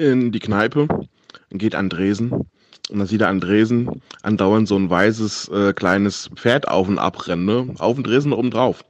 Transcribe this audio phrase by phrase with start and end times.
[0.00, 0.88] in die Kneipe
[1.50, 2.32] und geht an Dresen.
[2.32, 6.98] Und dann sieht er an Dresen andauernd so ein weißes äh, kleines Pferd auf und
[6.98, 7.74] abrennen, ne?
[7.78, 8.84] auf dem Dresen oben drauf.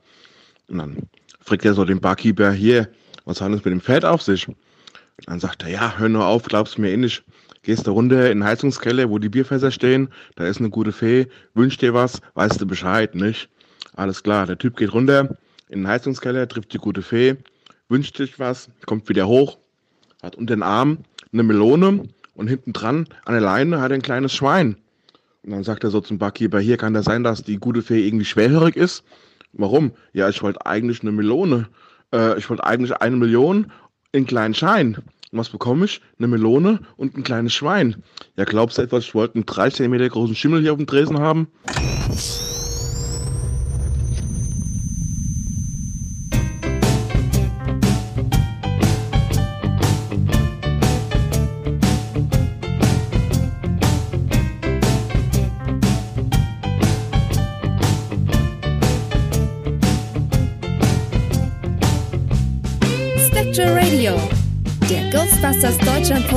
[0.69, 0.97] Und dann
[1.41, 2.89] fragt er so den Barkeeper, hier,
[3.25, 4.49] was hat es mit dem Pferd auf sich?
[4.49, 4.57] Und
[5.27, 7.25] dann sagt er, ja, hör nur auf, glaubst mir eh nicht.
[7.63, 11.27] Gehst du runter in den Heizungskeller, wo die Bierfässer stehen, da ist eine gute Fee,
[11.53, 13.51] wünscht dir was, weißt du Bescheid, nicht?
[13.97, 15.37] Alles klar, der Typ geht runter
[15.69, 17.37] in den Heizungskeller, trifft die gute Fee,
[17.91, 19.59] wünscht sich was, kommt wieder hoch,
[20.23, 20.99] hat unter den Arm
[21.33, 22.05] eine Melone
[22.35, 24.77] und hinten dran an der Leine hat er ein kleines Schwein.
[25.43, 28.07] Und dann sagt er so zum Barkeeper, hier kann das sein, dass die gute Fee
[28.07, 29.05] irgendwie schwerhörig ist.
[29.53, 29.93] Warum?
[30.13, 31.69] Ja, ich wollte eigentlich eine Melone.
[32.13, 33.73] Äh, ich wollte eigentlich eine Million
[34.13, 34.97] in kleinen Schein.
[35.33, 36.01] Und was bekomme ich?
[36.19, 38.03] Eine Melone und ein kleines Schwein.
[38.37, 41.19] Ja, glaubst du etwas, ich wollte einen 3 cm großen Schimmel hier auf dem Tresen
[41.19, 41.49] haben?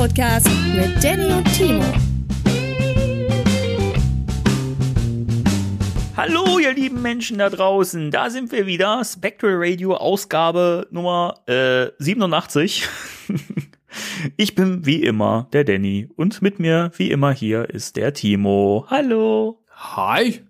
[0.04, 1.82] Podcast mit Danny und Timo.
[6.14, 8.10] Hallo, ihr lieben Menschen da draußen.
[8.10, 9.02] Da sind wir wieder.
[9.02, 12.86] Spectral Radio Ausgabe Nummer äh, 87.
[14.36, 18.84] ich bin wie immer der Danny und mit mir wie immer hier ist der Timo.
[18.90, 19.62] Hallo.
[19.74, 20.42] Hi,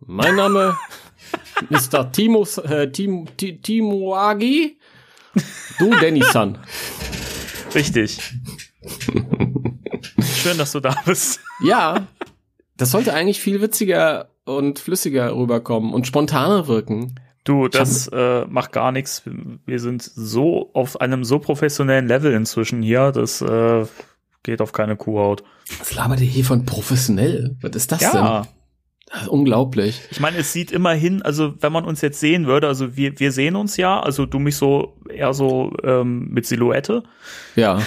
[0.00, 0.76] mein Name
[1.70, 2.12] Mr.
[2.12, 4.78] Timo, äh, Tim, Ti- Timo Agi.
[5.78, 6.58] Du, Danny-san.
[7.74, 8.18] Richtig.
[10.22, 11.40] Schön, dass du da bist.
[11.64, 12.06] Ja,
[12.76, 17.14] das sollte eigentlich viel witziger und flüssiger rüberkommen und spontaner wirken.
[17.44, 19.22] Du, das äh, macht gar nichts.
[19.66, 23.84] Wir sind so auf einem so professionellen Level inzwischen hier, das äh,
[24.42, 25.42] geht auf keine Kuhhaut.
[25.78, 27.56] Was labert ihr hier von professionell?
[27.60, 28.42] Was ist das Ja.
[28.42, 28.50] denn?
[29.28, 30.02] Unglaublich.
[30.10, 33.32] Ich meine, es sieht immerhin, also wenn man uns jetzt sehen würde, also wir, wir
[33.32, 37.02] sehen uns ja, also du mich so eher so ähm, mit Silhouette,
[37.56, 37.80] Ja,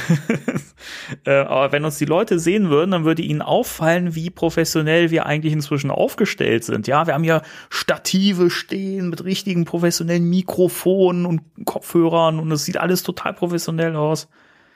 [1.25, 5.25] äh, aber wenn uns die Leute sehen würden, dann würde ihnen auffallen, wie professionell wir
[5.25, 6.87] eigentlich inzwischen aufgestellt sind.
[6.87, 12.77] Ja, wir haben ja Stative stehen mit richtigen professionellen Mikrofonen und Kopfhörern und es sieht
[12.77, 14.27] alles total professionell aus.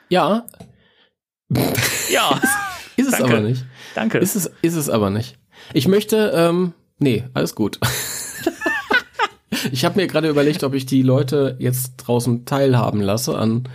[0.08, 0.46] ja,
[2.10, 2.40] Ja,
[2.96, 3.36] ist es Danke.
[3.36, 3.66] aber nicht.
[3.94, 4.18] danke.
[4.18, 5.38] Ist es, ist es aber nicht.
[5.74, 7.78] Ich möchte, ähm, nee, alles gut.
[9.72, 13.68] ich habe mir gerade überlegt, ob ich die Leute jetzt draußen teilhaben lasse an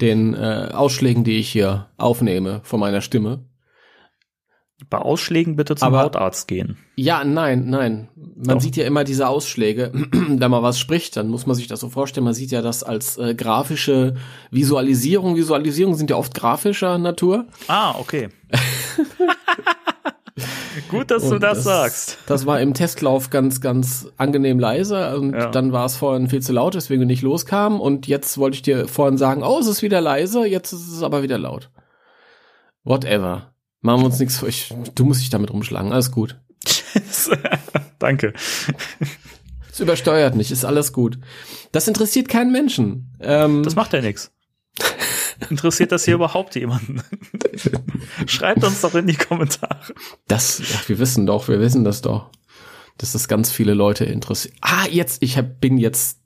[0.00, 3.44] den äh, Ausschlägen, die ich hier aufnehme von meiner Stimme.
[4.90, 6.76] Bei Ausschlägen bitte zum Aber- Hautarzt gehen.
[6.96, 8.08] Ja, nein, nein.
[8.14, 8.60] Man Doch.
[8.62, 9.90] sieht ja immer diese Ausschläge.
[10.12, 12.24] Wenn man was spricht, dann muss man sich das so vorstellen.
[12.24, 14.16] Man sieht ja das als äh, grafische
[14.50, 15.34] Visualisierung.
[15.36, 17.46] Visualisierungen sind ja oft grafischer Natur.
[17.68, 18.28] Ah, okay.
[20.90, 22.18] Gut, dass du Und das, sagst.
[22.26, 25.46] Das war im Testlauf ganz, ganz angenehm leise und Ja.
[25.50, 27.80] dann war es vorhin viel zu laut, weswegen wir nicht loskamen.
[27.80, 31.02] Und jetzt wollte ich dir vorhin sagen, oh, es ist wieder leise, jetzt ist es
[31.02, 31.70] aber wieder laut.
[32.84, 33.52] Whatever.
[33.80, 34.48] Machen wir uns nichts vor.
[34.48, 35.92] Ich, du musst dich damit rumschlagen.
[35.92, 36.38] Alles gut.
[37.98, 38.32] Danke.
[39.72, 41.18] Es übersteuert nicht, ist alles gut.
[41.72, 43.12] Das interessiert keinen Menschen.
[43.20, 44.32] Ähm, Das macht ja nichts.
[45.50, 47.02] Interessiert das hier überhaupt jemanden?
[48.26, 49.78] Schreibt uns doch in die Kommentare.
[50.28, 52.30] das, ach, wir wissen doch, wir wissen das doch,
[52.98, 54.54] dass das ganz viele Leute interessiert.
[54.60, 56.18] Ah, jetzt, ich hab, bin jetzt,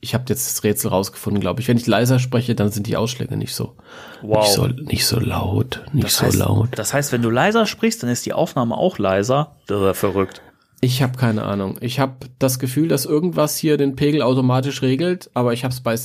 [0.00, 1.68] ich habe jetzt das Rätsel rausgefunden, glaube ich.
[1.68, 3.76] Wenn ich leiser spreche, dann sind die Ausschläge nicht so,
[4.22, 4.40] Wow.
[4.44, 6.68] nicht so, nicht so laut, nicht das so heißt, laut.
[6.76, 9.56] Das heißt, wenn du leiser sprichst, dann ist die Aufnahme auch leiser.
[9.66, 10.42] Das ist ja verrückt.
[10.84, 11.78] Ich habe keine Ahnung.
[11.80, 15.80] Ich habe das Gefühl, dass irgendwas hier den Pegel automatisch regelt, aber ich habe es
[15.80, 15.96] bei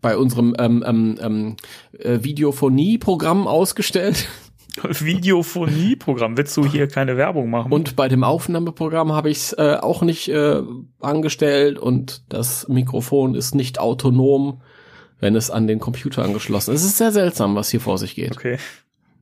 [0.00, 1.56] bei unserem ähm, ähm, ähm,
[1.98, 4.28] äh, Videophonie-Programm ausgestellt
[4.82, 6.36] Videophonie-Programm.
[6.36, 7.72] Willst du hier keine Werbung machen?
[7.72, 10.62] und bei dem Aufnahmeprogramm habe ich es äh, auch nicht äh,
[11.00, 14.62] angestellt und das Mikrofon ist nicht autonom,
[15.18, 16.82] wenn es an den Computer angeschlossen ist.
[16.82, 18.32] Es ist sehr seltsam, was hier vor sich geht.
[18.32, 18.58] okay.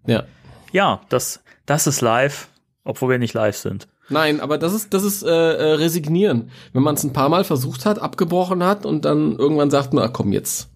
[0.06, 0.24] Ja.
[0.72, 2.48] Ja, das, das ist live,
[2.84, 3.88] obwohl wir nicht live sind.
[4.08, 6.50] Nein, aber das ist, das ist äh, äh, resignieren.
[6.72, 10.08] Wenn man es ein paar Mal versucht hat, abgebrochen hat und dann irgendwann sagt, na
[10.08, 10.70] komm jetzt.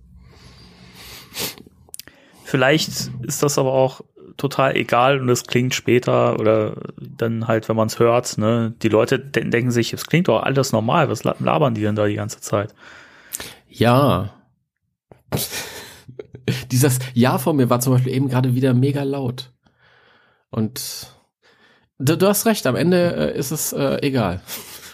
[2.44, 4.02] Vielleicht ist das aber auch
[4.36, 8.88] total egal und es klingt später oder dann halt, wenn man es hört, ne, die
[8.88, 12.14] Leute de denken sich, es klingt doch alles normal, was labern die denn da die
[12.14, 12.74] ganze Zeit?
[13.68, 14.34] Ja.
[16.70, 19.52] Dieses Ja von mir war zum Beispiel eben gerade wieder mega laut.
[20.50, 21.11] Und
[22.02, 24.40] du, du hast recht, am Ende äh, ist es äh, egal.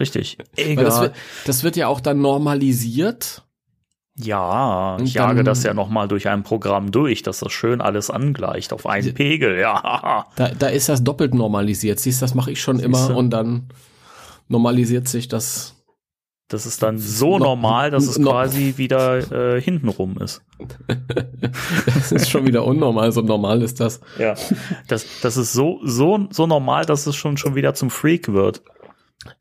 [0.01, 0.39] Richtig.
[0.57, 1.15] Weil das, wird,
[1.47, 3.43] das wird ja auch dann normalisiert.
[4.21, 8.11] Ja, ich jage das ja noch mal durch ein Programm durch, dass das schön alles
[8.11, 9.59] angleicht auf einen Pegel.
[9.61, 12.01] Ja, Da, da ist das doppelt normalisiert.
[12.01, 13.15] Siehst, das mache ich schon immer Siehste.
[13.15, 13.69] und dann
[14.49, 15.77] normalisiert sich das.
[16.49, 20.43] Das ist dann so No- normal, dass es no- quasi wieder äh, hintenrum ist.
[21.87, 23.13] Das ist schon wieder unnormal.
[23.13, 24.01] So normal ist das.
[24.19, 24.35] Ja,
[24.89, 28.63] das, das ist so so so normal, dass es schon schon wieder zum Freak wird.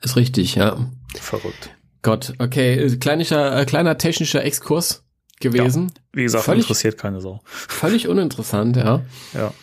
[0.01, 0.77] Ist richtig, ja.
[1.19, 1.71] Verrückt.
[2.01, 2.75] Gott, okay.
[2.75, 5.03] äh, Kleiner, äh, kleiner technischer Exkurs
[5.39, 5.91] gewesen.
[6.13, 7.41] Wie gesagt, Völlig- interessiert keine Sau.
[7.45, 9.01] Völlig uninteressant, ja.
[9.33, 9.53] Ja.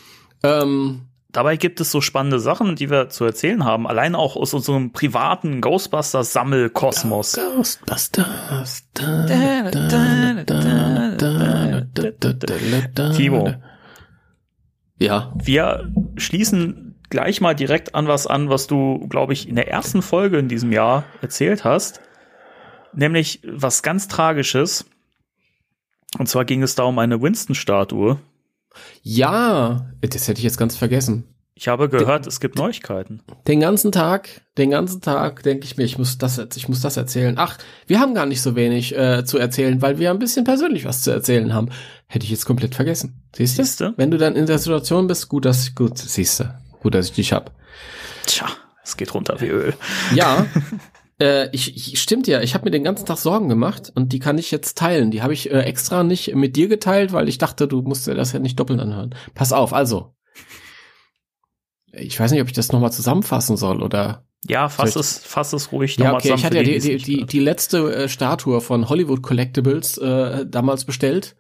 [0.43, 1.03] Ähm,
[1.35, 4.93] Dabei gibt es so spannende Sachen, die wir zu erzählen haben, allein auch aus unserem
[4.93, 7.35] privaten Ghostbusters-Sammelkosmos.
[7.35, 8.85] Ghostbusters.
[13.17, 13.53] Timo.
[15.01, 19.67] Ja, Wir schließen gleich mal direkt an was an, was du, glaube ich, in der
[19.67, 22.01] ersten Folge in diesem Jahr erzählt hast.
[22.93, 24.85] Nämlich was ganz Tragisches.
[26.17, 28.21] Und zwar ging es da um eine Winston-Statue.
[29.03, 31.25] Ja, das hätte ich jetzt ganz vergessen.
[31.57, 33.21] Ich habe gehört, es gibt Neuigkeiten.
[33.47, 36.97] Den ganzen Tag, den ganzen Tag denke ich mir, ich muss das, ich muss das
[36.97, 37.37] erzählen.
[37.39, 40.85] Ach, wir haben gar nicht so wenig äh, zu erzählen, weil wir ein bisschen persönlich
[40.85, 41.69] was zu erzählen haben.
[42.09, 43.23] Hätte ich jetzt komplett vergessen.
[43.37, 43.95] Siehst du?
[43.97, 47.13] Wenn du dann in der Situation bist, gut, dass gut, siehst du, gut, dass ich
[47.13, 47.53] dich hab.
[48.27, 48.47] Tja,
[48.83, 49.75] es geht runter wie Öl.
[50.13, 50.47] Ja,
[51.21, 52.41] äh, ich, ich stimmt ja.
[52.41, 55.11] Ich habe mir den ganzen Tag Sorgen gemacht und die kann ich jetzt teilen.
[55.11, 58.15] Die habe ich äh, extra nicht mit dir geteilt, weil ich dachte, du musst dir
[58.15, 59.15] das ja nicht doppelt anhören.
[59.35, 60.15] Pass auf, also.
[61.93, 64.25] Ich weiß nicht, ob ich das nochmal zusammenfassen soll oder.
[64.47, 66.29] Ja, fass es, fass es ruhig Ja, nochmal okay.
[66.29, 66.45] Ich zusammen.
[66.45, 71.37] hatte ja die, die, die, die letzte äh, Statue von Hollywood Collectibles äh, damals bestellt.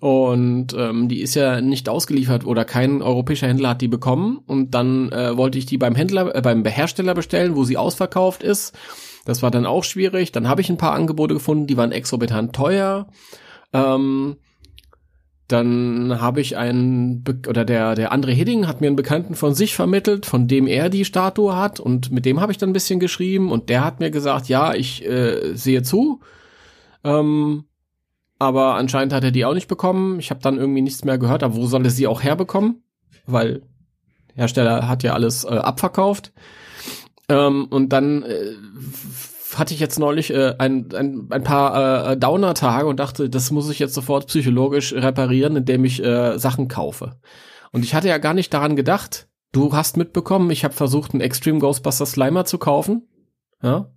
[0.00, 4.38] Und ähm, die ist ja nicht ausgeliefert oder kein europäischer Händler hat die bekommen.
[4.46, 8.42] Und dann äh, wollte ich die beim Händler, äh, beim Hersteller bestellen, wo sie ausverkauft
[8.42, 8.74] ist.
[9.24, 10.32] Das war dann auch schwierig.
[10.32, 13.06] Dann habe ich ein paar Angebote gefunden, die waren exorbitant teuer.
[13.72, 14.36] Ähm,
[15.48, 19.54] dann habe ich einen, Be oder der, der André Hidding hat mir einen Bekannten von
[19.54, 22.74] sich vermittelt, von dem er die Statue hat und mit dem habe ich dann ein
[22.74, 26.20] bisschen geschrieben und der hat mir gesagt, ja, ich äh, sehe zu,
[27.02, 27.64] ähm,
[28.38, 30.20] aber anscheinend hat er die auch nicht bekommen.
[30.20, 32.82] Ich habe dann irgendwie nichts mehr gehört, aber wo soll er sie auch herbekommen?
[33.26, 33.62] Weil
[34.34, 36.32] Hersteller hat ja alles äh, abverkauft.
[37.28, 38.54] Ähm, und dann äh,
[39.54, 43.70] hatte ich jetzt neulich äh, ein, ein, ein paar äh, Downer-Tage und dachte, das muss
[43.70, 47.16] ich jetzt sofort psychologisch reparieren, indem ich äh, Sachen kaufe.
[47.72, 49.28] Und ich hatte ja gar nicht daran gedacht.
[49.52, 53.08] Du hast mitbekommen, ich habe versucht, einen Extreme Ghostbuster Slimer zu kaufen.
[53.62, 53.90] Ja.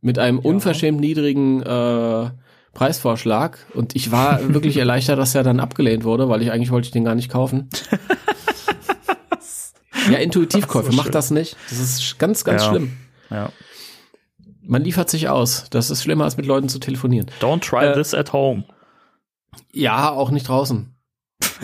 [0.00, 2.30] Mit einem unverschämt niedrigen äh,
[2.72, 3.58] Preisvorschlag.
[3.74, 6.92] Und ich war wirklich erleichtert, dass er dann abgelehnt wurde, weil ich eigentlich wollte ich
[6.92, 7.68] den gar nicht kaufen.
[10.12, 11.12] ja, Intuitivkäufe, so mach schön.
[11.12, 11.56] das nicht.
[11.70, 12.70] Das ist ganz, ganz Ja.
[12.70, 12.96] schlimm.
[13.30, 13.50] Ja.
[14.62, 15.66] Man liefert sich aus.
[15.70, 17.30] Das ist schlimmer, als mit Leuten zu telefonieren.
[17.40, 18.64] Don't try Äh, this at home.
[19.72, 20.95] Ja, auch nicht draußen.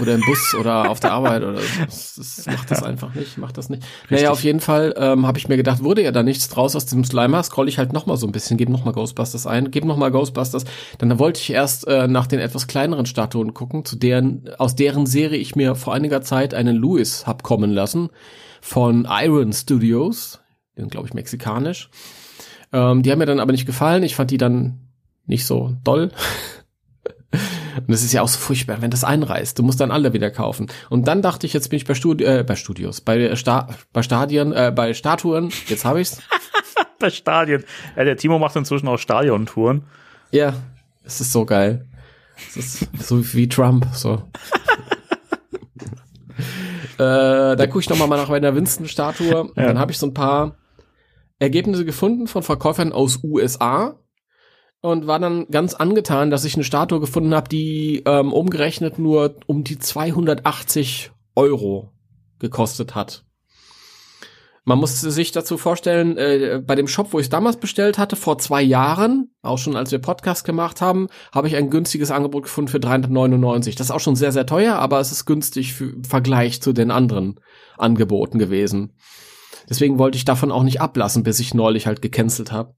[0.00, 1.84] Oder im Bus oder auf der Arbeit oder so.
[1.84, 3.82] das, das macht das einfach nicht, macht das nicht.
[4.10, 6.86] Naja, auf jeden Fall ähm, habe ich mir gedacht, wurde ja da nichts draus aus
[6.86, 9.70] dem Slimer, scroll ich halt noch mal so ein bisschen, gebe noch mal Ghostbusters ein,
[9.70, 10.64] gebe noch mal Ghostbusters.
[10.98, 15.06] Dann wollte ich erst äh, nach den etwas kleineren Statuen gucken, zu deren aus deren
[15.06, 18.10] Serie ich mir vor einiger Zeit einen Louis hab kommen lassen
[18.60, 20.40] von Iron Studios,
[20.76, 21.90] sind glaube ich mexikanisch.
[22.72, 24.02] Ähm, die haben mir dann aber nicht gefallen.
[24.02, 24.80] Ich fand die dann
[25.26, 26.10] nicht so doll.
[27.76, 29.58] Und das ist ja auch so furchtbar, wenn das einreißt.
[29.58, 30.66] Du musst dann alle wieder kaufen.
[30.90, 34.02] Und dann dachte ich, jetzt bin ich bei, Studi äh, bei Studios, bei, Sta bei
[34.02, 35.50] Stadien, äh, bei Statuen.
[35.68, 36.20] Jetzt habe ich's.
[36.98, 37.64] Bei Stadien.
[37.96, 39.82] Ja, der Timo macht inzwischen auch Stadiontouren.
[40.30, 40.54] Ja,
[41.02, 41.84] es ist so geil.
[42.48, 43.88] Es ist so wie Trump.
[43.92, 44.14] So.
[46.98, 49.42] äh, da gucke ich noch mal nach meiner Winston-Statue.
[49.42, 50.54] Und Dann habe ich so ein paar
[51.40, 53.96] Ergebnisse gefunden von Verkäufern aus USA
[54.82, 59.36] und war dann ganz angetan, dass ich eine Statue gefunden habe, die ähm, umgerechnet nur
[59.46, 61.92] um die 280 Euro
[62.40, 63.24] gekostet hat.
[64.64, 68.38] Man muss sich dazu vorstellen, äh, bei dem Shop, wo ich damals bestellt hatte, vor
[68.38, 72.70] zwei Jahren, auch schon als wir Podcast gemacht haben, habe ich ein günstiges Angebot gefunden
[72.70, 73.74] für 399.
[73.74, 76.72] Das ist auch schon sehr, sehr teuer, aber es ist günstig für, im Vergleich zu
[76.72, 77.40] den anderen
[77.76, 78.92] Angeboten gewesen.
[79.68, 82.74] Deswegen wollte ich davon auch nicht ablassen, bis ich neulich halt gecancelt habe.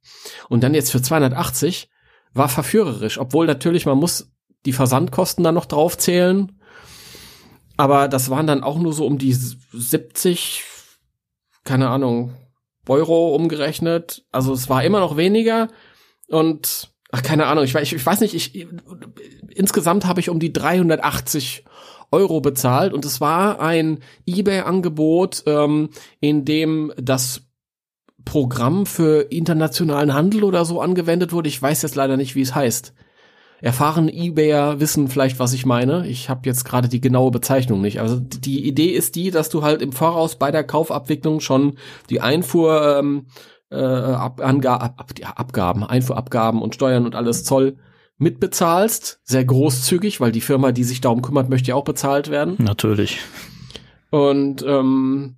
[0.49, 1.90] Und dann jetzt für 280
[2.35, 4.31] war verführerisch, obwohl natürlich man muss
[4.67, 6.61] die Versandkosten dann noch draufzählen.
[7.76, 10.64] Aber das waren dann auch nur so um die 70,
[11.64, 12.35] keine Ahnung,
[12.88, 14.25] Euro umgerechnet.
[14.31, 15.69] Also es war immer noch weniger
[16.29, 18.67] und ach keine Ahnung, ich, ich, ich weiß nicht, ich
[19.50, 21.64] insgesamt habe ich um die 380
[22.11, 27.43] Euro bezahlt und es war ein eBay-Angebot, ähm, in dem das
[28.25, 31.49] Programm für internationalen Handel oder so angewendet wurde.
[31.49, 32.95] Ich weiß jetzt leider nicht, wie es heißt.
[33.61, 36.07] Erfahrene Ebayer wissen vielleicht, was ich meine.
[36.07, 38.00] Ich habe jetzt gerade die genaue Bezeichnung nicht.
[38.00, 41.78] Also die Idee ist die, dass du halt im Voraus bei der Kaufabwicklung schon
[42.11, 43.26] die Einfuhr ähm,
[43.71, 47.78] äh, Ab Anga Ab Abgaben, Einfuhrabgaben und Steuern und alles Zoll
[48.19, 49.21] mitbezahlst.
[49.25, 52.57] Sehr großzügig, weil die Firma, die sich darum kümmert, möchte ja auch bezahlt werden.
[52.59, 53.21] Natürlich.
[54.11, 55.37] Und ähm,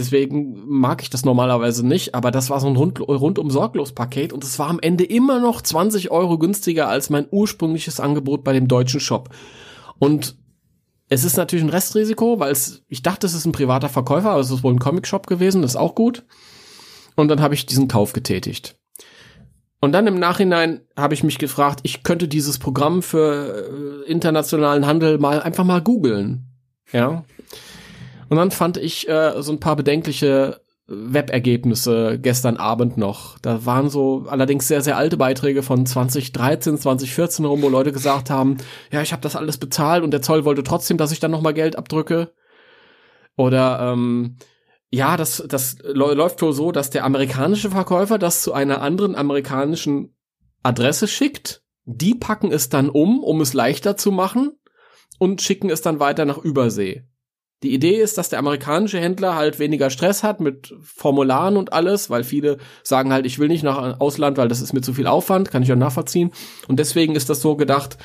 [0.00, 4.32] Deswegen mag ich das normalerweise nicht, aber das war so ein rund, rundum sorglos Paket
[4.32, 8.54] und es war am Ende immer noch 20 Euro günstiger als mein ursprüngliches Angebot bei
[8.54, 9.28] dem deutschen Shop.
[9.98, 10.38] Und
[11.10, 14.40] es ist natürlich ein Restrisiko, weil es, ich dachte, es ist ein privater Verkäufer, aber
[14.40, 16.24] es ist wohl ein Comic-Shop gewesen, das ist auch gut.
[17.14, 18.78] Und dann habe ich diesen Kauf getätigt.
[19.82, 24.86] Und dann im Nachhinein habe ich mich gefragt, ich könnte dieses Programm für äh, internationalen
[24.86, 26.46] Handel mal einfach mal googeln.
[26.90, 27.22] Ja.
[28.30, 33.38] Und dann fand ich äh, so ein paar bedenkliche Webergebnisse gestern Abend noch.
[33.40, 38.30] Da waren so allerdings sehr, sehr alte Beiträge von 2013, 2014 rum, wo Leute gesagt
[38.30, 38.56] haben,
[38.92, 41.54] ja, ich habe das alles bezahlt und der Zoll wollte trotzdem, dass ich dann nochmal
[41.54, 42.32] Geld abdrücke.
[43.36, 44.36] Oder ähm,
[44.90, 50.16] ja, das, das läuft wohl so, dass der amerikanische Verkäufer das zu einer anderen amerikanischen
[50.62, 51.62] Adresse schickt.
[51.84, 54.52] Die packen es dann um, um es leichter zu machen
[55.18, 57.09] und schicken es dann weiter nach Übersee.
[57.62, 62.08] Die Idee ist, dass der amerikanische Händler halt weniger Stress hat mit Formularen und alles,
[62.08, 65.06] weil viele sagen halt, ich will nicht nach Ausland, weil das ist mir zu viel
[65.06, 66.30] Aufwand, kann ich auch nachvollziehen.
[66.68, 67.98] Und deswegen ist das so gedacht,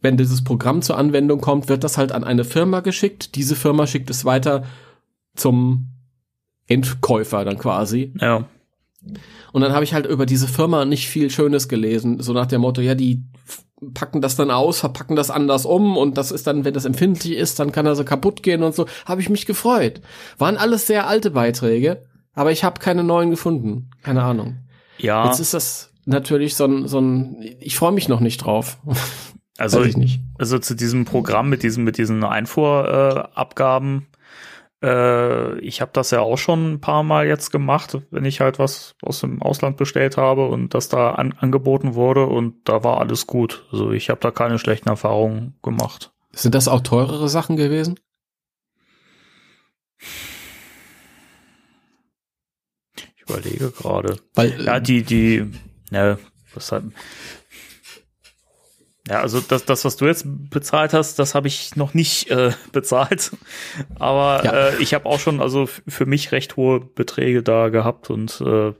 [0.00, 3.34] wenn dieses Programm zur Anwendung kommt, wird das halt an eine Firma geschickt.
[3.36, 4.64] Diese Firma schickt es weiter
[5.34, 5.88] zum
[6.66, 8.12] Endkäufer dann quasi.
[8.20, 8.44] Ja.
[9.52, 12.60] Und dann habe ich halt über diese Firma nicht viel Schönes gelesen, so nach dem
[12.60, 13.24] Motto, ja, die
[13.94, 17.36] packen das dann aus, verpacken das anders um und das ist dann, wenn das empfindlich
[17.36, 18.86] ist, dann kann er so kaputt gehen und so.
[19.06, 20.00] Habe ich mich gefreut.
[20.38, 22.04] Waren alles sehr alte Beiträge,
[22.34, 23.90] aber ich habe keine neuen gefunden.
[24.02, 24.58] Keine Ahnung.
[24.98, 25.26] Ja.
[25.26, 28.78] Jetzt ist das natürlich so ein, so ein ich freue mich noch nicht drauf.
[29.60, 30.20] Also, ich nicht.
[30.38, 34.17] also zu diesem Programm mit diesen, mit diesen Einfuhrabgaben, äh,
[34.82, 38.58] äh, ich habe das ja auch schon ein paar Mal jetzt gemacht, wenn ich halt
[38.58, 42.98] was aus dem Ausland bestellt habe und das da an, angeboten wurde und da war
[42.98, 43.66] alles gut.
[43.72, 46.12] Also ich habe da keine schlechten Erfahrungen gemacht.
[46.32, 47.98] Sind das auch teurere Sachen gewesen?
[52.96, 54.16] Ich überlege gerade.
[54.34, 55.50] Weil ja, die die
[55.90, 56.18] ja,
[56.54, 56.84] was hat
[59.08, 62.52] ja, also das, das, was du jetzt bezahlt hast, das habe ich noch nicht äh,
[62.72, 63.32] bezahlt.
[63.98, 64.52] Aber ja.
[64.52, 68.72] äh, ich habe auch schon also für mich recht hohe Beträge da gehabt und äh,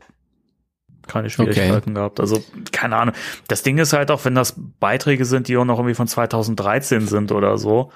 [1.07, 1.95] keine Schwierigkeiten okay.
[1.95, 2.21] gehabt.
[2.21, 3.15] Also keine Ahnung.
[3.49, 7.07] Das Ding ist halt auch, wenn das Beiträge sind, die auch noch irgendwie von 2013
[7.07, 7.91] sind oder so.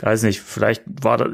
[0.00, 1.28] Weiß nicht, vielleicht war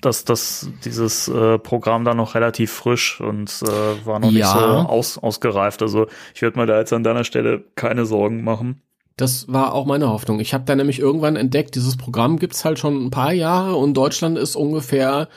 [0.00, 4.38] das, das dieses äh, Programm da noch relativ frisch und äh, war noch ja.
[4.38, 5.82] nicht so aus, ausgereift.
[5.82, 8.82] Also ich würde mir da jetzt an deiner Stelle keine Sorgen machen.
[9.16, 10.40] Das war auch meine Hoffnung.
[10.40, 13.94] Ich habe da nämlich irgendwann entdeckt, dieses Programm gibt's halt schon ein paar Jahre und
[13.94, 15.28] Deutschland ist ungefähr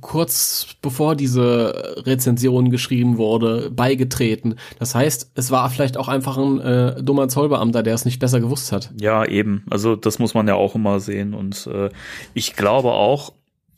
[0.00, 4.56] kurz bevor diese Rezension geschrieben wurde, beigetreten.
[4.78, 8.40] Das heißt, es war vielleicht auch einfach ein äh, dummer Zollbeamter, der es nicht besser
[8.40, 8.92] gewusst hat.
[9.00, 9.64] Ja, eben.
[9.68, 11.34] Also das muss man ja auch immer sehen.
[11.34, 11.90] Und äh,
[12.34, 13.32] ich glaube auch,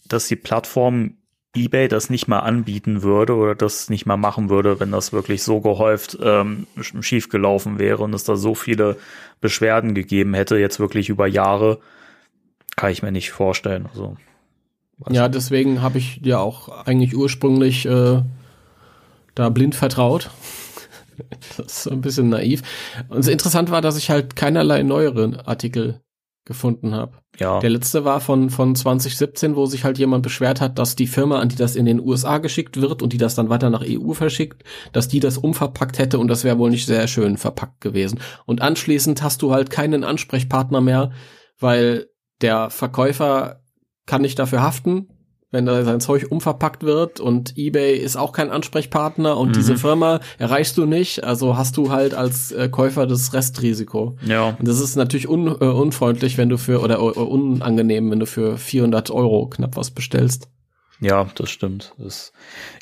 [0.06, 1.14] dass die Plattform
[1.54, 5.42] eBay das nicht mal anbieten würde oder das nicht mal machen würde, wenn das wirklich
[5.42, 8.96] so gehäuft ähm, schief gelaufen wäre und es da so viele
[9.40, 11.78] Beschwerden gegeben hätte, jetzt wirklich über Jahre,
[12.76, 13.86] kann ich mir nicht vorstellen.
[13.90, 14.16] Also,
[15.10, 18.22] ja, deswegen habe ich ja auch eigentlich ursprünglich äh,
[19.34, 20.30] da blind vertraut.
[21.58, 22.62] das ist ein bisschen naiv.
[23.08, 26.00] Und interessant war, dass ich halt keinerlei neuere Artikel
[26.44, 27.18] gefunden habe.
[27.38, 27.60] Ja.
[27.60, 31.38] Der letzte war von, von 2017, wo sich halt jemand beschwert hat, dass die Firma,
[31.38, 34.12] an die das in den USA geschickt wird und die das dann weiter nach EU
[34.12, 38.20] verschickt, dass die das umverpackt hätte und das wäre wohl nicht sehr schön verpackt gewesen.
[38.44, 41.12] Und anschließend hast du halt keinen Ansprechpartner mehr,
[41.58, 42.08] weil
[42.40, 43.62] der Verkäufer
[44.06, 45.08] kann nicht dafür haften,
[45.52, 49.52] wenn da sein Zeug umverpackt wird und eBay ist auch kein Ansprechpartner und mhm.
[49.52, 54.16] diese Firma erreichst du nicht, also hast du halt als äh, Käufer das Restrisiko.
[54.26, 54.56] Ja.
[54.58, 58.26] Und das ist natürlich un, äh, unfreundlich, wenn du für, oder uh, unangenehm, wenn du
[58.26, 60.48] für 400 Euro knapp was bestellst.
[61.00, 61.94] Ja, das stimmt.
[61.98, 62.32] Das,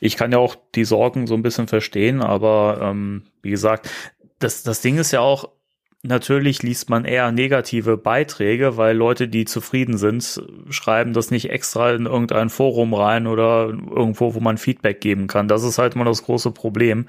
[0.01, 3.91] ich kann ja auch die Sorgen so ein bisschen verstehen, aber ähm, wie gesagt,
[4.39, 5.49] das, das Ding ist ja auch,
[6.03, 11.93] Natürlich liest man eher negative Beiträge, weil Leute, die zufrieden sind, schreiben das nicht extra
[11.93, 15.47] in irgendein Forum rein oder irgendwo, wo man Feedback geben kann.
[15.47, 17.09] Das ist halt immer das große Problem.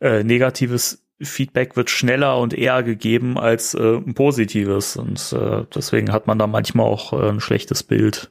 [0.00, 6.12] Äh, negatives Feedback wird schneller und eher gegeben als äh, ein positives und äh, deswegen
[6.12, 8.30] hat man da manchmal auch äh, ein schlechtes Bild.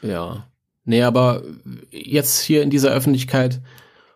[0.00, 0.48] Ja.
[0.84, 1.42] Nee, aber
[1.90, 3.60] jetzt hier in dieser Öffentlichkeit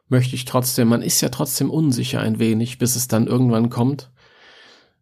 [0.09, 4.11] möchte ich trotzdem, man ist ja trotzdem unsicher ein wenig, bis es dann irgendwann kommt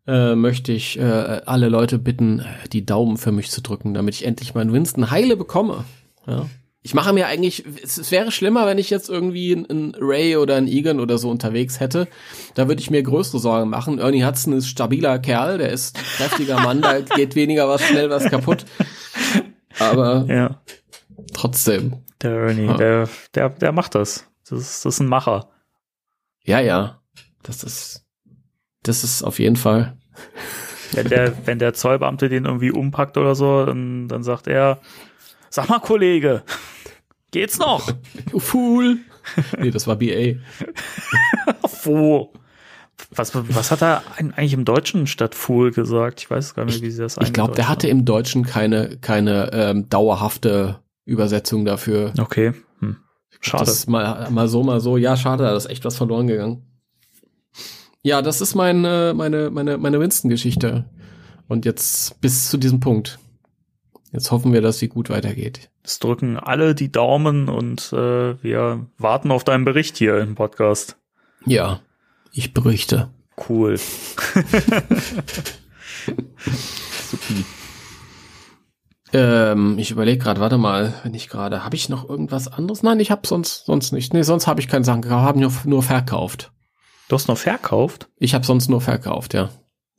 [0.06, 1.02] äh, möchte ich äh,
[1.46, 5.36] alle Leute bitten, die Daumen für mich zu drücken, damit ich endlich meinen Winston heile
[5.36, 5.84] bekomme.
[6.26, 6.46] Ja.
[6.82, 10.56] Ich mache mir eigentlich, es, es wäre schlimmer, wenn ich jetzt irgendwie einen Ray oder
[10.56, 12.08] einen Egan oder so unterwegs hätte.
[12.54, 13.98] Da würde ich mir größere Sorgen machen.
[13.98, 18.24] Ernie Hudson ist stabiler Kerl, der ist kräftiger Mann, da geht weniger was schnell was
[18.26, 18.66] kaputt.
[19.78, 20.60] Aber ja.
[21.32, 22.02] trotzdem.
[22.20, 22.76] Der Ernie, ja.
[22.76, 24.28] der, der, der macht das.
[24.48, 25.48] Das ist, das ist ein Macher.
[26.44, 27.00] Ja, ja.
[27.42, 28.03] Das ist,
[28.84, 29.96] das ist auf jeden Fall.
[30.92, 34.78] Wenn der, wenn der Zollbeamte den irgendwie umpackt oder so, dann, dann sagt er,
[35.50, 36.42] sag mal, Kollege,
[37.32, 37.90] geht's noch?
[38.30, 38.98] Du Fool.
[39.58, 40.36] Nee, das war BA.
[41.82, 42.32] Wo?
[43.10, 46.20] Was, was hat er eigentlich im Deutschen statt Fool gesagt?
[46.20, 49.50] Ich weiß gar nicht, wie sie das Ich glaube, der hatte im Deutschen keine, keine
[49.52, 52.12] ähm, dauerhafte Übersetzung dafür.
[52.18, 52.52] Okay.
[52.78, 52.96] Hm.
[53.40, 53.64] Schade.
[53.64, 54.96] Das mal, mal so, mal so.
[54.96, 56.62] Ja, schade, da ist echt was verloren gegangen.
[58.06, 60.84] Ja, das ist meine, meine, meine, meine Winston-Geschichte.
[61.48, 63.18] Und jetzt bis zu diesem Punkt.
[64.12, 65.70] Jetzt hoffen wir, dass sie gut weitergeht.
[65.82, 70.98] Es drücken alle die Daumen und äh, wir warten auf deinen Bericht hier im Podcast.
[71.46, 71.80] Ja,
[72.30, 73.08] ich berichte.
[73.48, 73.80] Cool.
[79.14, 82.82] ähm, ich überlege gerade, warte mal, wenn ich gerade, habe ich noch irgendwas anderes?
[82.82, 84.12] Nein, ich habe sonst sonst nicht.
[84.12, 86.52] Nee, sonst habe ich keine Sachen gekauft, habe nur, nur verkauft.
[87.14, 88.08] Du hast noch verkauft?
[88.18, 89.48] Ich habe sonst nur verkauft, ja.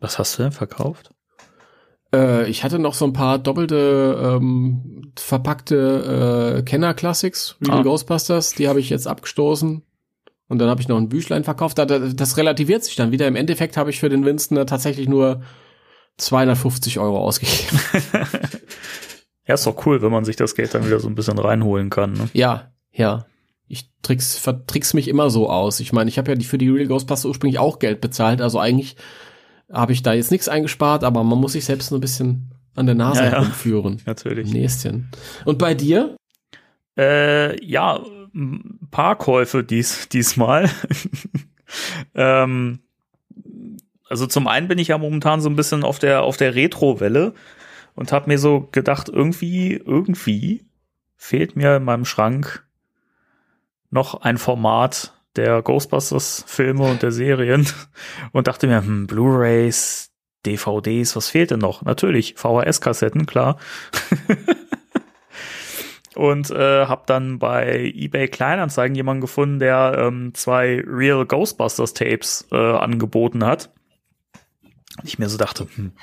[0.01, 1.11] Was hast du denn verkauft?
[2.13, 7.83] Äh, ich hatte noch so ein paar doppelte ähm, verpackte äh, Kenner Classics, Real ah.
[7.83, 9.81] Ghostbusters, die habe ich jetzt abgestoßen.
[10.49, 11.79] Und dann habe ich noch ein Büchlein verkauft.
[11.79, 13.29] Das relativiert sich dann wieder.
[13.29, 15.41] Im Endeffekt habe ich für den Winston tatsächlich nur
[16.17, 17.79] 250 Euro ausgegeben.
[19.47, 21.89] ja, ist doch cool, wenn man sich das Geld dann wieder so ein bisschen reinholen
[21.89, 22.11] kann.
[22.11, 22.29] Ne?
[22.33, 23.25] Ja, ja
[23.67, 25.79] ich tricks, vertricks mich immer so aus.
[25.79, 28.59] Ich meine, ich habe ja die, für die Real Ghostbusters ursprünglich auch Geld bezahlt, also
[28.59, 28.95] eigentlich
[29.71, 32.85] habe ich da jetzt nichts eingespart, aber man muss sich selbst so ein bisschen an
[32.85, 33.97] der Nase ja, herumführen.
[33.97, 34.51] Ja, natürlich.
[34.53, 35.09] Näschen.
[35.43, 36.15] Und bei dir?
[36.97, 40.69] Äh, ja, ein paar Käufe dies, diesmal.
[42.15, 42.79] ähm,
[44.07, 47.33] also zum einen bin ich ja momentan so ein bisschen auf der, auf der Retro-Welle
[47.95, 50.65] und habe mir so gedacht, irgendwie, irgendwie
[51.15, 52.64] fehlt mir in meinem Schrank
[53.95, 57.67] noch ein Format der Ghostbusters-Filme und der Serien
[58.31, 60.11] und dachte mir, hm, Blu-rays,
[60.45, 61.81] DVDs, was fehlt denn noch?
[61.81, 63.57] Natürlich, VHS-Kassetten, klar.
[66.15, 72.47] und äh, habe dann bei eBay Kleinanzeigen jemanden gefunden, der ähm, zwei Real Ghostbusters Tapes
[72.51, 73.73] äh, angeboten hat.
[74.99, 75.93] Und ich mir so dachte, hm,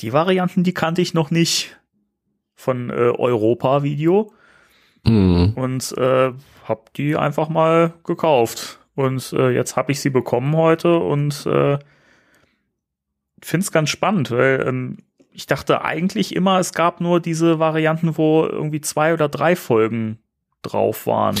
[0.00, 1.76] die Varianten, die kannte ich noch nicht
[2.54, 4.32] von äh, Europa Video.
[5.06, 5.52] Mhm.
[5.54, 6.32] Und äh,
[6.64, 8.78] habe die einfach mal gekauft.
[8.94, 11.78] Und äh, jetzt habe ich sie bekommen heute und äh,
[13.40, 14.98] finde es ganz spannend, weil ähm,
[15.30, 20.18] ich dachte eigentlich immer, es gab nur diese Varianten, wo irgendwie zwei oder drei Folgen
[20.62, 21.36] drauf waren.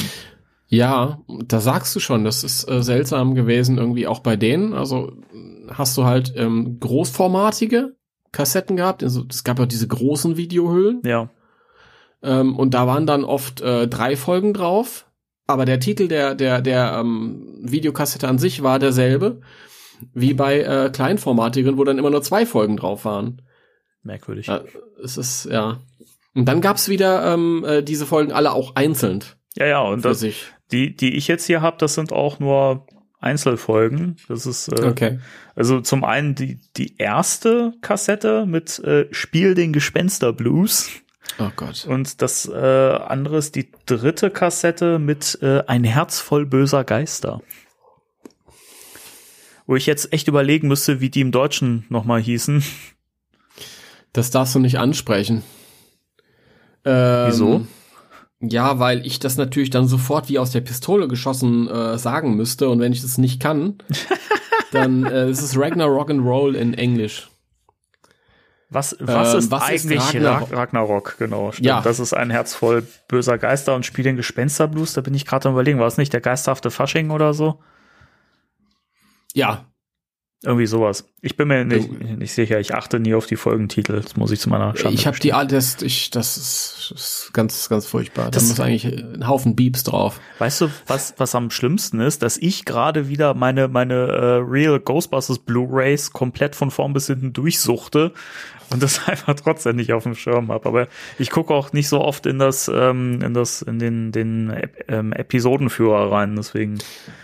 [0.68, 4.74] Ja, da sagst du schon, das ist äh, seltsam gewesen irgendwie auch bei denen.
[4.74, 5.12] Also
[5.68, 7.96] hast du halt ähm, großformatige
[8.32, 9.02] Kassetten gehabt.
[9.02, 11.00] Also, es gab ja diese großen Videohüllen.
[11.04, 11.30] Ja.
[12.22, 15.06] Ähm, und da waren dann oft äh, drei Folgen drauf.
[15.46, 19.40] Aber der Titel der, der, der ähm, Videokassette an sich war derselbe
[20.14, 23.42] wie bei äh, kleinformatigen, wo dann immer nur zwei Folgen drauf waren.
[24.02, 24.46] Merkwürdig.
[24.46, 24.62] Ja,
[25.02, 25.80] es ist, ja.
[26.34, 29.24] Und dann gab's wieder ähm, äh, diese Folgen alle auch einzeln.
[29.56, 30.46] Ja, ja, und das, sich.
[30.70, 32.86] die, die ich jetzt hier habe, das sind auch nur
[33.20, 34.16] Einzelfolgen.
[34.28, 35.18] Das ist äh, okay.
[35.56, 40.90] also zum einen die, die erste Kassette mit äh, Spiel den Gespenster Blues.
[41.38, 41.86] Oh Gott.
[41.88, 47.40] Und das äh, andere ist die dritte Kassette mit äh, Ein Herz voll böser Geister.
[49.66, 52.64] Wo ich jetzt echt überlegen müsste, wie die im Deutschen nochmal hießen.
[54.12, 55.42] Das darfst du nicht ansprechen.
[56.84, 57.66] Ähm, Wieso?
[58.40, 62.68] Ja, weil ich das natürlich dann sofort wie aus der Pistole geschossen äh, sagen müsste
[62.68, 63.78] und wenn ich das nicht kann,
[64.72, 67.28] dann äh, ist es Ragnarok and Roll in Englisch.
[68.70, 70.40] Was, was Ähm, ist was ist eigentlich Ragnarok?
[70.52, 70.56] Ragnarok?
[70.58, 71.52] Ragnarok, genau.
[71.52, 71.66] Stimmt.
[71.66, 71.80] Ja.
[71.80, 74.92] Das ist ein Herz voll böser Geister und spielt den Gespensterblues.
[74.92, 77.60] Da bin ich gerade am überlegen, war es nicht der geisterhafte Fasching oder so?
[79.34, 79.64] Ja,
[80.44, 81.04] Irgendwie sowas.
[81.20, 82.60] Ich bin mir nicht, nicht sicher.
[82.60, 84.00] Ich achte nie auf die Folgentitel.
[84.00, 87.68] Das muss ich zu meiner Schande ich habe die das, ich, das ist, ist ganz,
[87.68, 88.30] ganz furchtbar.
[88.30, 90.20] Das- da muss eigentlich ein Haufen Beeps drauf.
[90.38, 92.22] Weißt du, was, was am schlimmsten ist?
[92.22, 97.32] Dass ich gerade wieder meine, meine äh, Real Ghostbusters Blu-Rays komplett von vorn bis hinten
[97.32, 98.12] durchsuchte
[98.70, 100.68] und das einfach trotzdem nicht auf dem Schirm habe.
[100.68, 104.52] Aber ich gucke auch nicht so oft in das, ähm, in das, in den, den
[104.88, 106.36] ähm, Episodenführer rein.
[106.36, 106.78] Deswegen.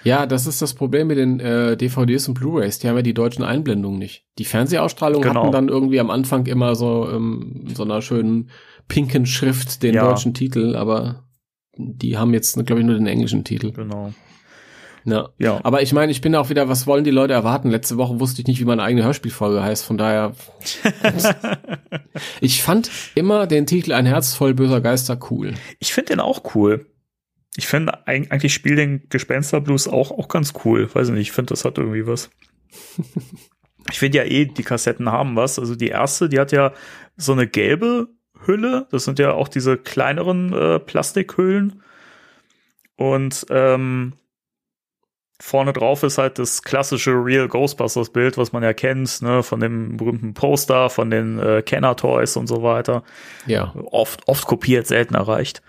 [0.05, 2.79] Ja, das ist das Problem mit den äh, DVDs und Blu-rays.
[2.79, 4.25] Die haben ja die deutschen Einblendungen nicht.
[4.39, 5.43] Die Fernsehausstrahlungen Genau.
[5.43, 8.51] hatten dann irgendwie am Anfang immer so ähm, so einer schönen
[8.89, 10.07] pinken Schrift den Ja.
[10.09, 11.25] deutschen Titel, aber
[11.77, 13.73] die haben jetzt, glaube ich, nur den englischen Titel.
[13.73, 14.13] Genau.
[15.05, 15.29] Ja.
[15.39, 15.61] Ja.
[15.63, 17.71] Aber ich meine, ich bin auch wieder, was wollen die Leute erwarten?
[17.71, 20.35] Letzte Woche wusste ich nicht, wie meine eigene Hörspielfolge heißt, von daher.
[22.41, 25.55] ich fand immer den Titel Ein Herz voll böser Geister cool.
[25.79, 26.87] Ich finde den auch cool.
[27.57, 30.89] Ich finde eig- eigentlich spielt den Gespensterblues auch, auch ganz cool.
[30.93, 32.31] Weiß ich nicht, ich finde, das hat irgendwie was.
[33.91, 35.59] ich finde ja eh, die Kassetten haben was.
[35.59, 36.73] Also die erste, die hat ja
[37.17, 38.09] so eine gelbe
[38.47, 38.87] Hülle.
[38.91, 41.83] Das sind ja auch diese kleineren äh, Plastikhüllen.
[42.97, 44.15] Und ähm,
[45.41, 49.61] vorne drauf ist halt das klassische Real Ghostbusters Bild, was man ja kennt, ne, von
[49.61, 53.03] dem berühmten Poster, von den äh, Kenner Toys und so weiter
[53.47, 53.75] Ja.
[53.91, 55.63] oft, oft kopiert, selten erreicht.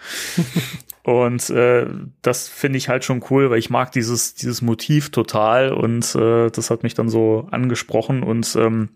[1.04, 1.88] und äh,
[2.22, 6.52] das finde ich halt schon cool, weil ich mag dieses, dieses Motiv total und äh,
[6.52, 8.90] das hat mich dann so angesprochen und ähm,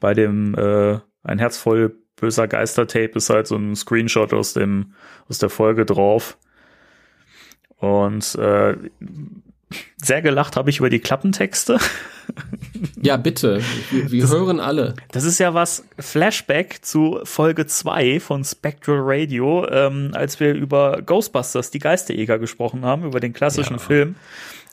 [0.00, 4.94] bei dem äh, ein Herz voll böser Geister-Tape ist halt so ein Screenshot aus dem,
[5.28, 6.38] aus der Folge drauf.
[7.78, 8.76] Und äh,
[9.96, 11.78] sehr gelacht habe ich über die Klappentexte.
[13.00, 13.60] Ja, bitte.
[13.90, 14.94] Wir, wir hören alle.
[15.10, 21.02] Das ist ja was Flashback zu Folge 2 von Spectral Radio, ähm, als wir über
[21.02, 23.78] Ghostbusters, die Geisterjäger gesprochen haben, über den klassischen Ja.
[23.78, 24.14] Film.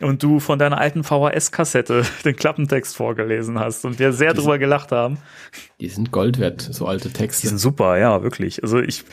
[0.01, 4.91] Und du von deiner alten VHS-Kassette den Klappentext vorgelesen hast und wir sehr drüber gelacht
[4.93, 5.17] haben.
[5.81, 7.47] Die sind Gold wert, so alte Die Texte.
[7.47, 8.63] sind super, ja, wirklich.
[8.63, 9.03] Also ich,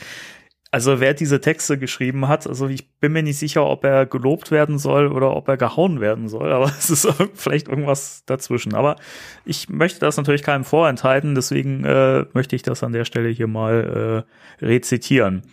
[0.71, 4.51] also wer diese Texte geschrieben hat, also ich bin mir nicht sicher, ob er gelobt
[4.51, 8.73] werden soll oder ob er gehauen werden soll, aber es ist vielleicht irgendwas dazwischen.
[8.73, 8.97] Aber
[9.45, 13.47] ich möchte das natürlich keinem vorenthalten, deswegen äh, möchte ich das an der Stelle hier
[13.47, 14.25] mal
[14.61, 15.43] äh, rezitieren.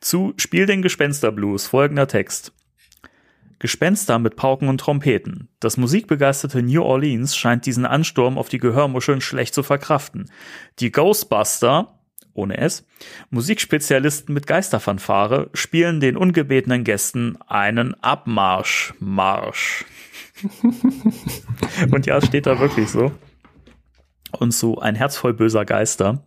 [0.00, 2.52] Zu Spiel den Gespensterblues folgender Text.
[3.58, 5.48] Gespenster mit Pauken und Trompeten.
[5.60, 10.30] Das musikbegeisterte New Orleans scheint diesen Ansturm auf die Gehörmuscheln schlecht zu verkraften.
[10.78, 11.95] Die Ghostbuster,
[12.36, 12.86] ohne S,
[13.30, 18.94] Musikspezialisten mit Geisterfanfare, spielen den ungebetenen Gästen einen Abmarsch.
[18.98, 19.84] Marsch.
[21.90, 23.12] und ja, es steht da wirklich so.
[24.32, 26.22] Und so ein Herz voll böser Geister.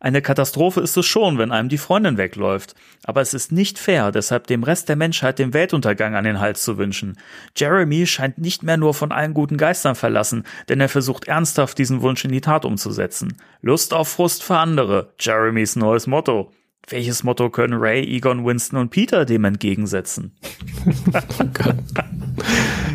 [0.00, 2.76] Eine Katastrophe ist es schon, wenn einem die Freundin wegläuft.
[3.02, 6.62] Aber es ist nicht fair, deshalb dem Rest der Menschheit den Weltuntergang an den Hals
[6.62, 7.18] zu wünschen.
[7.56, 12.00] Jeremy scheint nicht mehr nur von allen guten Geistern verlassen, denn er versucht ernsthaft diesen
[12.00, 13.36] Wunsch in die Tat umzusetzen.
[13.60, 15.12] Lust auf Frust für andere.
[15.18, 16.52] Jeremys neues Motto.
[16.88, 20.32] Welches Motto können Ray, Egon, Winston und Peter dem entgegensetzen?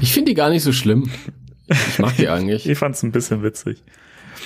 [0.01, 1.11] Ich finde die gar nicht so schlimm.
[1.67, 2.67] Ich mag die eigentlich.
[2.67, 3.83] Ich fand's ein bisschen witzig.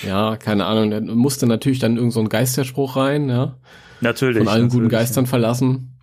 [0.06, 0.92] Ja, keine Ahnung.
[0.92, 3.58] Da musste natürlich dann irgend so ein Geisterspruch rein, ja.
[4.02, 4.40] Natürlich.
[4.40, 4.90] Von allen guten.
[4.90, 5.98] Geistern verlassen.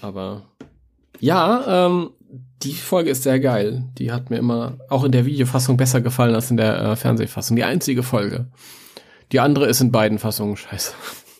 [0.00, 0.44] Aber
[1.20, 2.10] ja, ähm,
[2.62, 3.84] die Folge ist sehr geil.
[3.98, 7.56] Die hat mir immer auch in der Videofassung besser gefallen als in der äh, Fernsehfassung.
[7.56, 8.46] Die einzige Folge.
[9.32, 10.92] Die andere ist in beiden Fassungen scheiße.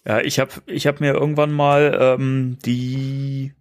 [0.06, 3.52] Ja, ich habe ich hab mir irgendwann mal ähm, die,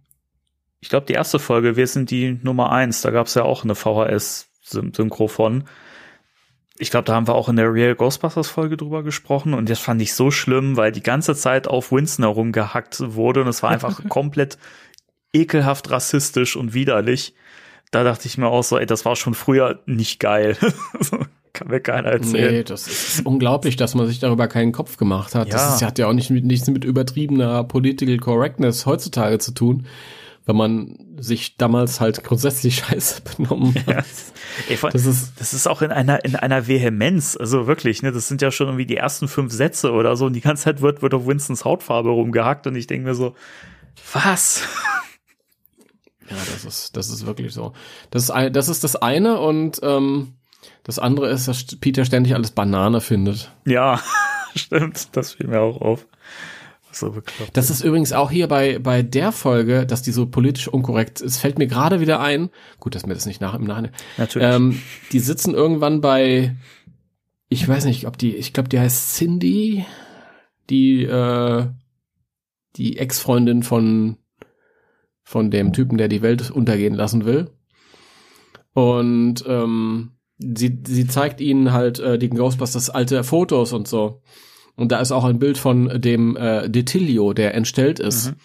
[0.80, 3.74] ich glaube, die erste Folge, wir sind die Nummer eins, da gab's ja auch eine
[3.74, 5.64] VHS-Synchro von.
[6.78, 9.80] Ich glaube, da haben wir auch in der Real Ghostbusters Folge drüber gesprochen und das
[9.80, 13.70] fand ich so schlimm, weil die ganze Zeit auf Winston herumgehackt wurde und es war
[13.70, 14.58] einfach komplett
[15.32, 17.34] ekelhaft rassistisch und widerlich.
[17.90, 20.56] Da dachte ich mir auch so, ey, das war schon früher nicht geil.
[21.52, 22.52] Kann mir keiner erzählen.
[22.52, 25.48] Nee, das ist unglaublich, dass man sich darüber keinen Kopf gemacht hat.
[25.48, 25.54] Ja.
[25.54, 29.86] Das ist, hat ja auch nicht mit, nichts mit übertriebener Political Correctness heutzutage zu tun,
[30.48, 33.86] wenn man sich damals halt grundsätzlich scheiße benommen hat.
[33.86, 34.02] Ja.
[34.68, 38.10] Ey, vor- Das ist, Das ist auch in einer, in einer Vehemenz, also wirklich, ne,
[38.12, 40.80] das sind ja schon irgendwie die ersten fünf Sätze oder so und die ganze Zeit
[40.80, 43.34] wird, wird auf Winstons Hautfarbe rumgehackt und ich denke mir so,
[44.12, 44.62] was?
[46.30, 47.72] ja, das ist, das ist wirklich so.
[48.10, 50.34] Das ist, ein, das ist das eine und ähm,
[50.84, 53.52] das andere ist, dass Peter ständig alles Banane findet.
[53.66, 54.00] Ja,
[54.56, 56.06] stimmt, das fiel mir auch auf.
[56.98, 57.56] So bekloppt.
[57.56, 61.38] Das ist übrigens auch hier bei, bei der Folge, dass die so politisch unkorrekt ist,
[61.38, 62.50] fällt mir gerade wieder ein.
[62.80, 63.92] Gut, dass mir das nicht nach im Nachhinein.
[64.16, 64.48] Natürlich.
[64.48, 64.82] Ähm,
[65.12, 66.56] die sitzen irgendwann bei,
[67.48, 69.84] ich weiß nicht, ob die, ich glaube, die heißt Cindy,
[70.70, 71.66] die, äh,
[72.76, 74.16] die Ex-Freundin von,
[75.22, 77.50] von dem Typen, der die Welt untergehen lassen will.
[78.74, 84.22] Und ähm, sie, sie zeigt ihnen halt äh, die Ghostbusters alte Fotos und so.
[84.78, 88.30] Und da ist auch ein Bild von dem äh, Detilio, der entstellt ist.
[88.30, 88.36] Mhm.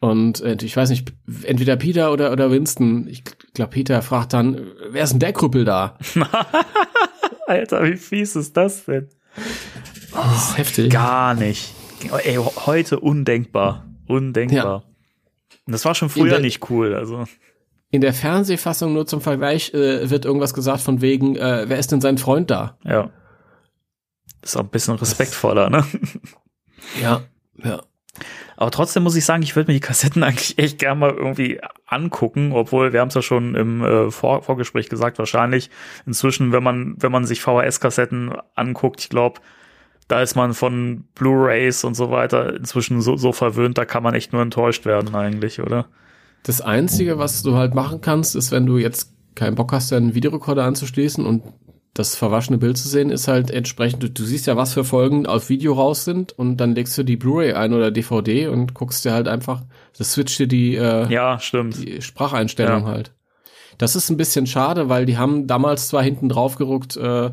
[0.00, 1.12] Und äh, ich weiß nicht,
[1.42, 5.64] entweder Peter oder, oder Winston, ich glaube Peter fragt dann, wer ist denn der Krüppel
[5.64, 5.98] da?
[7.46, 9.08] Alter, wie fies ist das denn?
[10.12, 10.92] Das ist heftig.
[10.92, 11.74] Gar nicht.
[12.24, 12.36] Ey,
[12.66, 13.86] heute undenkbar.
[14.06, 14.84] Undenkbar.
[15.66, 16.94] Und das war schon früher der- nicht cool.
[16.94, 17.24] Also,
[17.90, 21.92] In der Fernsehfassung nur zum Vergleich äh, wird irgendwas gesagt von wegen, äh, wer ist
[21.92, 22.78] denn sein Freund da?
[22.84, 23.10] ja.
[24.42, 25.84] Ist auch ein bisschen respektvoller, ne?
[27.02, 27.22] Ja,
[27.62, 27.82] ja.
[28.56, 31.60] Aber trotzdem muss ich sagen, ich würde mir die Kassetten eigentlich echt gerne mal irgendwie
[31.86, 35.70] angucken, obwohl wir haben es ja schon im äh, Vor Vorgespräch gesagt, wahrscheinlich
[36.06, 39.40] inzwischen, wenn man wenn man sich VHS-Kassetten anguckt, ich glaube,
[40.08, 44.14] da ist man von Blu-rays und so weiter inzwischen so, so verwöhnt, da kann man
[44.14, 45.86] echt nur enttäuscht werden eigentlich, oder?
[46.42, 50.14] Das Einzige, was du halt machen kannst, ist, wenn du jetzt keinen Bock hast, deinen
[50.14, 51.42] Videorekorder anzuschließen und
[51.98, 55.26] das verwaschene Bild zu sehen, ist halt entsprechend, du, du siehst ja, was für Folgen
[55.26, 59.04] auf Video raus sind und dann legst du die Blu-ray ein oder DVD und guckst
[59.04, 59.62] dir halt einfach,
[59.96, 61.76] das switcht dir die, äh, Ja, stimmt.
[61.84, 62.88] die Spracheinstellung Ja.
[62.88, 63.12] halt.
[63.78, 67.30] Das ist ein bisschen schade, weil die haben damals zwar hinten drauf geruckt, äh,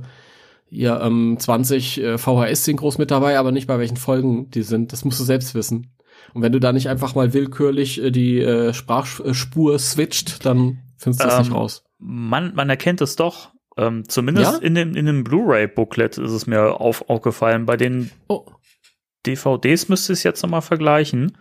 [0.70, 4.92] ja, ähm, 20 äh, VHS-Synchros mit dabei, aber nicht bei welchen Folgen die sind.
[4.94, 5.92] Das musst du selbst wissen.
[6.34, 11.22] Und wenn du da nicht einfach mal willkürlich äh, die äh, Sprachspur switcht, dann findest
[11.24, 11.84] du das Ähm, nicht raus.
[12.00, 13.52] Man, man erkennt es doch.
[13.78, 14.58] Ähm, zumindest Ja?
[14.60, 17.66] in dem, in dem Blu-ray-Booklet ist es mir auf, aufgefallen.
[17.66, 18.46] Bei den Oh,
[19.26, 21.38] DVDs müsste ich es jetzt nochmal vergleichen.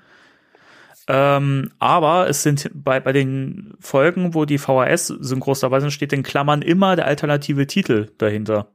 [1.07, 6.23] Ähm, aber es sind bei, bei den Folgen, wo die VHS-Synchros dabei sind, steht in
[6.23, 8.73] Klammern immer der alternative Titel dahinter.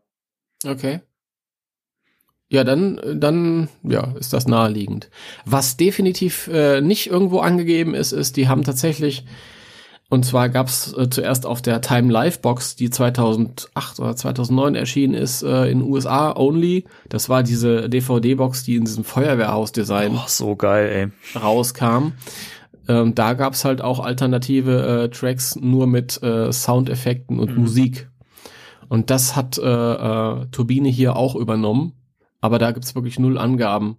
[0.66, 1.02] okay.
[2.52, 5.12] Ja, dann, dann, ja, ist das naheliegend.
[5.46, 9.24] Was definitiv äh, nicht irgendwo angegeben ist, ist, die haben tatsächlich,
[10.10, 15.14] und zwar gab's äh, zuerst auf der Time Live Box, die 2008 oder 2009 erschienen
[15.14, 16.86] ist, äh, in USA only.
[17.10, 21.40] Das war diese DVD-Box, die in diesem Feuerwehrhaus-Design Oh, so geil, ey.
[21.40, 22.14] rauskam.
[22.88, 27.62] Ähm, da gab's halt auch alternative äh, Tracks nur mit äh, Soundeffekten und Mhm.
[27.62, 28.10] Musik.
[28.88, 31.94] Und das hat äh, äh, Turbine hier auch übernommen,
[32.42, 33.98] aber da gibt's wirklich null Angaben.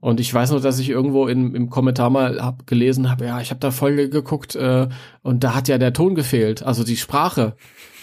[0.00, 3.40] Und ich weiß noch, dass ich irgendwo in, im Kommentar mal hab gelesen habe, ja,
[3.40, 4.88] ich habe da Folge geguckt äh,
[5.22, 7.56] und da hat ja der Ton gefehlt, also die Sprache.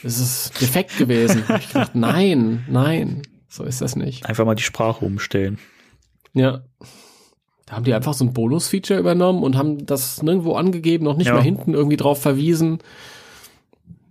[0.04, 1.44] Es ist defekt gewesen.
[1.58, 4.26] Ich gedacht, nein, nein, so ist das nicht.
[4.26, 5.58] Einfach mal die Sprache umstellen.
[6.34, 6.64] Ja.
[7.66, 11.28] Da haben die einfach so ein Bonus-Feature übernommen und haben das nirgendwo angegeben, noch nicht
[11.28, 11.34] Ja.
[11.36, 12.80] mal hinten irgendwie drauf verwiesen.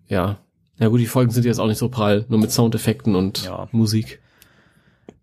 [0.08, 0.38] Ja.
[0.78, 3.68] Ja gut, die Folgen sind jetzt auch nicht so prall, nur mit Soundeffekten und Ja.
[3.72, 4.20] Musik.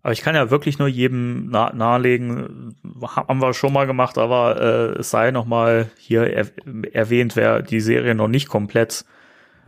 [0.02, 2.74] Aber ich kann ja wirklich nur jedem nah nahelegen,
[3.06, 6.46] haben wir schon mal gemacht, aber äh, es sei noch mal hier er
[6.92, 9.04] erwähnt, wer die Serie noch nicht komplett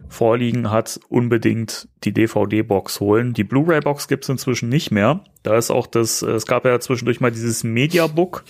[0.09, 3.33] vorliegen hat, unbedingt die DVD-Box holen.
[3.33, 5.21] Die Blu-ray-Box gibt's inzwischen nicht mehr.
[5.43, 8.45] Da ist auch das, äh, es gab ja zwischendurch mal dieses Mediabook,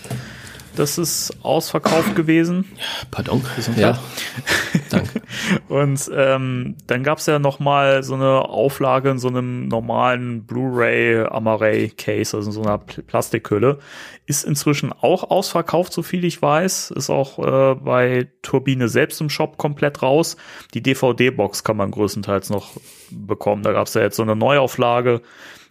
[0.77, 2.65] das ist ausverkauft gewesen.
[3.11, 3.43] Pardon.
[3.77, 3.91] Ja.
[3.91, 3.99] Ja.
[4.91, 5.23] Danke.
[5.69, 11.27] Und ähm, dann gab's ja noch mal so eine Auflage in so einem normalen Blu-ray
[11.27, 13.79] Amaray Case, also in so einer Pl Plastikhülle.
[14.27, 16.93] Ist inzwischen auch ausverkauft, so viel ich weiß.
[16.93, 20.37] Ist auch äh, bei Turbine selbst im Shop komplett raus.
[20.73, 22.73] Die DVD-Box kann man größtenteils noch
[23.11, 23.63] bekommen.
[23.63, 25.21] Da gab's ja jetzt so eine Neuauflage.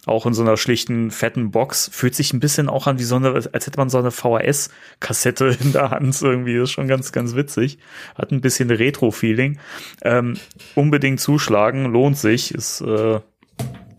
[0.06, 1.88] Auch in so einer schlichten, fetten Box.
[1.92, 5.56] Fühlt sich ein bisschen auch an wie so eine, als hätte man so eine VHS-Kassette
[5.60, 6.56] in der Hand irgendwie.
[6.56, 7.78] Das ist schon ganz, ganz witzig.
[8.14, 9.58] Hat ein bisschen Retro-Feeling.
[10.02, 10.36] Ähm,
[10.74, 12.54] unbedingt zuschlagen, lohnt sich.
[12.54, 13.20] Ist, äh,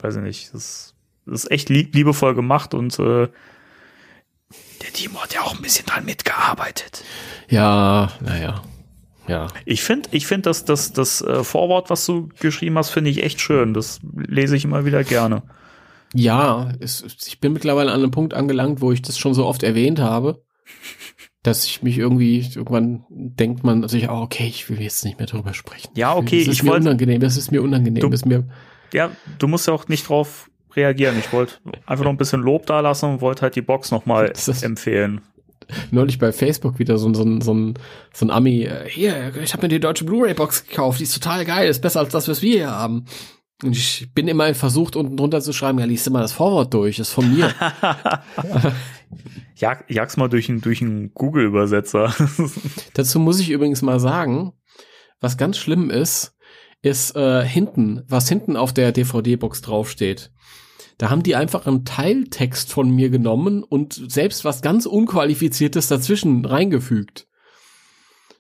[0.01, 3.27] weiß ich nicht, ist, ist echt lieb, liebevoll gemacht und äh,
[4.81, 7.03] der Timo hat ja auch ein bisschen dran mitgearbeitet.
[7.49, 8.61] Ja, naja.
[9.27, 9.47] Ja.
[9.65, 13.23] Ich finde, ich finde, dass das, das äh, Vorwort, was du geschrieben hast, finde ich
[13.23, 13.73] echt schön.
[13.73, 15.41] Das lese ich immer wieder gerne.
[16.15, 19.63] Ja, es, ich bin mittlerweile an einem Punkt angelangt, wo ich das schon so oft
[19.63, 20.43] erwähnt habe,
[21.43, 25.27] dass ich mich irgendwie, irgendwann denkt man natürlich auch, okay, ich will jetzt nicht mehr
[25.27, 25.89] drüber sprechen.
[25.95, 28.25] Ja, okay, das ist ich mir wollte- unangenehm, das ist mir unangenehm, Du- das ist
[28.25, 28.47] mir,
[28.93, 31.15] Ja, du musst ja auch nicht drauf reagieren.
[31.19, 34.31] Ich wollte einfach noch ein bisschen Lob da lassen und wollte halt die Box nochmal
[34.61, 35.21] empfehlen.
[35.91, 37.73] neulich bei Facebook wieder so, ein- so, ein- so, ein,
[38.13, 41.43] so ein Ami, äh, hier, ich habe mir die deutsche Blu-ray-Box gekauft, die ist total
[41.43, 43.05] geil, ist besser als das, was wir hier haben.
[43.63, 46.99] Und ich bin immer versucht, unten drunter zu schreiben, ja, liest immer das Vorwort durch,
[46.99, 47.53] ist von mir.
[49.55, 52.13] Jag, jag's mal durch einen durch einen Google-Übersetzer.
[52.93, 54.51] Dazu muss ich übrigens mal sagen,
[55.21, 56.35] was ganz schlimm ist,
[56.81, 60.31] ist äh, hinten, was hinten auf der DVD-Box draufsteht.
[60.97, 66.45] Da haben die einfach einen Teiltext von mir genommen und selbst was ganz Unqualifiziertes dazwischen
[66.45, 67.27] reingefügt.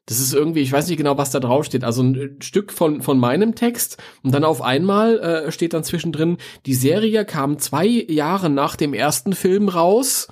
[0.07, 1.83] Das ist irgendwie, ich weiß nicht genau, was da draufsteht.
[1.83, 6.37] Also ein Stück von, von meinem Text und dann auf einmal äh, steht dann zwischendrin,
[6.65, 10.27] die Serie kam zwei Jahre nach dem ersten Film raus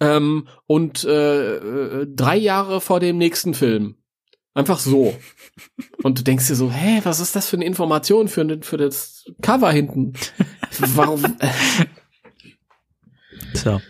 [0.00, 3.96] ähm, und äh, äh drei Jahre vor dem nächsten Film.
[4.54, 5.16] Einfach so.
[6.02, 9.24] Und du denkst dir so, hä, was ist das für eine Information für, für das
[9.40, 10.14] Cover hinten?
[10.96, 11.24] Warum?
[13.54, 13.80] Tja.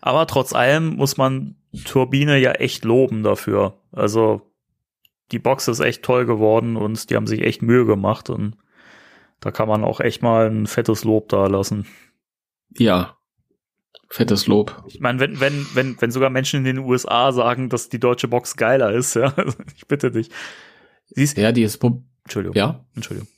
[0.00, 3.78] Aber trotz allem muss man Turbine ja echt loben dafür.
[3.92, 4.52] Also
[5.30, 8.56] die Box ist echt toll geworden und die haben sich echt Mühe gemacht und
[9.40, 11.86] da kann man auch echt mal ein fettes Lob da lassen.
[12.76, 13.16] Ja.
[14.08, 14.84] Fettes Lob.
[14.88, 18.28] Ich meine, wenn, wenn, wenn, wenn sogar Menschen in den USA sagen, dass die deutsche
[18.28, 19.34] Box geiler ist, ja,
[19.76, 20.30] ich bitte dich.
[21.06, 21.82] Siehst, ja, die ist.
[22.24, 22.56] Entschuldigung.
[22.56, 22.84] Ja.
[22.94, 23.28] Entschuldigung.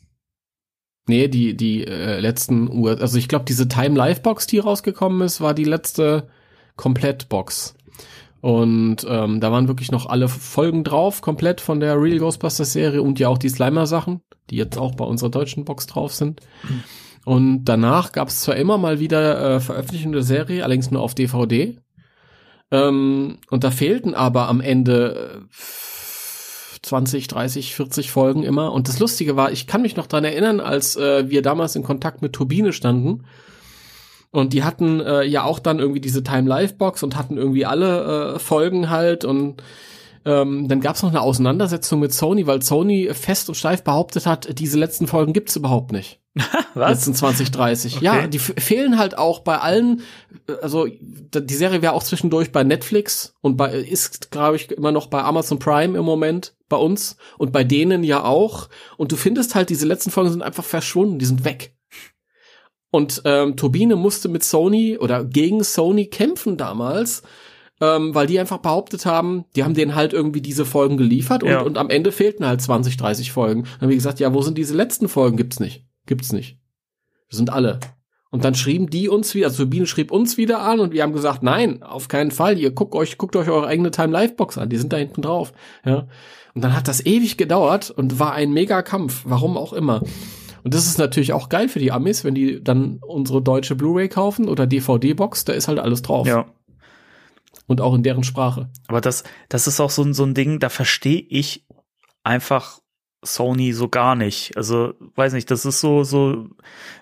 [1.06, 5.20] Nee, die, die äh, letzten Uhr, also ich glaube, diese Time Live Box, die rausgekommen
[5.22, 6.28] ist, war die letzte
[6.76, 7.76] Komplettbox.
[8.44, 13.00] Und ähm, da waren wirklich noch alle Folgen drauf, komplett von der Real Ghostbusters Serie
[13.00, 16.42] und ja auch die Slimer-Sachen, die jetzt auch bei unserer deutschen Box drauf sind.
[17.24, 21.14] Und danach gab es zwar immer mal wieder äh, Veröffentlichungen der Serie, allerdings nur auf
[21.14, 21.78] DVD.
[22.70, 25.56] Ähm, und da fehlten aber am Ende äh,
[26.82, 28.74] 20, 30, 40 Folgen immer.
[28.74, 31.82] Und das Lustige war, ich kann mich noch dran erinnern, als äh, wir damals in
[31.82, 33.24] Kontakt mit Turbine standen.
[34.34, 37.66] Und die hatten äh, ja auch dann irgendwie diese Time Live Box und hatten irgendwie
[37.66, 39.62] alle äh, Folgen halt und
[40.24, 44.26] ähm, dann gab es noch eine Auseinandersetzung mit Sony, weil Sony fest und steif behauptet
[44.26, 46.20] hat, diese letzten Folgen gibt's überhaupt nicht.
[46.74, 46.90] Was?
[46.90, 47.96] Letzten 2030.
[47.96, 48.04] Okay.
[48.04, 50.00] Ja, die fehlen halt auch bei allen,
[50.62, 55.06] also die Serie wäre auch zwischendurch bei Netflix und bei ist, glaube ich, immer noch
[55.06, 58.68] bei Amazon Prime im Moment bei uns und bei denen ja auch.
[58.96, 61.73] Und du findest halt, diese letzten Folgen sind einfach verschwunden, die sind weg.
[62.94, 67.24] Und ähm, Turbine musste mit Sony oder gegen Sony kämpfen damals,
[67.80, 71.48] ähm, weil die einfach behauptet haben, die haben denen halt irgendwie diese Folgen geliefert und,
[71.50, 71.60] ja.
[71.60, 73.64] und am Ende fehlten halt 20, 30 Folgen.
[73.64, 75.36] Dann haben wir gesagt, ja, wo sind diese letzten Folgen?
[75.36, 75.84] Gibt's nicht.
[76.06, 76.60] Gibt's nicht.
[77.28, 77.80] Das sind alle.
[78.30, 81.12] Und dann schrieben die uns wieder, also Turbine schrieb uns wieder an und wir haben
[81.12, 82.60] gesagt, nein, auf keinen Fall.
[82.60, 84.68] Ihr guckt euch, guckt euch eure eigene Time Live Box an.
[84.68, 85.52] Die sind da hinten drauf.
[85.84, 86.06] Ja.
[86.54, 89.22] Und dann hat das ewig gedauert und war ein mega Kampf.
[89.24, 90.00] Warum auch immer.
[90.64, 94.08] Und das ist natürlich auch geil für die Amis, wenn die dann unsere deutsche Blu-ray
[94.08, 96.26] kaufen oder DVD-Box, da ist halt alles drauf.
[96.26, 96.46] Ja.
[97.66, 98.70] Und auch in deren Sprache.
[98.88, 101.66] Aber das, das ist auch so, so ein Ding, da verstehe ich
[102.24, 102.80] einfach
[103.22, 104.56] Sony so gar nicht.
[104.56, 106.48] Also, weiß nicht, das ist so, so,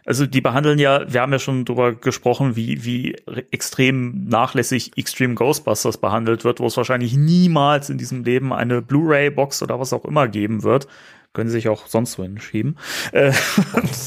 [0.05, 3.17] also die behandeln ja, wir haben ja schon drüber gesprochen, wie, wie
[3.51, 9.63] extrem nachlässig Extreme Ghostbusters behandelt wird, wo es wahrscheinlich niemals in diesem Leben eine Blu-ray-Box
[9.63, 10.89] oder was auch immer geben wird.
[11.33, 12.77] Können Sie sich auch sonst wohin schieben.
[13.13, 13.33] Äh,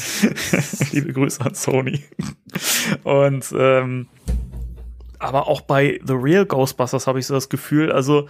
[0.92, 2.04] liebe Grüße an Sony.
[3.02, 4.08] Und ähm,
[5.18, 8.28] aber auch bei The Real Ghostbusters habe ich so das Gefühl, also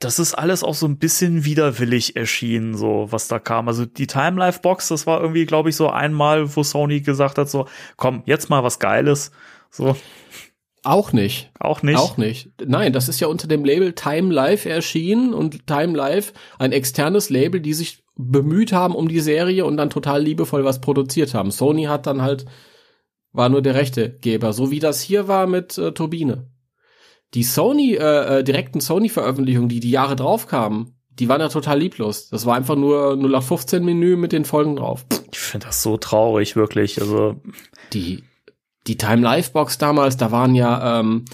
[0.00, 3.68] das ist alles auch so ein bisschen widerwillig erschienen, so was da kam.
[3.68, 7.36] Also die Time Life Box, das war irgendwie, glaube ich, so einmal, wo Sony gesagt
[7.36, 9.30] hat, so, komm, jetzt mal was Geiles.
[9.70, 9.96] So.
[10.82, 11.50] Auch nicht.
[11.58, 11.98] Auch nicht.
[11.98, 12.50] Auch nicht.
[12.64, 17.28] Nein, das ist ja unter dem Label Time Life erschienen und Time Life, ein externes
[17.28, 21.50] Label, die sich bemüht haben um die Serie und dann total liebevoll was produziert haben.
[21.50, 22.46] Sony hat dann halt,
[23.32, 26.50] war nur der Rechtegeber, so wie das hier war mit äh, Turbine.
[27.34, 31.78] Die Sony, äh, äh, direkten Sony-Veröffentlichungen, die die Jahre drauf kamen, die waren ja total
[31.78, 32.28] lieblos.
[32.28, 35.04] Das war einfach nur 0815 Menü mit den Folgen drauf.
[35.32, 37.00] Ich finde das so traurig, wirklich.
[37.00, 37.36] Also
[37.92, 38.24] die
[38.86, 41.24] die Time Life Box damals, da waren ja ähm,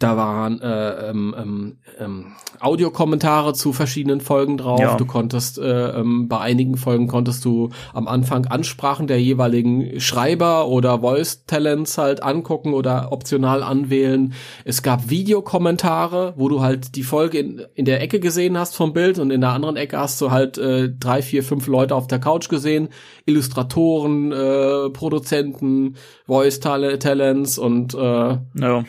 [0.00, 2.26] da waren äh, ähm, ähm, ähm,
[2.58, 4.80] Audiokommentare zu verschiedenen Folgen drauf.
[4.80, 4.96] Ja.
[4.96, 10.68] Du konntest äh, ähm, bei einigen Folgen konntest du am Anfang Ansprachen der jeweiligen Schreiber
[10.68, 14.32] oder Voice Talents halt angucken oder optional anwählen.
[14.64, 18.94] Es gab Videokommentare, wo du halt die Folge in, in der Ecke gesehen hast vom
[18.94, 22.06] Bild und in der anderen Ecke hast du halt äh, drei, vier, fünf Leute auf
[22.06, 22.88] der Couch gesehen.
[23.26, 25.96] Illustratoren, äh, Produzenten,
[26.26, 28.84] Voice Talents und äh, ja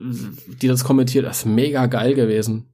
[0.00, 2.66] die das kommentiert, das ist mega geil gewesen.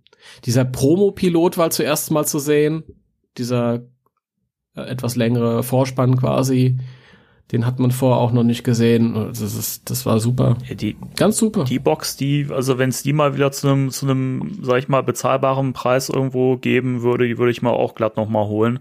[0.45, 2.85] Dieser Promo-Pilot war zuerst mal zu sehen.
[3.39, 3.83] Dieser
[4.75, 6.79] äh, etwas längere Vorspann quasi.
[7.53, 9.15] Den hat man vorher auch noch nicht gesehen.
[9.15, 10.57] Das, ist, das war super.
[10.67, 11.65] Ja, die, Ganz super.
[11.65, 14.89] Die Box, die, also wenn es die mal wieder zu einem, zu einem, sag ich
[14.89, 18.81] mal, bezahlbaren Preis irgendwo geben würde, die würde ich mal auch glatt noch mal holen.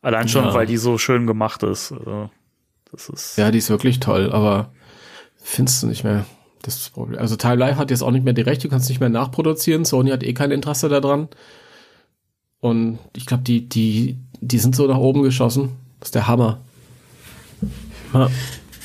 [0.00, 0.54] Allein schon, Ja.
[0.54, 1.90] weil die so schön gemacht ist.
[1.90, 2.30] Also,
[2.92, 3.36] das ist.
[3.36, 4.72] Ja, die ist wirklich toll, aber
[5.36, 6.24] findest du nicht mehr.
[6.62, 7.20] Das ist das Problem.
[7.20, 9.84] Also Time Life hat jetzt auch nicht mehr die Rechte, du kannst nicht mehr nachproduzieren.
[9.84, 11.28] Sony hat eh kein Interesse daran.
[12.60, 15.76] Und ich glaube, die, die, die sind so nach oben geschossen.
[16.00, 16.60] Das ist der Hammer.
[18.12, 18.30] Ja.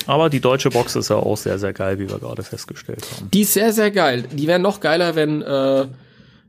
[0.06, 3.30] Aber die deutsche Box ist ja auch sehr, sehr geil, wie wir gerade festgestellt haben.
[3.32, 4.26] Die ist sehr, sehr geil.
[4.32, 5.88] Die wären noch geiler, wenn äh,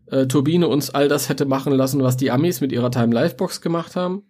[0.06, 3.36] äh, Turbine uns all das hätte machen lassen, was die Amis mit ihrer Time Life
[3.36, 4.22] Box gemacht haben.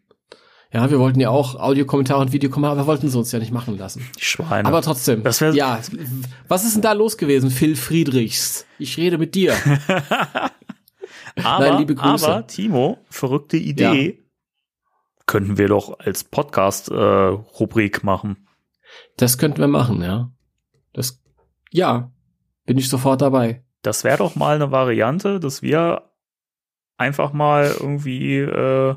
[0.75, 3.79] Ja, wir wollten ja auch Audiokommentare und Videokommentare, aber wollten sie uns ja nicht machen
[3.79, 4.05] lassen.
[4.18, 4.66] Die Schweine.
[4.66, 5.22] Aber trotzdem.
[5.22, 5.81] Das wär- ja,
[6.49, 8.66] was ist denn da los gewesen, Phil Friedrichs?
[8.81, 9.55] Ich rede mit dir.
[9.89, 10.51] aber,
[11.70, 12.27] Nein, liebe Grüße.
[12.29, 14.25] aber, Timo, verrückte Idee.
[15.27, 18.49] Könnten wir doch als Podcast-Rubrik machen.
[19.16, 20.33] Das könnten wir machen, ja.
[20.93, 21.22] Das,
[21.70, 22.11] ja,
[22.66, 23.64] bin ich sofort dabei.
[23.83, 26.11] Das wäre doch mal eine Variante, dass wir
[26.97, 28.97] einfach mal irgendwie äh,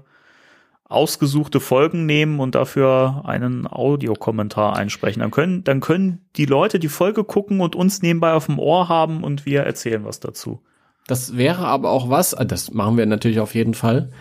[0.90, 5.20] ausgesuchte Folgen nehmen und dafür einen Audiokommentar einsprechen.
[5.22, 8.88] Dann können, dann können die Leute die Folge gucken und uns nebenbei auf dem Ohr
[8.88, 10.62] haben und wir erzählen was dazu.
[11.08, 14.12] Das wäre aber auch was, ah, das machen wir natürlich auf jeden Fall.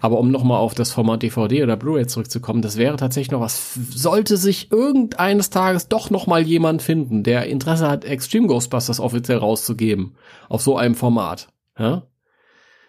[0.00, 3.74] Aber um nochmal auf das Format DVD oder Blu-ray zurückzukommen, das wäre tatsächlich noch was.
[3.90, 9.38] Sollte sich irgendeines Tages doch noch mal jemand finden, der Interesse hat, Extreme Ghostbusters offiziell
[9.38, 10.14] rauszugeben,
[10.48, 11.48] auf so einem Format,
[11.78, 12.04] ja?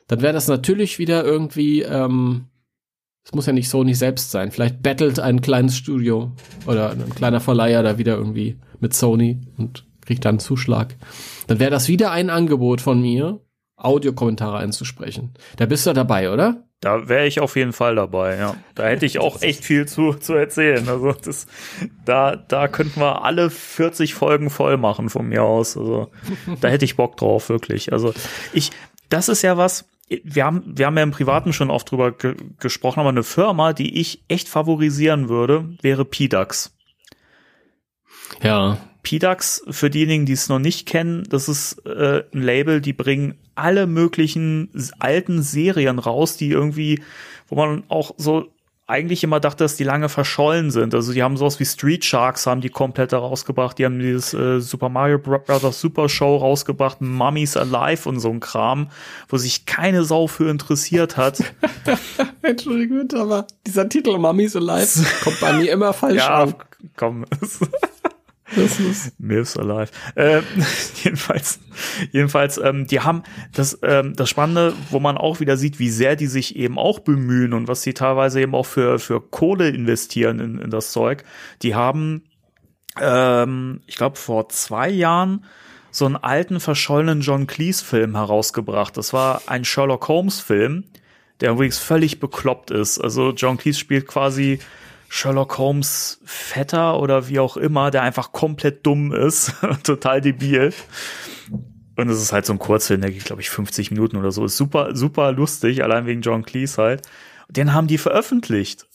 [0.07, 2.45] Dann wäre das natürlich wieder irgendwie, ähm,
[3.29, 4.49] es muss ja nicht Sony selbst sein.
[4.49, 6.31] Vielleicht battelt ein kleines Studio
[6.65, 10.95] oder ein kleiner Verleiher da wieder irgendwie mit Sony und kriegt dann einen Zuschlag.
[11.45, 13.39] Dann wäre das wieder ein Angebot von mir,
[13.75, 15.35] Audiokommentare einzusprechen.
[15.57, 16.63] Da bist du dabei, oder?
[16.79, 18.55] Da wäre ich auf jeden Fall dabei, ja.
[18.73, 20.89] Da hätte ich auch echt viel zu, zu erzählen.
[20.89, 21.45] Also das,
[22.03, 25.77] da, da könnten wir alle 40 Folgen voll machen von mir aus.
[25.77, 26.09] Also
[26.61, 27.93] da hätte ich Bock drauf, wirklich.
[27.93, 28.11] Also
[28.53, 28.71] ich,
[29.09, 29.88] das ist ja was,
[30.23, 33.73] wir haben, wir haben ja im Privaten schon oft drüber ge gesprochen, aber eine Firma,
[33.73, 36.75] die ich echt favorisieren würde, wäre PDAX.
[38.41, 38.77] Ja.
[39.03, 43.35] PDAX, für diejenigen, die es noch nicht kennen, das ist äh, ein Label, die bringen
[43.55, 47.01] alle möglichen alten Serien raus, die irgendwie,
[47.47, 48.51] wo man auch so
[48.89, 50.95] eigentlich immer dachte, dass die lange verschollen sind.
[50.95, 53.77] Also die haben sowas wie Street Sharks, haben die komplett rausgebracht.
[53.77, 58.29] Die haben dieses äh, Super Mario Bro- Brothers Super Show rausgebracht, Mummies Alive und so
[58.29, 58.89] ein Kram,
[59.27, 61.39] wo sich keine Sau für interessiert hat.
[62.41, 66.55] Entschuldigung, aber dieser Titel Mummies Alive kommt bei mir immer falsch ja, an.
[66.95, 67.25] komm.
[68.55, 69.91] Das ist Milfs Alive.
[70.15, 70.41] Äh,
[71.03, 71.59] jedenfalls,
[72.11, 73.23] jedenfalls, ähm, die haben
[73.53, 76.99] das, ähm, das Spannende, wo man auch wieder sieht, wie sehr die sich eben auch
[76.99, 81.23] bemühen und was sie teilweise eben auch für, für Kohle investieren in, in das Zeug.
[81.61, 82.23] Die haben,
[82.99, 85.45] ähm, ich glaube, vor zwei Jahren
[85.91, 88.95] so einen alten, verschollenen John Cleese-Film herausgebracht.
[88.97, 90.83] Das war ein Sherlock Holmes-Film,
[91.41, 92.99] der übrigens völlig bekloppt ist.
[92.99, 94.59] Also John Cleese spielt quasi
[95.09, 100.71] Sherlock Holmes Vetter oder wie auch immer, der einfach komplett dumm ist, total debil.
[101.97, 104.45] Und es ist halt so ein Kurzfilm, der geht, glaube ich, 50 Minuten oder so.
[104.45, 107.01] Ist super, super lustig, allein wegen John Cleese halt.
[107.49, 108.87] Den haben die veröffentlicht.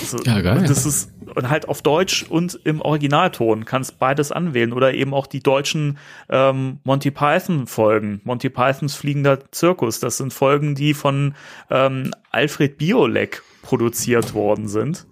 [0.00, 0.58] Also, Ja, geil.
[0.58, 5.14] Und das ist, und halt auf Deutsch und im Originalton kannst beides anwählen oder eben
[5.14, 5.98] auch die deutschen
[6.28, 8.20] ähm, Monty Python Folgen.
[8.24, 10.00] Monty Pythons fliegender Zirkus.
[10.00, 11.34] Das sind Folgen, die von
[11.70, 15.06] ähm, Alfred Biolek produziert worden sind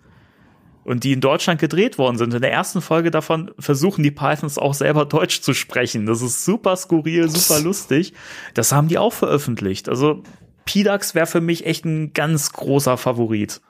[0.85, 2.35] und die in Deutschland gedreht worden sind.
[2.35, 6.07] In der ersten Folge davon versuchen die Pythons auch selber Deutsch zu sprechen.
[6.07, 8.13] Das ist super skurril, super lustig.
[8.55, 9.89] Das haben die auch veröffentlicht.
[9.89, 10.23] Also
[10.65, 13.61] PDAX wäre für mich echt ein ganz großer Favorit.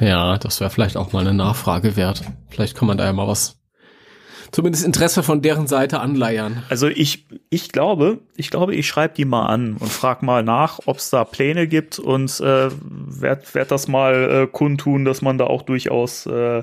[0.00, 2.22] Ja, das wäre vielleicht auch mal eine Nachfrage wert.
[2.48, 3.57] Vielleicht kann man da ja mal was,
[4.50, 6.62] zumindest Interesse von deren Seite anleiern.
[6.68, 10.80] Also ich, ich glaube, ich glaube, ich schreibe die mal an und frag mal nach,
[10.86, 15.38] ob es da Pläne gibt und äh, werd, werd das mal äh, kundtun, dass man
[15.38, 16.62] da auch durchaus äh,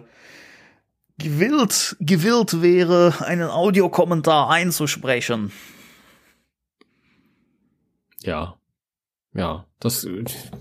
[1.17, 5.51] gewillt, gewillt wäre, einen Audiokommentar einzusprechen.
[8.21, 8.55] Ja.
[9.33, 10.07] Ja, das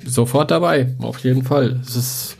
[0.05, 1.81] sofort dabei, auf jeden Fall.
[1.81, 2.37] Es ist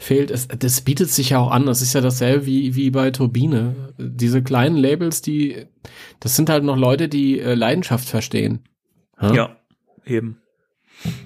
[0.00, 3.10] fehlt es das bietet sich ja auch an, das ist ja dasselbe wie wie bei
[3.10, 3.92] Turbine.
[3.98, 5.66] Diese kleinen Labels, die
[6.20, 8.64] das sind halt noch Leute, die äh, Leidenschaft verstehen.
[9.20, 9.56] Ja,
[10.06, 10.40] eben.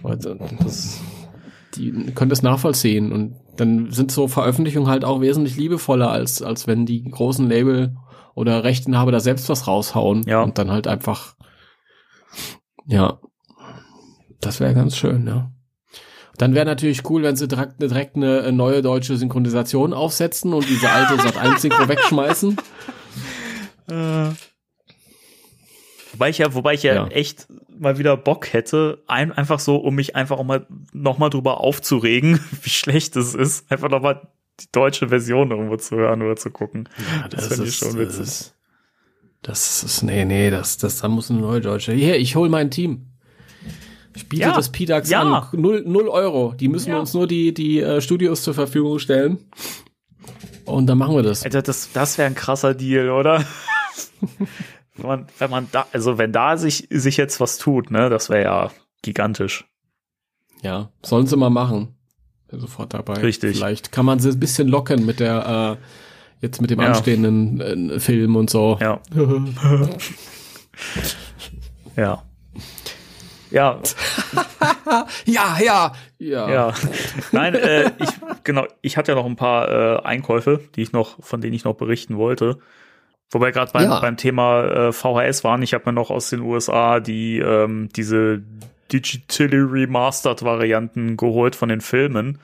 [0.03, 1.01] Also, das,
[1.77, 6.66] die können das nachvollziehen und dann sind so Veröffentlichungen halt auch wesentlich liebevoller als als
[6.66, 7.97] wenn die großen Label
[8.35, 10.43] oder Rechteinhaber da selbst was raushauen Ja.
[10.43, 11.37] und dann halt einfach
[12.87, 13.20] ja
[14.41, 15.53] das wäre ganz schön, ja.
[16.39, 20.91] Dann wäre natürlich cool, wenn sie direkt, direkt eine neue deutsche Synchronisation aufsetzen und diese
[20.91, 22.57] alte Sat 1 Synchro wegschmeißen.
[26.12, 27.07] Wobei ich ja, wobei ich ja, Ja.
[27.09, 31.61] echt mal wieder Bock hätte, ein, einfach so, um mich einfach auch mal nochmal drüber
[31.61, 34.28] aufzuregen, wie schlecht es ist, einfach nochmal
[34.61, 36.89] die deutsche Version irgendwo zu hören oder zu gucken.
[36.99, 38.18] Ja, das, das finde ich schon witzig.
[38.20, 38.55] Das,
[39.43, 41.93] das ist, nee, nee, das, das, da muss eine neue Deutsche.
[41.93, 43.07] Hier, ich hol mein Team.
[44.14, 45.22] Ich biete ja, das PDAX ja.
[45.22, 45.48] an.
[45.60, 46.54] Null, null Euro.
[46.58, 46.98] Die müssen ja.
[46.98, 49.38] uns nur die, die äh, Studios zur Verfügung stellen.
[50.64, 51.42] Und dann machen wir das.
[51.42, 53.44] Alter, das, das wäre ein krasser Deal, oder?
[54.96, 58.30] wenn man, wenn man da, also wenn da sich, sich jetzt was tut, ne, das
[58.30, 58.70] wäre ja
[59.02, 59.64] gigantisch.
[60.62, 61.94] Ja, sollen sie mal machen.
[62.48, 63.14] Bin sofort dabei.
[63.14, 63.56] Richtig.
[63.56, 65.84] Vielleicht kann man sie ein bisschen locken mit der, äh,
[66.40, 66.86] jetzt mit dem ja.
[66.86, 68.78] anstehenden äh, Film und so.
[68.80, 69.00] Ja.
[71.96, 72.22] ja.
[73.55, 73.78] Ja.
[75.26, 76.50] ja, ja, ja.
[76.50, 76.74] Ja.
[77.30, 78.09] Nein, äh, ich,
[78.42, 81.62] genau, ich hatte ja noch ein paar äh, Einkäufe, die ich noch, von denen ich
[81.62, 82.59] noch berichten wollte.
[83.30, 84.00] Wobei gerade beim, ja.
[84.00, 88.42] beim Thema äh, VHS waren, ich habe mir noch aus den USA die ähm, diese
[88.92, 92.40] digitally remastered Varianten geholt von den Filmen.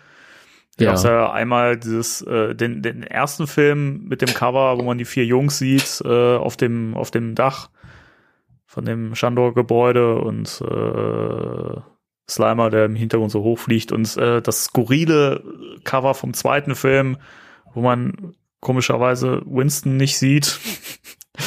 [0.76, 0.94] Da ja.
[0.94, 5.24] ja einmal dieses, äh, den, den ersten Film mit dem Cover, wo man die vier
[5.24, 7.68] Jungs sieht, äh, auf dem, auf dem Dach
[8.70, 11.80] von dem Shandor-Gebäude und äh,
[12.30, 15.42] Slimer, der im Hintergrund so hochfliegt und äh, das skurrile
[15.82, 17.16] Cover vom zweiten Film,
[17.74, 20.60] wo man komischerweise Winston nicht sieht.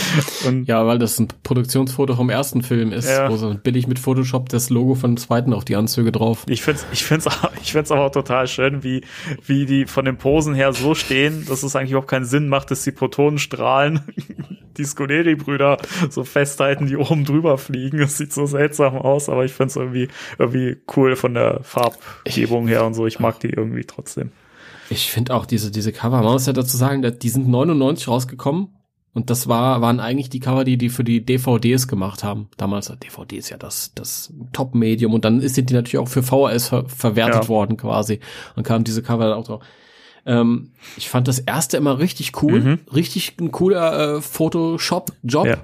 [0.48, 3.30] Und ja, weil das ein Produktionsfoto vom ersten Film ist, ja.
[3.30, 6.44] wo so billig mit Photoshop das Logo von dem zweiten auf die Anzüge drauf.
[6.48, 7.28] Ich find's, ich find's,
[7.62, 9.02] ich find's aber auch total schön, wie,
[9.46, 12.72] wie die von den Posen her so stehen, dass es eigentlich überhaupt keinen Sinn macht,
[12.72, 14.02] dass die Protonenstrahlen
[14.78, 15.78] die Scoleri-Brüder
[16.10, 18.00] so festhalten, die oben drüber fliegen.
[18.00, 20.08] Das sieht so seltsam aus, aber ich find's irgendwie,
[20.39, 23.06] irgendwie cool von der Farbgebung her und so.
[23.06, 24.32] Ich mag die irgendwie trotzdem.
[24.89, 28.70] Ich finde auch diese, diese Cover, man muss ja dazu sagen, die sind 99 rausgekommen
[29.14, 32.49] und das war, waren eigentlich die Cover, die die für die DVDs gemacht haben.
[32.57, 36.70] Damals, DVD ist ja das, das Top-Medium und dann sind die natürlich auch für VHS
[36.70, 37.47] ver verwertet ja.
[37.47, 38.20] worden quasi.
[38.55, 39.64] Und kamen diese Cover dann auch drauf.
[40.26, 42.80] Ähm, ich fand das erste immer richtig cool, mhm.
[42.93, 45.45] richtig ein cooler äh, Photoshop-Job.
[45.45, 45.57] Ja.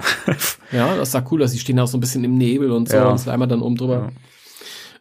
[0.71, 1.51] ja, das sah cool aus.
[1.51, 3.09] Die stehen auch so ein bisschen im Nebel und so ja.
[3.09, 4.11] und Slimer dann oben drüber.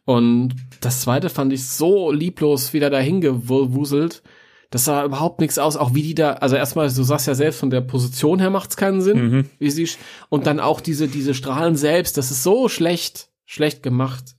[0.07, 4.23] Und das zweite fand ich so lieblos wieder dahin gewuselt.
[4.71, 7.59] Das sah überhaupt nichts aus, auch wie die da, also erstmal, du sagst ja selbst,
[7.59, 9.45] von der Position her macht's keinen Sinn, mhm.
[9.59, 9.89] wie sie,
[10.29, 14.37] und dann auch diese, diese Strahlen selbst, das ist so schlecht, schlecht gemacht.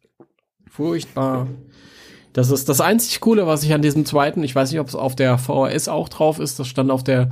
[0.69, 1.47] Furchtbar.
[2.33, 4.95] Das ist das einzig Coole, was ich an diesem zweiten, ich weiß nicht, ob es
[4.95, 7.31] auf der VHS auch drauf ist, das stand auf der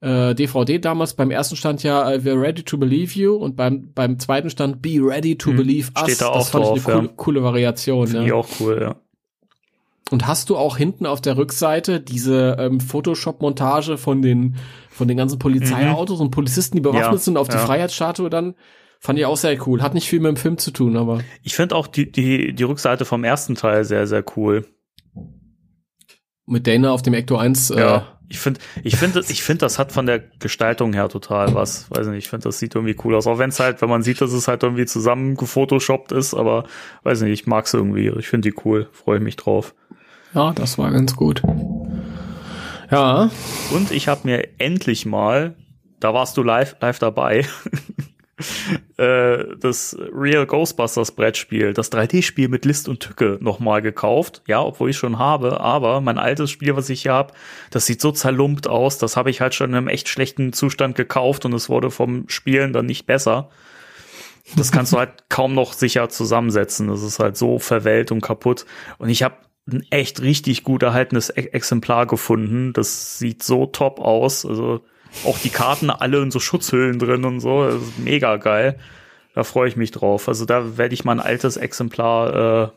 [0.00, 1.14] äh, DVD damals.
[1.14, 4.82] Beim ersten stand ja äh, We're ready to believe you und beim, beim zweiten stand
[4.82, 6.04] Be ready to hm, believe us.
[6.04, 8.06] Steht da auch das fand drauf, ich eine coole, coole Variation.
[8.06, 8.26] Finde ja.
[8.26, 8.96] ich auch cool, ja.
[10.10, 14.56] Und hast du auch hinten auf der Rückseite diese ähm, Photoshop-Montage von den
[14.88, 16.26] von den ganzen Polizeiautos mhm.
[16.26, 17.66] und Polizisten, die bewaffnet ja, sind, auf die ja.
[17.66, 18.54] Freiheitsstatue dann?
[18.98, 19.82] Fand ich auch sehr cool.
[19.82, 21.20] Hat nicht viel mit dem Film zu tun, aber.
[21.42, 24.66] Ich finde auch die, die, die Rückseite vom ersten Teil sehr, sehr cool.
[26.46, 27.70] Mit Dana auf dem Ecto 1.
[27.70, 28.18] Äh, ja.
[28.28, 31.88] Ich finde, ich finde, ich finde, das hat von der Gestaltung her total was.
[31.90, 33.26] Weiß nicht, ich finde, das sieht irgendwie cool aus.
[33.26, 36.64] Auch wenn es halt, wenn man sieht, dass es halt irgendwie zusammen gefotoshoppt ist, aber
[37.04, 38.08] weiß nicht, ich mag es irgendwie.
[38.18, 39.74] Ich finde die cool, freue mich drauf.
[40.36, 41.40] Ja, das war ganz gut.
[42.90, 43.30] Ja.
[43.70, 45.54] Und ich habe mir endlich mal,
[45.98, 47.46] da warst du live, live dabei,
[48.98, 54.42] äh, das Real Ghostbusters Brettspiel, das 3D-Spiel mit List und Tücke nochmal gekauft.
[54.46, 57.32] Ja, obwohl ich schon habe, aber mein altes Spiel, was ich hier habe,
[57.70, 58.98] das sieht so zerlumpt aus.
[58.98, 62.28] Das habe ich halt schon in einem echt schlechten Zustand gekauft und es wurde vom
[62.28, 63.48] Spielen dann nicht besser.
[64.54, 66.88] Das kannst du halt kaum noch sicher zusammensetzen.
[66.88, 68.66] Das ist halt so verwelkt und kaputt.
[68.98, 69.34] Und ich habe
[69.70, 72.72] ein echt richtig gut erhaltenes e Exemplar gefunden.
[72.72, 74.46] Das sieht so top aus.
[74.46, 74.80] Also
[75.24, 77.80] auch die Karten alle in so Schutzhüllen drin und so.
[77.98, 78.78] Mega geil.
[79.34, 80.28] Da freue ich mich drauf.
[80.28, 82.68] Also da werde ich mal ein altes Exemplar äh,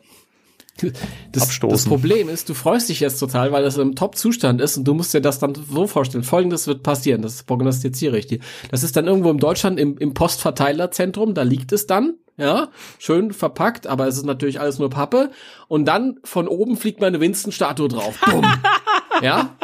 [1.32, 1.70] das, abstoßen.
[1.70, 4.94] Das Problem ist, du freust dich jetzt total, weil das im Top-Zustand ist und du
[4.94, 6.24] musst dir das dann so vorstellen.
[6.24, 8.40] Folgendes wird passieren, das prognostiziere ich dir.
[8.70, 12.68] Das ist dann irgendwo in Deutschland im, im Postverteilerzentrum, da liegt es dann ja,
[12.98, 15.30] schön verpackt, aber es ist natürlich alles nur Pappe.
[15.68, 18.18] Und dann von oben fliegt meine Winston-Statue drauf.
[18.24, 18.46] Bumm.
[19.22, 19.56] ja.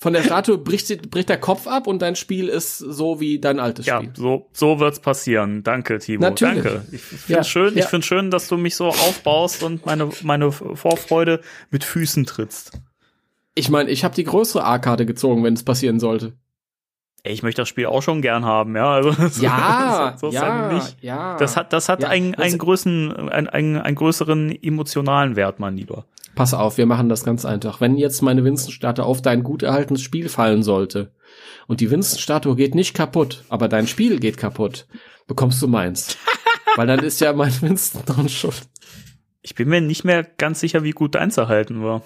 [0.00, 3.58] Von der Statue bricht, bricht der Kopf ab und dein Spiel ist so wie dein
[3.58, 4.10] altes ja, Spiel.
[4.10, 5.64] Ja, so, so wird's passieren.
[5.64, 6.22] Danke, Timo.
[6.22, 6.62] Natürlich.
[6.62, 6.84] Danke.
[6.92, 7.80] Ich finde ja, schön, ja.
[7.80, 11.40] ich finde schön, dass du mich so aufbaust und meine, meine Vorfreude
[11.70, 12.72] mit Füßen trittst.
[13.56, 16.34] Ich meine, ich habe die größere A-Karte gezogen, wenn es passieren sollte
[17.28, 18.90] ich möchte das Spiel auch schon gern haben, ja.
[18.90, 19.10] Also
[19.40, 20.96] ja, so, so ja, nicht.
[21.00, 21.36] ja.
[21.36, 25.76] Das hat, das hat ja, einen, einen, größeren, einen, einen, einen größeren emotionalen Wert, mein
[25.76, 26.04] Lieber.
[26.34, 27.80] Pass auf, wir machen das ganz einfach.
[27.80, 31.12] Wenn jetzt meine Winston-Statue auf dein gut erhaltenes Spiel fallen sollte
[31.66, 34.86] und die Winston-Statue geht nicht kaputt, aber dein Spiel geht kaputt,
[35.26, 36.16] bekommst du meins.
[36.76, 38.68] Weil dann ist ja mein Winston dran schuld.
[39.42, 42.02] Ich bin mir nicht mehr ganz sicher, wie gut deins erhalten war.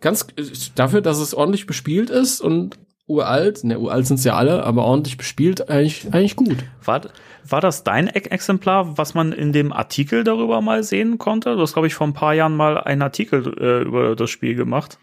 [0.00, 0.26] Ganz
[0.74, 5.16] dafür, dass es ordentlich bespielt ist und uralt, ne, uralt sind ja alle, aber ordentlich
[5.16, 6.64] bespielt, eigentlich, eigentlich gut.
[6.84, 7.02] War,
[7.48, 11.54] war das dein e Exemplar, was man in dem Artikel darüber mal sehen konnte?
[11.54, 14.54] Du hast, glaube ich, vor ein paar Jahren mal einen Artikel äh, über das Spiel
[14.54, 14.98] gemacht.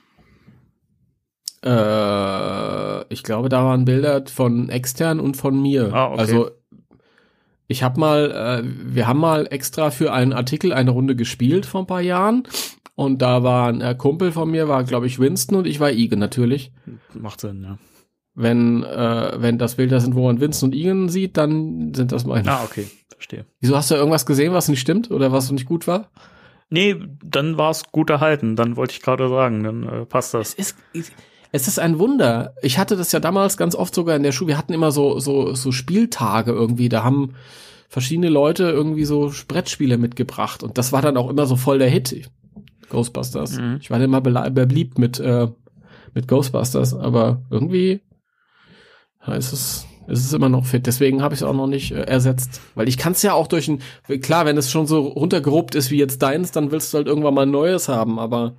[1.63, 5.93] Äh, ich glaube, da waren Bilder von extern und von mir.
[5.93, 6.19] Ah, okay.
[6.19, 6.51] Also
[7.67, 11.81] ich habe mal, äh, wir haben mal extra für einen Artikel eine Runde gespielt vor
[11.81, 12.43] ein paar Jahren.
[12.95, 15.91] Und da war ein äh, Kumpel von mir, war glaube ich Winston und ich war
[15.91, 16.71] Igen natürlich.
[17.13, 17.77] Macht Sinn, ja.
[18.35, 22.25] Wenn, äh, wenn das Bilder sind, wo man Winston und Igen sieht, dann sind das
[22.25, 22.49] meine.
[22.51, 23.45] Ah, okay, verstehe.
[23.59, 26.09] Wieso hast du irgendwas gesehen, was nicht stimmt oder was nicht gut war?
[26.69, 28.55] Nee, dann war es gut erhalten.
[28.55, 30.55] Dann wollte ich gerade sagen, dann äh, passt das.
[30.57, 31.11] Es ist,
[31.51, 32.55] es ist ein Wunder.
[32.63, 34.47] Ich hatte das ja damals ganz oft sogar in der Schule.
[34.49, 36.89] Wir hatten immer so, so, so Spieltage irgendwie.
[36.89, 37.35] Da haben
[37.89, 40.63] verschiedene Leute irgendwie so Brettspiele mitgebracht.
[40.63, 42.31] Und das war dann auch immer so voll der Hit.
[42.89, 43.59] Ghostbusters.
[43.59, 43.77] Mhm.
[43.79, 45.47] Ich war immer bele- beliebt mit, äh,
[46.15, 48.01] mit Ghostbusters, aber irgendwie
[49.25, 50.85] ja, ist es, ist es immer noch fit.
[50.85, 52.61] Deswegen habe ich es auch noch nicht äh, ersetzt.
[52.75, 53.81] Weil ich kann es ja auch durch ein,
[54.21, 57.33] klar, wenn es schon so runtergerobt ist wie jetzt deins, dann willst du halt irgendwann
[57.33, 58.55] mal ein neues haben, aber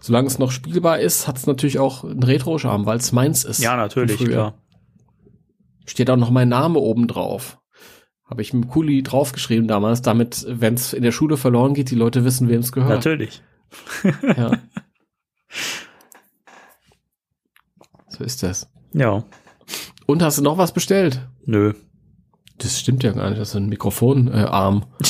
[0.00, 3.60] solange es noch spielbar ist, hat es natürlich auch einen Retro-Charme, weil es meins ist.
[3.60, 4.54] Ja, natürlich, klar.
[5.86, 7.58] Steht auch noch mein Name oben drauf.
[8.24, 11.90] Habe ich mit dem Kuli draufgeschrieben damals, damit, wenn es in der Schule verloren geht,
[11.90, 13.04] die Leute wissen, wem es gehört.
[13.04, 13.42] Natürlich.
[14.36, 14.52] Ja.
[18.08, 18.70] so ist das.
[18.92, 19.24] Ja.
[20.12, 21.26] Und hast du noch was bestellt?
[21.46, 21.72] Nö.
[22.58, 24.84] Das stimmt ja gar nicht, das ist ein Mikrofonarm.
[25.00, 25.04] Äh.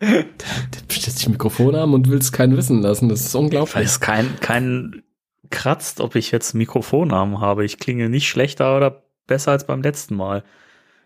[0.02, 3.08] Der bestellt sich Mikrofonarm und will es keinen wissen lassen.
[3.08, 3.84] Das ist Weil unglaublich.
[3.86, 5.02] es kein, kein
[5.48, 7.64] kratzt, ob ich jetzt Mikrofonarm habe.
[7.64, 10.44] Ich klinge nicht schlechter oder besser als beim letzten Mal.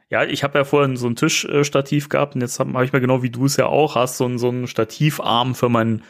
[0.08, 3.00] Ja, ich habe ja vorhin so ein Tischstativ gehabt und jetzt habe hab ich mir
[3.00, 6.02] genau wie du es ja auch hast, so, ein- so einen Stativarm für mein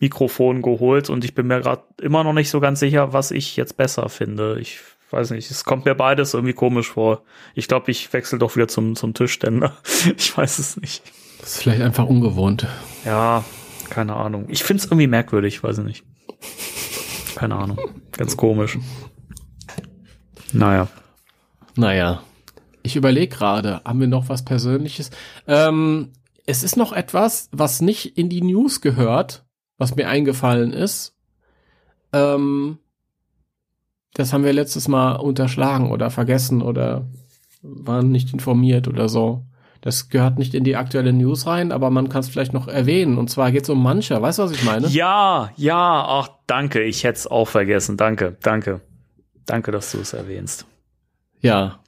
[0.00, 3.56] Mikrofon geholt und ich bin mir gerade immer noch nicht so ganz sicher, was ich
[3.56, 4.58] jetzt besser finde.
[4.58, 4.78] Ich
[5.10, 7.22] weiß nicht, es kommt mir beides irgendwie komisch vor.
[7.54, 9.76] Ich glaube, ich wechsle doch wieder zum, zum Tischständer.
[10.16, 11.02] Ich weiß es nicht.
[11.40, 12.66] Das ist vielleicht einfach ungewohnt.
[13.04, 13.44] Ja,
[13.90, 14.46] keine Ahnung.
[14.48, 16.04] Ich find's irgendwie merkwürdig, weiß ich nicht.
[17.34, 17.78] Keine Ahnung.
[18.12, 18.78] Ganz komisch.
[20.52, 20.88] Naja.
[21.76, 22.22] Naja.
[22.82, 25.10] Ich überlege gerade, haben wir noch was Persönliches?
[25.46, 26.12] Ähm,
[26.46, 29.44] es ist noch etwas, was nicht in die News gehört,
[29.78, 31.14] was mir eingefallen ist.
[32.12, 32.78] Ähm,
[34.14, 37.06] das haben wir letztes Mal unterschlagen oder vergessen oder
[37.62, 39.44] waren nicht informiert oder so.
[39.80, 43.18] Das gehört nicht in die aktuelle News rein, aber man kann es vielleicht noch erwähnen.
[43.18, 44.22] Und zwar geht es um Mancher.
[44.22, 44.86] Weißt du, was ich meine?
[44.86, 46.82] Ja, ja, ach, danke.
[46.82, 47.96] Ich hätte es auch vergessen.
[47.96, 48.80] Danke, danke.
[49.44, 50.66] Danke, dass du es erwähnst.
[51.40, 51.81] Ja.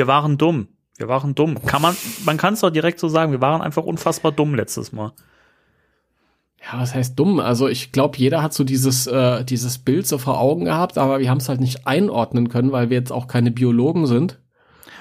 [0.00, 0.68] Wir waren dumm.
[0.96, 1.62] Wir waren dumm.
[1.66, 1.94] Kann man,
[2.24, 3.32] man kann es doch direkt so sagen.
[3.32, 5.12] Wir waren einfach unfassbar dumm letztes Mal.
[6.58, 7.38] Ja, was heißt dumm?
[7.38, 11.20] Also ich glaube, jeder hat so dieses, äh, dieses Bild so vor Augen gehabt, aber
[11.20, 14.40] wir haben es halt nicht einordnen können, weil wir jetzt auch keine Biologen sind.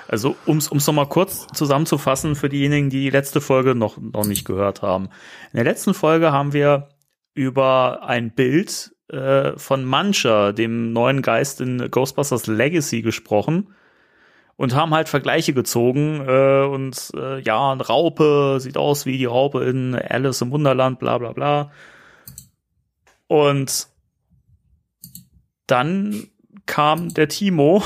[0.10, 4.26] Also, ums ums noch mal kurz zusammenzufassen für diejenigen, die die letzte Folge noch, noch
[4.26, 5.06] nicht gehört haben.
[5.54, 6.90] In der letzten Folge haben wir
[7.36, 13.70] über ein Bild äh, von Mancher, dem neuen Geist in Ghostbusters Legacy, gesprochen
[14.60, 19.24] und haben halt Vergleiche gezogen äh, und äh, ja, eine Raupe sieht aus wie die
[19.24, 21.72] Raupe in Alice im Wunderland, bla bla bla.
[23.28, 23.88] Und
[25.66, 26.28] dann
[26.66, 27.82] kam der Timo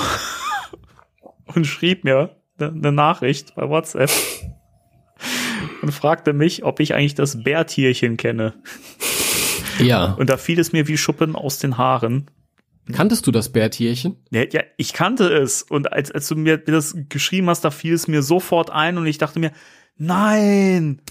[1.45, 4.09] und schrieb mir eine ne Nachricht bei WhatsApp
[5.83, 8.55] und fragte mich, ob ich eigentlich das Bärtierchen kenne.
[9.77, 10.13] Ja.
[10.13, 12.31] Und da fiel es mir wie Schuppen aus den Haaren.
[12.91, 14.17] Kanntest du das Bärtierchen?
[14.29, 15.63] Ja, ja, ich kannte es.
[15.63, 19.05] Und als, als du mir das geschrieben hast, da fiel es mir sofort ein und
[19.05, 19.53] ich dachte mir,
[19.95, 21.01] nein!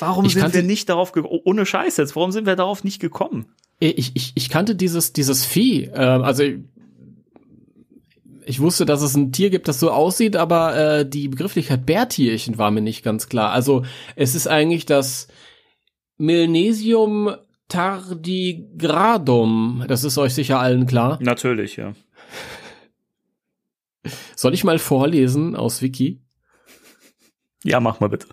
[0.00, 1.40] Warum Ich sind wir nicht darauf gekommen?
[1.44, 3.46] Ohne Scheiß jetzt, warum sind wir darauf nicht gekommen?
[3.80, 5.84] Ich, ich, ich kannte dieses, dieses Vieh.
[5.94, 6.58] Ähm, also ich,
[8.44, 12.58] ich wusste, dass es ein Tier gibt, das so aussieht, aber äh, die Begrifflichkeit Bärtierchen
[12.58, 13.52] war mir nicht ganz klar.
[13.52, 13.84] Also
[14.16, 15.28] es ist eigentlich das
[16.16, 17.36] Milnesium
[17.68, 19.84] tardigradum.
[19.86, 21.18] Das ist euch sicher allen klar.
[21.20, 21.94] Natürlich, ja.
[24.34, 26.22] Soll ich mal vorlesen aus Wiki?
[27.64, 28.28] Ja, mach mal bitte.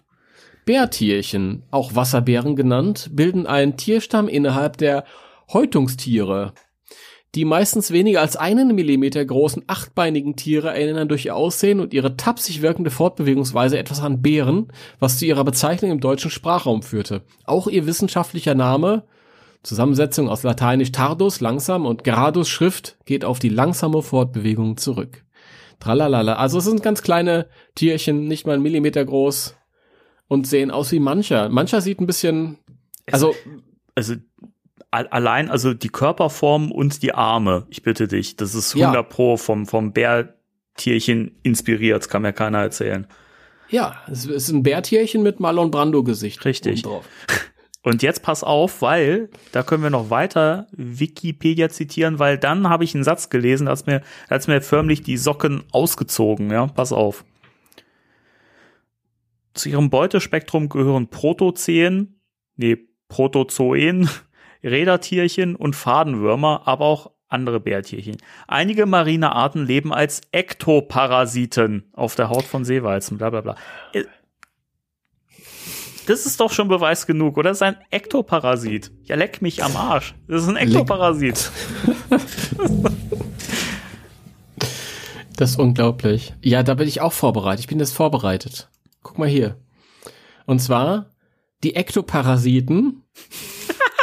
[0.66, 5.06] Bärtierchen, auch Wasserbären genannt, bilden einen Tierstamm innerhalb der
[5.52, 6.54] Häutungstiere.
[7.36, 12.16] Die meistens weniger als einen Millimeter großen achtbeinigen Tiere erinnern durch ihr Aussehen und ihre
[12.16, 14.70] tapsig wirkende Fortbewegungsweise etwas an Bären,
[15.00, 17.24] was zu ihrer Bezeichnung im deutschen Sprachraum führte.
[17.44, 19.04] Auch ihr wissenschaftlicher Name,
[19.66, 25.24] Zusammensetzung aus lateinisch tardus, langsam und gradus Schrift, geht auf die langsame Fortbewegung zurück.
[25.80, 26.36] Tralalala.
[26.36, 29.56] Also es sind ganz kleine Tierchen, nicht mal einen Millimeter groß
[30.28, 31.50] und sehen aus wie mancher.
[31.50, 32.58] Mancher sieht ein bisschen,
[33.12, 33.34] also
[33.96, 34.16] Also
[34.92, 39.04] a- allein, also die Körperform und die Arme, ich bitte dich, das ist 100 Ja.
[39.04, 43.08] pro vom, vom Bärtierchen inspiriert, kann mir keiner erzählen.
[43.70, 46.46] ja, es ist ein Bärtierchen mit Marlon Brando Gesicht.
[46.46, 46.86] Richtig.
[46.86, 47.06] obendrauf.
[47.86, 52.84] Und jetzt pass auf, weil da können wir noch weiter Wikipedia zitieren, weil dann habe
[52.84, 56.50] ich einen Satz gelesen, als mir, als mir förmlich die Socken ausgezogen.
[56.50, 57.24] Ja, pass auf.
[59.54, 62.20] Zu ihrem Beutespektrum gehören Protozeen,
[62.56, 62.76] nee,
[63.08, 64.10] Protozoen,
[64.64, 68.18] Rädertierchen und Fadenwürmer, aber auch andere Bärtierchen.
[68.48, 73.56] Einige marine Arten leben als Ektoparasiten auf der Haut von Seeweizen, bla bla bla.
[76.08, 77.50] Das ist doch schon Beweis genug, oder?
[77.50, 78.92] Das ist ein Ektoparasit.
[79.04, 80.16] Ja, leck mich am Arsch.
[80.28, 81.52] Das ist ein Ektoparasit.
[85.38, 86.34] Das ist unglaublich.
[86.42, 87.60] Ja, da bin ich auch vorbereitet.
[87.60, 88.70] Ich bin jetzt vorbereitet.
[89.04, 89.58] Guck mal hier.
[90.46, 91.10] Und zwar
[91.64, 93.04] die Ektoparasiten.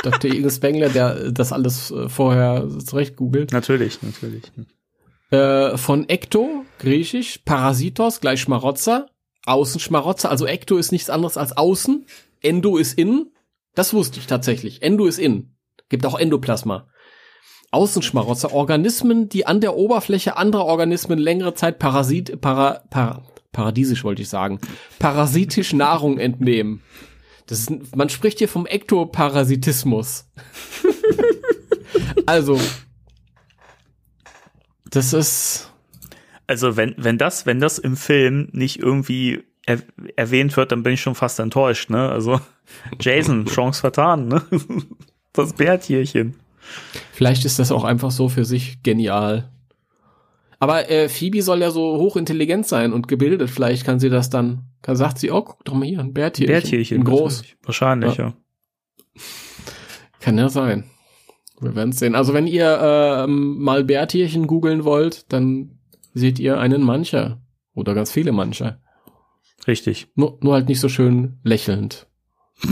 [0.03, 0.30] Dr.
[0.30, 3.53] Igel Spengler, der das alles äh, vorher zurecht googelt.
[3.53, 4.42] Natürlich, natürlich.
[5.30, 9.07] Äh, von Ekto, griechisch, Parasitos gleich Schmarotzer,
[9.47, 10.30] Außenschmarotzer.
[10.30, 12.07] Also Ekto ist nichts anderes als außen.
[12.40, 13.32] Endo ist innen.
[13.74, 14.82] Das wusste ich tatsächlich.
[14.82, 15.57] Endo ist innen.
[15.88, 16.88] Gibt auch Endoplasma.
[17.72, 24.20] Außenschmarotzer, Organismen, die an der Oberfläche anderer Organismen längere Zeit Parasit, para, para, paradiesisch wollte
[24.20, 24.61] ich sagen,
[24.99, 26.82] parasitisch Nahrung entnehmen.
[27.47, 30.26] Das ist, man spricht hier vom Ektoparasitismus.
[32.26, 32.61] also,
[34.90, 35.72] das ist,
[36.47, 39.78] Also wenn, wenn das, wenn das im Film nicht irgendwie er,
[40.16, 42.09] erwähnt wird, dann bin ich schon fast enttäuscht, ne?
[42.09, 42.40] Also
[43.01, 44.43] Jason, Chance vertan, ne?
[45.34, 46.34] Das Bärtierchen.
[47.12, 49.51] Vielleicht ist das auch einfach so für sich genial.
[50.59, 53.49] Aber äh, Phoebe soll ja so hochintelligent sein und gebildet.
[53.49, 56.53] Vielleicht kann sie das dann, kann, sagt sie, oh, guck doch mal hier, ein Bärtierchen.
[56.53, 56.99] Bärtierchen.
[56.99, 57.45] Ein groß.
[57.62, 58.34] Wahrscheinlich, ja.
[60.20, 60.84] Kann ja sein.
[61.61, 62.14] Wir werden sehen.
[62.14, 65.72] Also wenn ihr ähm, mal Bärtierchen googeln wollt, dann
[66.15, 67.41] seht ihr einen Mancher.
[67.75, 68.81] Oder ganz viele Mancher.
[69.67, 70.09] Richtig.
[70.15, 72.07] Nur, nur halt nicht so schön lächelnd.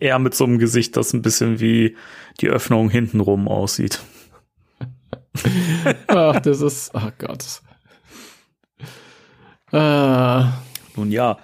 [0.00, 1.96] Eher mit so einem Gesicht, das ein bisschen wie
[2.40, 4.00] die Öffnung hintenrum aussieht.
[6.06, 7.44] Ach, das ist, ach Gott.
[9.72, 10.44] Äh,
[10.96, 11.38] Nun ja.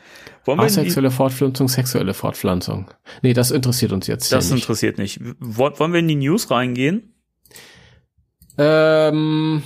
[0.44, 2.90] Wollen in die, asexuelle Fortpflanzung, sexuelle Fortpflanzung.
[3.22, 4.62] Nee, das interessiert uns jetzt das nicht.
[4.62, 5.20] interessiert nicht.
[5.38, 7.14] Woll- Wollen wir in die News reingehen?
[8.58, 9.62] Ähm,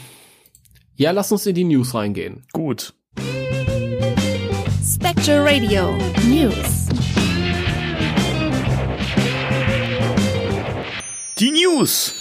[0.97, 2.45] ja, lass uns in die News reingehen.
[2.53, 2.95] Gut.
[4.83, 6.87] Spectre Radio News.
[11.39, 12.15] Die News.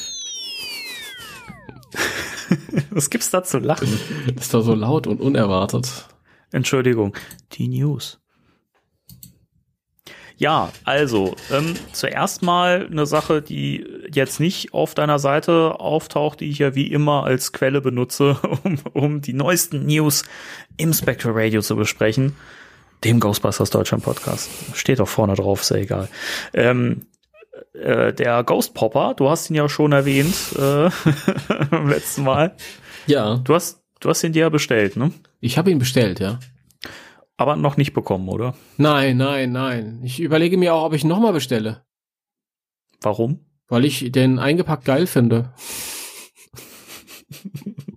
[2.89, 3.87] Was gibt's da zu lachen?
[4.35, 6.07] Das war so laut und unerwartet.
[6.51, 7.15] Entschuldigung.
[7.53, 8.19] Die News.
[10.37, 16.49] Ja, also, ähm, zuerst mal eine Sache, die jetzt nicht auf deiner Seite auftaucht, die
[16.49, 20.23] ich ja wie immer als Quelle benutze, um, um die neuesten News
[20.77, 22.35] im Spectral Radio zu besprechen.
[23.03, 24.49] Dem Ghostbusters Deutschland Podcast.
[24.73, 26.09] Steht doch vorne drauf, ist ja egal.
[26.53, 27.05] Ähm,
[27.73, 30.89] äh, der Ghost Popper, du hast ihn ja schon erwähnt äh,
[31.69, 32.55] beim letzten Mal.
[33.07, 35.11] Ja, Du hast, du hast ihn dir ja bestellt, ne?
[35.39, 36.39] ich habe ihn bestellt, ja.
[37.37, 38.55] Aber noch nicht bekommen, oder?
[38.77, 40.01] Nein, nein, nein.
[40.03, 41.83] Ich überlege mir auch, ob ich nochmal bestelle.
[43.01, 43.45] Warum?
[43.67, 45.53] Weil ich den eingepackt geil finde.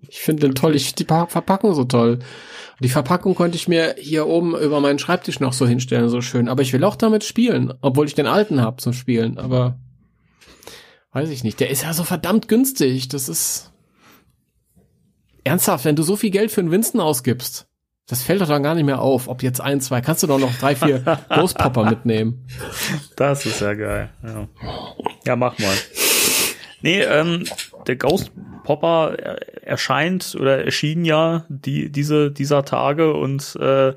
[0.09, 0.75] Ich finde den toll.
[0.75, 2.19] Ich finde die Pa- Verpackung so toll.
[2.81, 6.49] Die Verpackung konnte ich mir hier oben über meinen Schreibtisch noch so hinstellen, so schön.
[6.49, 9.39] Aber ich will auch damit spielen, obwohl ich den alten hab zum Spielen.
[9.39, 9.79] Aber
[11.13, 11.61] weiß ich nicht.
[11.61, 13.09] Der ist ja so verdammt günstig.
[13.09, 13.73] Das ist
[15.45, 17.68] ernsthaft, wenn du so viel Geld für einen Winston ausgibst.
[18.09, 19.29] Das fällt doch dann gar nicht mehr auf.
[19.29, 22.47] Ob jetzt ein, zwei, kannst du doch noch drei, vier Ghost Popper mitnehmen.
[23.17, 24.09] Das ist ja geil.
[24.23, 24.49] Ja,
[25.27, 25.75] ja mach mal.
[26.81, 27.45] Nee, ähm,
[27.87, 28.33] der Ghost
[28.65, 33.93] Popper äh, erscheint oder erschien ja die, diese, dieser Tage und äh,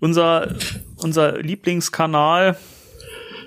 [0.00, 0.48] unser,
[0.96, 2.56] unser Lieblingskanal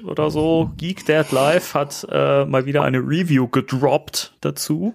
[0.06, 4.94] oder so, Geek Dead Live, hat äh, mal wieder eine Review gedroppt dazu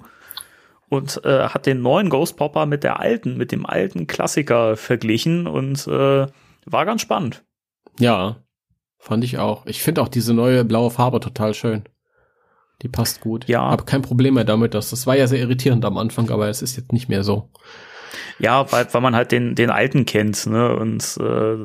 [0.95, 5.47] und äh, hat den neuen Ghost Popper mit der alten, mit dem alten Klassiker verglichen
[5.47, 6.27] und äh,
[6.67, 7.45] war ganz spannend.
[7.99, 8.37] Ja,
[8.99, 9.67] fand ich auch.
[9.67, 11.85] Ich finde auch diese neue blaue Farbe total schön.
[12.83, 13.47] Die passt gut.
[13.47, 13.71] Ja.
[13.71, 14.75] Hab kein Problem mehr damit.
[14.75, 17.51] Dass, das war ja sehr irritierend am Anfang, aber es ist jetzt nicht mehr so.
[18.39, 20.75] Ja, weil, weil man halt den, den alten kennt, ne?
[20.77, 21.65] Und äh,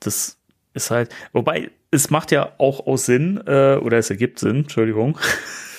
[0.00, 0.38] das
[0.74, 5.18] ist halt, wobei, es macht ja auch aus Sinn, äh, oder es ergibt Sinn, Entschuldigung,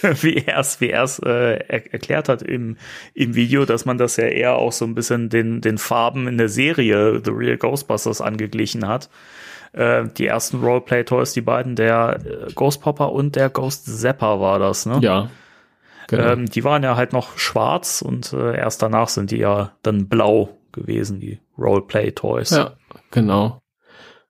[0.22, 2.78] wie er es wie er's, äh, er erklärt hat im,
[3.14, 6.38] im Video, dass man das ja eher auch so ein bisschen den, den Farben in
[6.38, 9.10] der Serie The Real Ghostbusters angeglichen hat.
[9.74, 14.60] Äh, die ersten Roleplay-Toys, die beiden, der äh, Ghost Popper und der Ghost Zapper war
[14.60, 15.00] das, ne?
[15.02, 15.30] Ja.
[16.08, 16.24] Genau.
[16.24, 20.08] Ähm, die waren ja halt noch schwarz und äh, erst danach sind die ja dann
[20.08, 22.50] blau gewesen, die Roleplay-Toys.
[22.52, 22.74] Ja,
[23.12, 23.62] genau.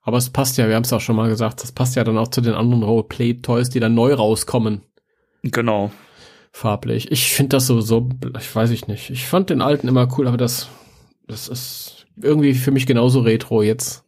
[0.01, 2.17] Aber es passt ja, wir haben es auch schon mal gesagt, das passt ja dann
[2.17, 4.81] auch zu den anderen Roleplay-Toys, die dann neu rauskommen.
[5.43, 5.91] Genau.
[6.51, 7.11] Farblich.
[7.11, 9.09] Ich finde das so, so, ich weiß ich nicht.
[9.09, 10.67] Ich fand den alten immer cool, aber das,
[11.27, 14.03] das ist irgendwie für mich genauso retro jetzt.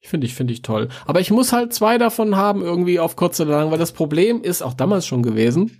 [0.00, 0.88] Ich finde ich, finde ich toll.
[1.06, 4.42] Aber ich muss halt zwei davon haben, irgendwie auf kurz oder lang, weil das Problem
[4.42, 5.78] ist auch damals schon gewesen.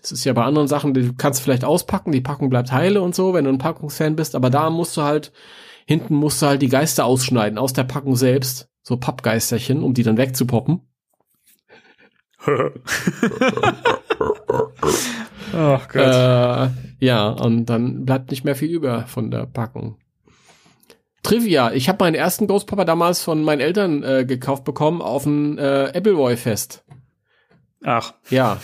[0.00, 3.14] Das ist ja bei anderen Sachen, du kannst vielleicht auspacken, die Packung bleibt heile und
[3.14, 5.32] so, wenn du ein Packungsfan bist, aber da musst du halt,
[5.86, 10.02] hinten musst du halt die Geister ausschneiden, aus der Packung selbst, so Pappgeisterchen, um die
[10.02, 10.80] dann wegzupoppen.
[15.54, 15.96] Ach Gott.
[15.96, 16.68] Äh,
[17.04, 19.96] ja, und dann bleibt nicht mehr viel über von der Packung.
[21.22, 25.56] Trivia, ich habe meinen ersten Popper damals von meinen Eltern äh, gekauft bekommen auf ein
[25.58, 26.84] äh, Appleboy-Fest.
[27.84, 28.14] Ach.
[28.30, 28.58] Ja.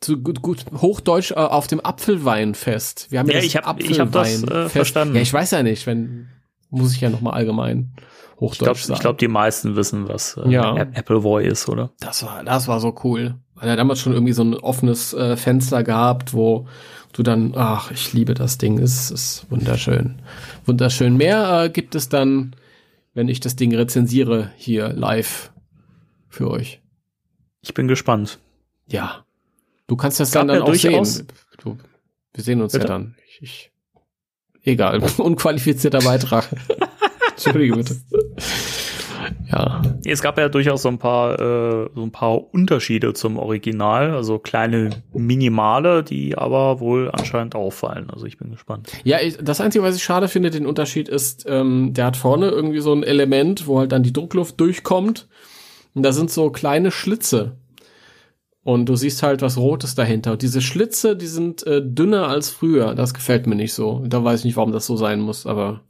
[0.00, 3.10] Zu gut, gut Hochdeutsch äh, auf dem Apfelweinfest.
[3.10, 5.16] Wir haben Ja, das ich hab- ich hab das, äh, verstanden.
[5.16, 6.28] Ja, ich weiß ja nicht, wenn
[6.70, 7.92] muss ich ja noch mal allgemein
[8.40, 8.92] Hochdeutsch glaube, sagen.
[8.94, 10.74] ich glaub, die meisten wissen, was äh, Ja.
[10.74, 11.90] Appleboy ist, oder?
[12.00, 13.34] Das war, das war so cool.
[13.54, 16.68] Weil er damals schon irgendwie so ein offenes äh, Fenster gehabt, wo
[17.12, 20.22] du dann, ach, ich liebe das Ding, es ist wunderschön.
[20.64, 21.16] Wunderschön.
[21.16, 22.54] Mehr äh, gibt es dann,
[23.14, 25.50] wenn ich das Ding rezensiere hier live
[26.28, 26.80] für euch.
[27.62, 28.38] Ich bin gespannt.
[28.86, 29.24] Ja.
[29.88, 31.26] Du kannst das Gab dann, dann auch durchaus- sehen.
[31.60, 31.76] Du,
[32.34, 32.84] wir sehen uns Bitte?
[32.84, 33.16] ja dann.
[33.26, 33.72] Ich, ich,
[34.62, 36.48] egal, unqualifizierter Beitrag.
[37.38, 37.96] Entschuldige bitte.
[39.50, 39.82] Ja.
[40.04, 44.38] Es gab ja durchaus so ein paar, äh, so ein paar Unterschiede zum Original, also
[44.38, 48.10] kleine Minimale, die aber wohl anscheinend auffallen.
[48.10, 48.90] Also ich bin gespannt.
[49.04, 52.48] Ja, ich, das Einzige, was ich schade finde, den Unterschied ist, ähm, der hat vorne
[52.48, 55.28] irgendwie so ein Element, wo halt dann die Druckluft durchkommt.
[55.94, 57.56] Und da sind so kleine Schlitze.
[58.62, 60.32] Und du siehst halt was Rotes dahinter.
[60.32, 62.94] Und diese Schlitze, die sind äh, dünner als früher.
[62.94, 64.04] Das gefällt mir nicht so.
[64.06, 65.80] Da weiß ich nicht, warum das so sein muss, aber.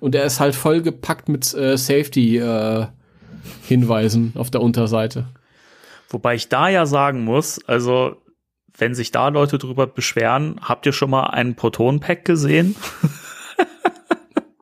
[0.00, 5.28] Und er ist halt vollgepackt mit äh, Safety-Hinweisen auf der Unterseite.
[6.08, 8.16] Wobei ich da ja sagen muss, also
[8.76, 12.74] wenn sich da Leute drüber beschweren, habt ihr schon mal einen Proton-Pack gesehen?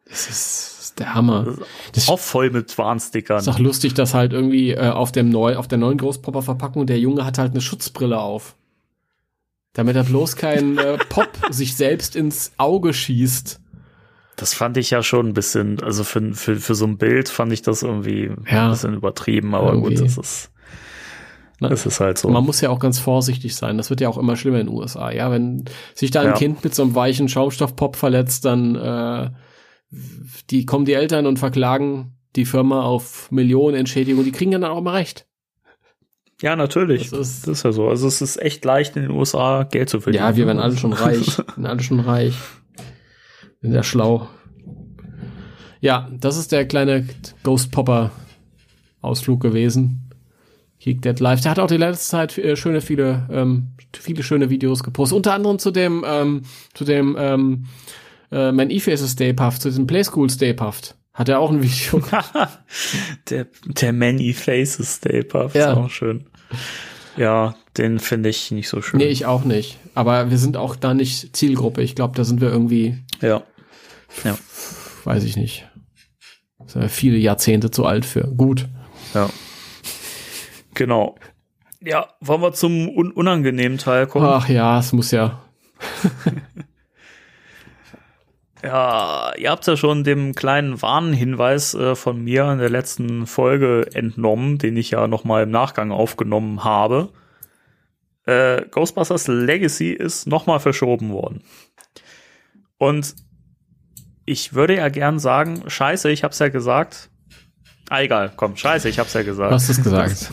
[0.09, 1.57] Das ist, ist der Hammer.
[1.93, 3.39] Das Auch voll mit Warnstickern.
[3.39, 6.99] Ist auch lustig, dass halt irgendwie äh, auf dem neu, auf der neuen Großpopper-Verpackung der
[6.99, 8.57] Junge hat halt eine Schutzbrille auf.
[9.75, 13.61] Damit er bloß kein äh, Pop sich selbst ins Auge schießt.
[14.39, 17.53] Das fand ich ja schon ein bisschen, also für, für, für so ein Bild fand
[17.53, 18.67] ich das irgendwie Ja.
[18.67, 19.97] ein bisschen übertrieben, aber Irgendwie.
[19.97, 20.51] gut, das ist,
[21.61, 22.29] das ist halt so.
[22.29, 23.77] Man muss ja auch ganz vorsichtig sein.
[23.79, 25.11] Das wird ja auch immer schlimmer in den USA.
[25.11, 25.65] Ja, wenn
[25.95, 26.33] sich da ein Ja.
[26.35, 29.31] Kind mit so einem weichen Schaumstoffpop verletzt, dann äh,
[30.51, 34.23] die kommen die Eltern und verklagen die Firma auf Millionen Entschädigung.
[34.23, 35.27] Die kriegen dann auch immer recht.
[36.41, 37.11] Ja, natürlich.
[37.11, 37.89] Das ist- das ist ja so.
[37.89, 40.25] Also es ist echt leicht in den USA Geld zu verdienen.
[40.25, 41.43] Ja, wir werden alle schon reich.
[41.61, 42.35] Alle schon reich.
[43.61, 44.29] Sind ja schlau.
[45.81, 47.07] Ja, das ist der kleine
[47.43, 48.11] Ghost Popper
[49.01, 50.11] Ausflug gewesen.
[50.81, 51.41] Geek Dead Live.
[51.41, 55.17] Der hat auch die letzte Zeit äh, schöne, viele, ähm, viele schöne Videos gepostet.
[55.17, 56.43] Unter anderem zu dem, ähm,
[56.75, 57.67] zu dem, ähm,
[58.31, 60.97] äh, Man E-Face ist Stay Puft, zu diesem Playskool Stay Puft.
[61.15, 62.01] Hat er auch ein Video.
[63.31, 65.73] der, der Many Faces Stay Puft Ja.
[65.73, 66.27] ist auch schön.
[67.17, 68.99] Ja, den finde ich nicht so schön.
[68.99, 69.79] nee, ich auch nicht.
[69.99, 71.83] Aber wir sind auch da nicht Zielgruppe.
[71.83, 73.43] Ich glaube, da sind wir irgendwie ja.
[74.23, 74.39] Ja.
[75.03, 75.69] weiß ich nicht.
[76.67, 78.29] Sind wir viele Jahrzehnte zu alt für.
[78.29, 78.69] Gut.
[79.13, 79.29] Ja.
[80.75, 81.17] Genau.
[81.81, 84.25] Ja, wollen wir zum un unangenehmen Teil kommen?
[84.25, 85.43] Ach ja, es muss ja.
[88.63, 93.89] Ja, ihr habt ja schon dem kleinen Warnhinweis äh, von mir in der letzten Folge
[93.95, 97.11] entnommen, den ich ja noch mal im Nachgang aufgenommen habe.
[98.29, 101.43] Äh, Ghostbusters Legacy ist noch mal verschoben worden.
[102.77, 103.15] Und
[104.27, 107.09] ich würde ja gern sagen, scheiße, ich hab's ja gesagt.
[107.89, 109.51] Ah, egal, komm, scheiße, ich hab's ja gesagt.
[109.51, 110.33] Du hast es gesagt.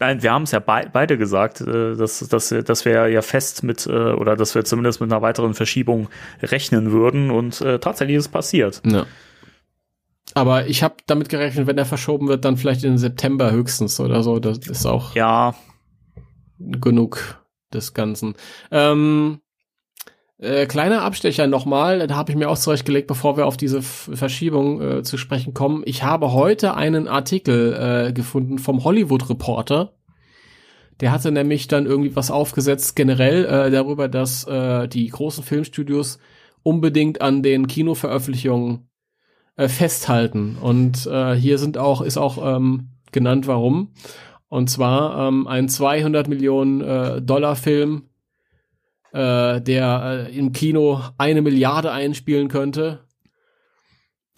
[0.00, 3.64] Nein, wir haben es ja bei, beide gesagt, äh, dass, dass, dass wir ja fest
[3.64, 6.08] mit, äh, oder dass wir zumindest mit einer weiteren Verschiebung
[6.40, 8.80] rechnen würden und äh, tatsächlich ist es passiert.
[8.84, 9.04] ja.
[10.34, 14.22] Aber ich habe damit gerechnet, wenn er verschoben wird, dann vielleicht in September höchstens oder
[14.22, 14.38] so.
[14.38, 15.54] Das ist auch Ja,
[16.58, 17.42] genug
[17.72, 18.34] des Ganzen.
[18.70, 19.40] Ähm,
[20.40, 24.08] Äh, kleiner Abstecher nochmal, da habe ich mir auch zurechtgelegt, bevor wir auf diese F
[24.14, 25.82] Verschiebung äh, zu sprechen kommen.
[25.84, 29.94] Ich habe heute einen Artikel äh, gefunden vom Hollywood Reporter.
[31.00, 36.20] Der hatte nämlich dann irgendwie was aufgesetzt generell äh, darüber, dass äh, die großen Filmstudios
[36.62, 38.88] unbedingt an den Kinoveröffentlichungen
[39.56, 40.56] äh, festhalten.
[40.60, 43.90] Und äh, hier sind auch ist auch ähm, genannt, warum.
[44.48, 48.08] Und zwar ähm, ein 200 Millionen äh, Dollar Film
[49.12, 53.00] äh, der äh, im Kino eine Milliarde einspielen könnte.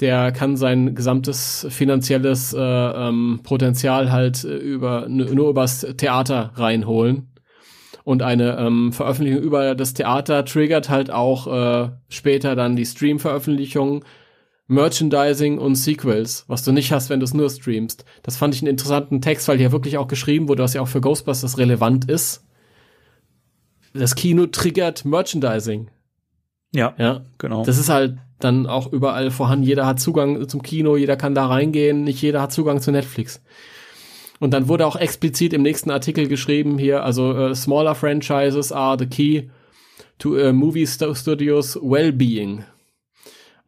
[0.01, 7.35] Der kann sein gesamtes finanzielles äh, ähm, Potenzial halt äh, über nur übers Theater reinholen.
[8.03, 14.05] Und eine ähm, Veröffentlichung über das Theater triggert halt auch äh, später dann die Stream-Veröffentlichung,
[14.71, 18.05] Merchandising und Sequels, was du nicht hast, wenn du es nur streamst.
[18.23, 20.89] Das fand ich einen interessanten Text, weil hier wirklich auch geschrieben wurde, was ja auch
[20.89, 22.45] für Ghostbusters relevant ist
[23.93, 25.89] das Kino triggert Merchandising.
[26.73, 27.65] Ja, ja, genau.
[27.65, 29.65] Das ist halt dann auch überall vorhanden.
[29.65, 33.43] Jeder hat Zugang zum Kino, jeder kann da reingehen, nicht jeder hat Zugang zu Netflix.
[34.39, 38.97] Und dann wurde auch explizit im nächsten Artikel geschrieben hier, also uh, smaller franchises are
[38.99, 39.51] the key
[40.19, 42.65] to a movie studios well-being.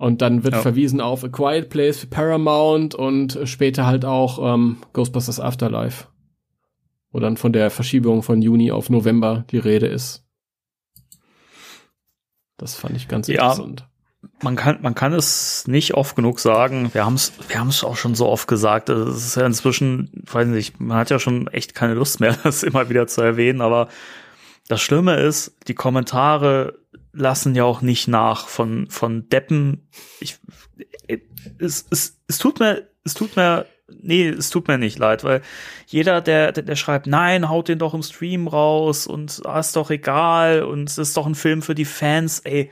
[0.03, 0.61] Und dann wird ja.
[0.61, 6.07] verwiesen auf A Quiet Place für Paramount und später halt auch ähm, Ghostbusters Afterlife
[7.13, 10.25] wo dann von der Verschiebung von Juni auf November die Rede ist.
[12.57, 13.89] Das fand ich ganz ja, interessant.
[14.41, 16.95] Man kann, man kann es nicht oft genug sagen.
[16.95, 18.89] Wir haben es, wir haben es auch schon so oft gesagt.
[18.89, 22.63] Es ist ja inzwischen, weiß nicht, man hat ja schon echt keine Lust mehr, das
[22.63, 23.61] immer wieder zu erwähnen.
[23.61, 23.89] Aber
[24.69, 26.79] das Schlimme ist, die Kommentare
[27.13, 29.89] lassen ja auch nicht nach von, von Deppen.
[30.21, 30.39] Ich,
[31.59, 33.67] es, es, es tut mir, es tut mir
[34.01, 35.43] nee, es tut mir nicht leid, weil
[35.87, 39.77] jeder, der, der, der schreibt, nein, haut den doch im Stream raus und ah, ist
[39.77, 42.71] doch egal und es ist doch ein Film für die Fans, ey.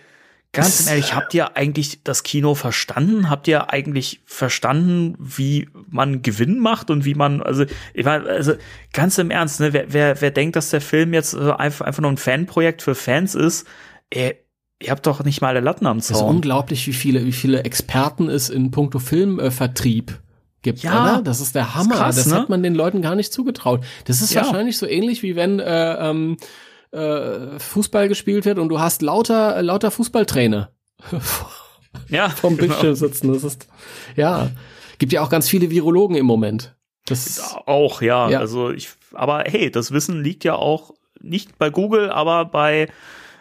[0.53, 3.31] Ganz ehrlich, habt ihr eigentlich das Kino verstanden?
[3.31, 8.55] Habt ihr eigentlich verstanden, wie man Gewinn macht und wie man, also, ich meine, also
[8.93, 12.03] ganz im Ernst, ne, wer, wer, wer denkt, dass der Film jetzt äh, einfach, einfach
[12.03, 13.65] nur ein Fanprojekt für Fans ist,
[14.11, 14.37] ey,
[14.83, 16.17] Ihr habt doch nicht mal alle Latten am Zaun.
[16.17, 20.19] Es ist unglaublich, wie viele, wie viele Experten es in puncto Filmvertrieb
[20.63, 21.23] gibt, ja, oder?
[21.23, 21.95] Das ist der Hammer.
[21.95, 22.37] Ist krass, das ne?
[22.37, 23.85] hat man den Leuten gar nicht zugetraut.
[24.07, 24.43] Das ist ja.
[24.43, 26.39] wahrscheinlich so ähnlich wie wenn äh, ähm,
[26.93, 30.71] äh, Fußball gespielt wird und du hast lauter äh, lauter Fußballtrainer
[32.09, 32.69] ja, vom genau.
[32.69, 33.33] Bildschirm sitzen.
[33.33, 33.69] Das ist
[34.17, 34.51] ja
[34.99, 36.75] gibt ja auch ganz viele Virologen im Moment.
[37.07, 38.31] Das auch ja.
[38.31, 38.39] ja.
[38.39, 42.89] Also ich, aber hey, das Wissen liegt ja auch nicht bei Google, aber bei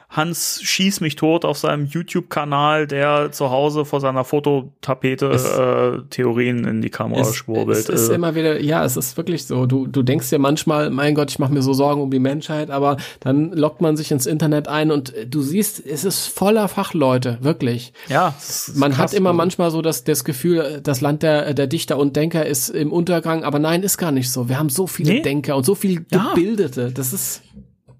[0.09, 6.65] Hans schieß mich tot auf seinem YouTube-Kanal, der zu Hause vor seiner Fototapete äh, Theorien
[6.65, 7.77] in die Kamera es, schwurbelt.
[7.77, 8.15] Es ist äh.
[8.15, 9.67] immer wieder, ja, es ist wirklich so.
[9.67, 12.71] Du, du denkst dir manchmal, mein Gott, ich mache mir so Sorgen um die Menschheit,
[12.71, 17.37] aber dann lockt man sich ins Internet ein und du siehst, es ist voller Fachleute,
[17.41, 17.93] wirklich.
[18.07, 18.33] Ja.
[18.73, 22.15] Man krass, hat immer manchmal so das, das Gefühl, das Land der, der Dichter und
[22.15, 24.49] Denker ist im Untergang, aber nein, ist gar nicht so.
[24.49, 25.21] Wir haben so viele nee?
[25.21, 26.81] Denker und so viel Gebildete.
[26.81, 26.89] Ja.
[26.89, 27.43] Das ist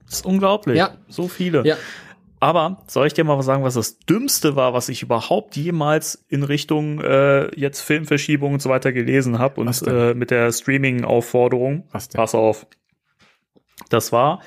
[0.10, 0.78] das ist unglaublich.
[0.78, 0.98] Ja.
[1.08, 1.66] So viele.
[1.66, 1.78] Ja.
[2.40, 6.44] Aber soll ich dir mal sagen, was das Dümmste war, was ich überhaupt jemals in
[6.44, 11.88] Richtung äh, jetzt Filmverschiebung und so weiter gelesen habe und äh, mit der Streaming-Aufforderung.
[11.90, 12.66] Pass auf.
[13.90, 14.42] Das war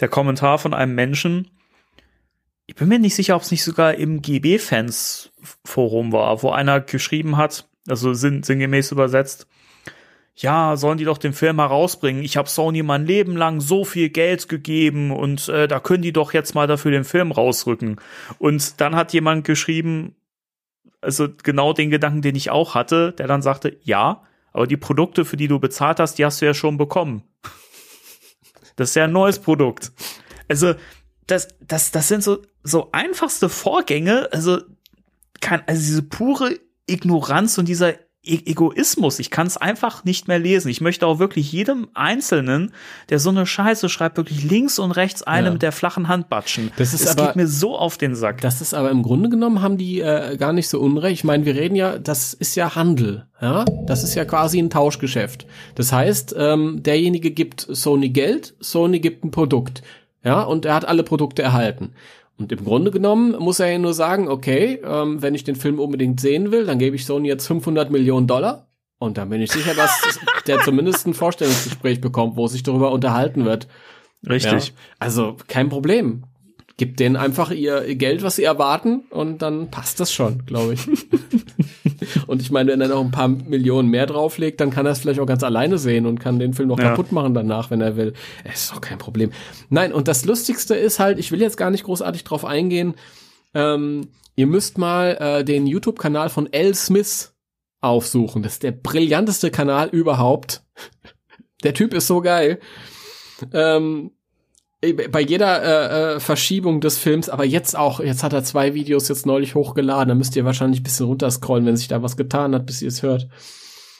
[0.00, 1.50] der Kommentar von einem Menschen.
[2.66, 7.36] Ich bin mir nicht sicher, ob es nicht sogar im GB-Fans-Forum war, wo einer geschrieben
[7.36, 9.48] hat, also sinn, sinngemäß übersetzt,
[10.34, 12.22] ja, sollen die doch den Film herausbringen.
[12.22, 16.12] Ich habe Sony mein Leben lang so viel Geld gegeben und äh, da können die
[16.12, 18.00] doch jetzt mal dafür den Film rausrücken.
[18.38, 20.16] Und dann hat jemand geschrieben,
[21.02, 24.22] also genau den Gedanken, den ich auch hatte, der dann sagte, ja,
[24.52, 27.22] aber die Produkte, für die du bezahlt hast, die hast du ja schon bekommen.
[28.76, 29.92] Das ist ja ein neues Produkt.
[30.48, 30.74] Also,
[31.26, 34.60] das, das, das sind so, so einfachste Vorgänge, also,
[35.40, 37.94] kann, also diese pure Ignoranz und dieser
[38.24, 39.18] E Egoismus.
[39.18, 40.68] Ich kann es einfach nicht mehr lesen.
[40.68, 42.72] Ich möchte auch wirklich jedem Einzelnen,
[43.08, 45.52] der so eine Scheiße schreibt, wirklich links und rechts einem ja.
[45.54, 46.70] mit der flachen Hand batschen.
[46.76, 48.40] Das ist es aber, geht mir so auf den Sack.
[48.40, 51.14] Das ist aber im Grunde genommen haben die äh, gar nicht so unrecht.
[51.14, 53.26] Ich meine, wir reden ja, das ist ja Handel.
[53.40, 55.46] Ja, das ist ja quasi ein Tauschgeschäft.
[55.74, 59.82] Das heißt, ähm, derjenige gibt Sony Geld, Sony gibt ein Produkt.
[60.24, 61.94] Ja, und er hat alle Produkte erhalten.
[62.38, 65.78] Und im Grunde genommen muss er ja nur sagen, okay, ähm, wenn ich den Film
[65.78, 68.68] unbedingt sehen will, dann gebe ich Sony jetzt 500 Millionen Dollar.
[68.98, 70.02] Und dann bin ich sicher, dass
[70.46, 73.68] der zumindest ein Vorstellungsgespräch bekommt, wo sich darüber unterhalten wird.
[74.28, 74.68] Richtig.
[74.68, 76.24] Ja, also kein Problem.
[76.76, 80.86] Gibt denen einfach ihr Geld, was sie erwarten, und dann passt das schon, glaube ich.
[82.26, 85.00] Und ich meine, wenn er noch ein paar Millionen mehr drauflegt, dann kann er es
[85.00, 86.90] vielleicht auch ganz alleine sehen und kann den Film noch ja.
[86.90, 88.12] kaputt machen danach, wenn er will.
[88.44, 89.32] Es ist doch kein Problem.
[89.68, 92.94] Nein, und das Lustigste ist halt, ich will jetzt gar nicht großartig drauf eingehen,
[93.54, 96.74] ähm, ihr müsst mal äh, den YouTube-Kanal von L.
[96.74, 97.34] Smith
[97.80, 98.42] aufsuchen.
[98.42, 100.62] Das ist der brillanteste Kanal überhaupt.
[101.62, 102.58] Der Typ ist so geil.
[103.52, 104.10] Ähm,
[104.82, 109.08] bei jeder äh, äh, Verschiebung des Films, aber jetzt auch, jetzt hat er zwei Videos
[109.08, 112.52] jetzt neulich hochgeladen, da müsst ihr wahrscheinlich ein bisschen runterscrollen, wenn sich da was getan
[112.54, 113.28] hat, bis ihr es hört.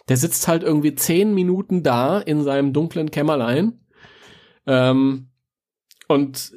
[0.09, 3.81] Der sitzt halt irgendwie zehn Minuten da in seinem dunklen Kämmerlein
[4.67, 5.29] ähm,
[6.09, 6.53] und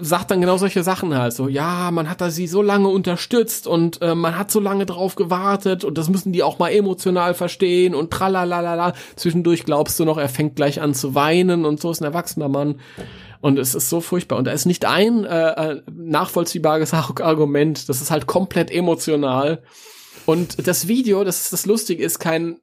[0.00, 3.66] sagt dann genau solche Sachen halt so, ja, man hat da sie so lange unterstützt
[3.66, 7.34] und äh, man hat so lange drauf gewartet und das müssen die auch mal emotional
[7.34, 8.94] verstehen und tralalala.
[9.16, 12.48] Zwischendurch glaubst du noch, er fängt gleich an zu weinen und so ist ein erwachsener
[12.48, 12.80] Mann.
[13.40, 14.36] Und es ist so furchtbar.
[14.36, 17.88] Und da ist nicht ein äh, äh nachvollziehbares Argument.
[17.88, 19.62] Das ist halt komplett emotional.
[20.26, 22.58] Und das Video, das ist das Lustige, ist kein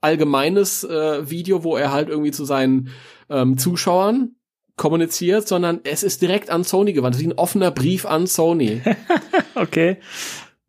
[0.00, 2.88] allgemeines äh, Video, wo er halt irgendwie zu seinen
[3.28, 4.35] ähm, Zuschauern
[4.76, 7.16] kommuniziert, sondern es ist direkt an Sony gewandt.
[7.16, 8.82] Es ist ein offener Brief an Sony.
[9.54, 9.98] okay.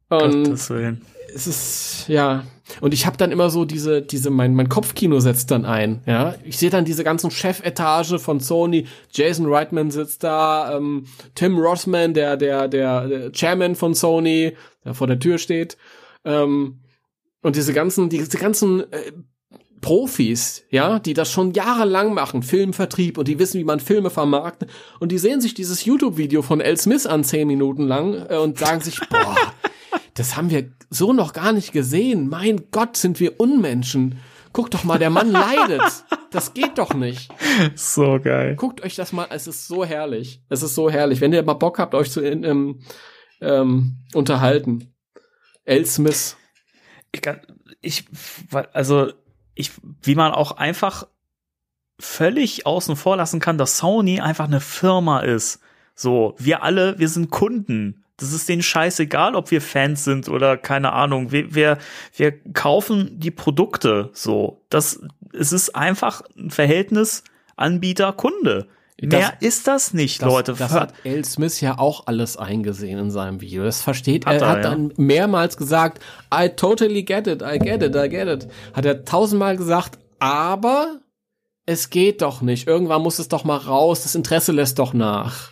[0.10, 0.48] Und
[1.34, 2.46] es ist, ja.
[2.82, 6.36] Und ich habe dann immer so diese, diese, mein, mein Kopfkino setzt dann ein, ja.
[6.44, 8.88] Ich sehe dann diese ganzen Chefetage von Sony.
[9.12, 11.06] Jason Reitman sitzt da, ähm,
[11.36, 15.78] Tim Rossman, der, der, der, der Chairman von Sony, der vor der Tür steht.
[16.26, 16.80] Ähm,
[17.42, 19.12] und diese ganzen, diese ganzen äh,
[19.82, 24.70] Profis, ja, die das schon jahrelang machen, Filmvertrieb und die wissen, wie man Filme vermarktet
[25.00, 26.78] und die sehen sich dieses YouTube-Video von L.
[26.78, 29.36] Smith an zehn Minuten lang äh, und sagen sich, boah,
[30.14, 32.30] das haben wir so noch gar nicht gesehen.
[32.30, 34.20] Mein Gott, sind wir Unmenschen.
[34.54, 35.82] Guck doch mal, der Mann leidet.
[36.32, 37.30] Das geht doch nicht.
[37.76, 38.56] So geil.
[38.56, 40.42] Guckt euch das mal, es ist so herrlich.
[40.50, 41.22] Es ist so herrlich.
[41.22, 42.80] Wenn ihr mal Bock habt, euch zu ähm,
[43.42, 44.94] ähm, unterhalten.
[45.66, 45.86] L.
[45.86, 46.38] Smith.
[47.12, 47.22] Ich,
[47.82, 48.06] ich,
[48.74, 49.12] also
[49.58, 51.08] ich, wie man auch einfach
[52.00, 55.60] völlig außen vor lassen kann, dass Sony einfach eine Firma ist.
[55.96, 58.04] So, wir alle, wir sind Kunden.
[58.18, 61.32] Das ist denen scheißegal, ob wir Fans sind oder keine Ahnung.
[61.32, 61.78] Wir, wir,
[62.16, 64.64] wir kaufen die Produkte so.
[64.70, 65.02] Das,
[65.34, 67.24] es ist einfach ein Verhältnis
[67.56, 68.68] Anbieter-Kunde.
[69.00, 70.54] Mehr das, ist das nicht, das, Leute.
[70.58, 71.24] Das hat L.
[71.24, 73.64] Smith ja auch alles eingesehen in seinem Video.
[73.64, 74.42] Das versteht hat er.
[74.42, 74.70] Er hat ja.
[74.72, 76.02] dann mehrmals gesagt,
[76.34, 78.48] I totally get it, I get it, I get it.
[78.74, 81.00] Hat er tausendmal gesagt, aber
[81.68, 82.68] es geht doch nicht.
[82.68, 84.02] Irgendwann muss es doch mal raus.
[84.02, 85.52] Das Interesse lässt doch nach.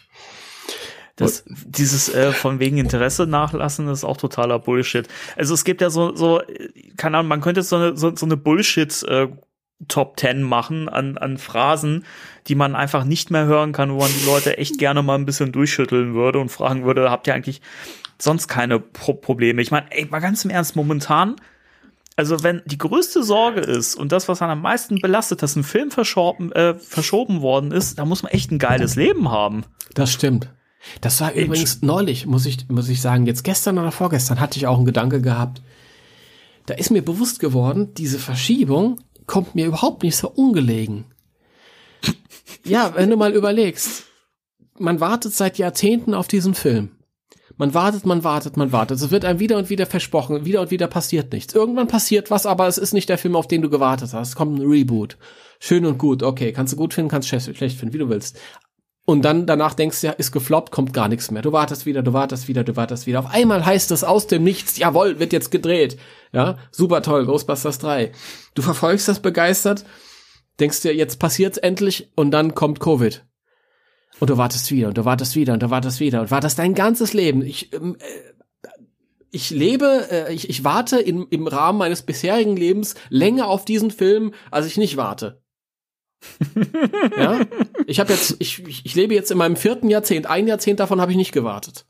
[1.15, 5.07] Das, dieses äh, von wegen Interesse nachlassen ist auch totaler Bullshit.
[5.37, 6.41] Also es gibt ja so, so
[6.97, 9.29] keine Ahnung, man könnte so eine, so, so eine Bullshit äh,
[9.87, 12.05] Top Ten machen an, an Phrasen,
[12.47, 15.25] die man einfach nicht mehr hören kann, wo man die Leute echt gerne mal ein
[15.25, 17.61] bisschen durchschütteln würde und fragen würde, habt ihr eigentlich
[18.17, 19.61] sonst keine Pro Probleme?
[19.61, 21.35] Ich meine, ey, mal ganz im Ernst, momentan,
[22.15, 25.63] also wenn die größte Sorge ist und das, was man am meisten belastet, dass ein
[25.63, 29.65] Film verschoben, äh, verschoben worden ist, da muss man echt ein geiles Leben haben.
[29.93, 30.49] Das stimmt.
[31.01, 34.67] Das war übrigens neulich, muss ich, muss ich sagen, jetzt gestern oder vorgestern hatte ich
[34.67, 35.61] auch einen Gedanke gehabt.
[36.67, 41.05] Da ist mir bewusst geworden, diese Verschiebung kommt mir überhaupt nicht so ungelegen.
[42.63, 44.05] Ja, wenn du mal überlegst,
[44.77, 46.91] man wartet seit Jahrzehnten auf diesen Film.
[47.57, 48.99] Man wartet, man wartet, man wartet.
[48.99, 51.53] Es wird einem wieder und wieder versprochen, wieder und wieder passiert nichts.
[51.53, 54.29] Irgendwann passiert was, aber es ist nicht der Film, auf den du gewartet hast.
[54.29, 55.17] Es kommt ein Reboot.
[55.59, 58.37] Schön und gut, okay, kannst du gut finden, kannst du schlecht finden, wie du willst.
[59.05, 61.43] Und dann danach denkst du ja, ist gefloppt, kommt gar nichts mehr.
[61.43, 63.19] Du wartest wieder, du wartest wieder, du wartest wieder.
[63.19, 65.97] Auf einmal heißt es aus dem Nichts, jawohl, wird jetzt gedreht.
[66.35, 68.11] Ja, super toll, Ghostbusters 3.
[68.55, 69.85] Du verfolgst das begeistert,
[70.59, 73.25] denkst dir, jetzt passiert's endlich und dann kommt Covid.
[74.19, 76.75] Und du wartest wieder und du wartest wieder und du wartest wieder und wartest dein
[76.75, 77.41] ganzes Leben.
[77.41, 78.67] Ich, ähm, äh,
[79.31, 83.89] ich lebe, äh, ich, ich warte in, im Rahmen meines bisherigen Lebens länger auf diesen
[83.89, 85.41] Film, als ich nicht warte.
[87.17, 87.45] ja,
[87.87, 90.25] ich habe jetzt, ich, ich lebe jetzt in meinem vierten Jahrzehnt.
[90.25, 91.85] Ein Jahrzehnt davon habe ich nicht gewartet.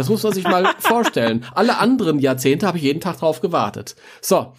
[0.00, 1.44] Das muss man sich mal vorstellen.
[1.54, 3.96] Alle anderen Jahrzehnte habe ich jeden Tag drauf gewartet.
[4.22, 4.54] So,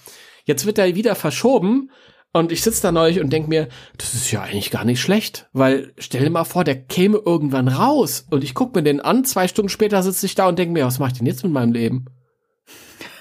[0.46, 1.90] jetzt wird er wieder verschoben
[2.32, 3.68] und ich sitze da neulich und denk mir,
[3.98, 7.70] das ist ja eigentlich gar nicht schlecht, weil stell dir mal vor, der käme irgendwann
[7.70, 10.72] raus und ich guck mir den an, zwei Stunden später sitze ich da und denk
[10.74, 12.06] mir, was mache ich denn jetzt mit meinem Leben?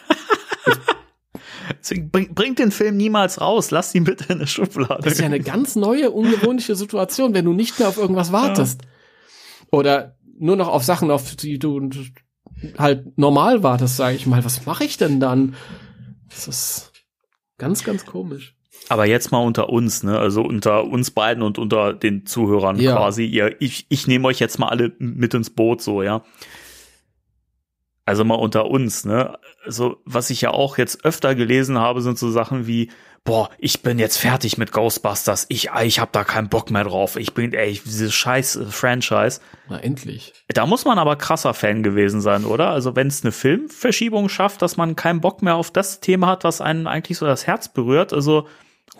[1.81, 5.01] Deswegen bring, bringt den Film niemals raus, lass ihn bitte in der Schublade.
[5.03, 8.83] Das ist ja eine ganz neue, ungewöhnliche Situation, wenn du nicht mehr auf irgendwas wartest.
[8.83, 8.89] Ja.
[9.73, 11.89] Oder nur noch auf Sachen, auf die du
[12.79, 14.45] halt normal wartest, sage ich mal.
[14.45, 15.55] Was mache ich denn dann?
[16.29, 16.93] Das ist
[17.59, 18.57] ganz, ganz komisch.
[18.89, 20.19] Aber jetzt mal unter uns, ne?
[20.19, 22.93] Also unter uns beiden und unter den Zuhörern ja.
[22.93, 23.25] quasi.
[23.25, 26.23] Ihr, ich, ich nehme euch jetzt mal alle mit ins Boot, so, ja.
[28.05, 29.39] also mal unter uns, ne?
[29.65, 32.91] Also, was ich ja auch jetzt öfter gelesen habe, sind so Sachen wie,
[33.25, 37.17] boah, ich bin jetzt fertig mit Ghostbusters, ich, ich hab da keinen Bock mehr drauf,
[37.17, 39.41] ich bin, ey, dieses scheiß äh, Franchise.
[39.69, 40.33] Na, endlich.
[40.49, 42.71] Da muss man aber krasser Fan gewesen sein, oder?
[42.71, 46.45] Also, wenn es eine Filmverschiebung schafft, dass man keinen Bock mehr auf das Thema hat,
[46.45, 48.47] was einen eigentlich so das Herz berührt, also,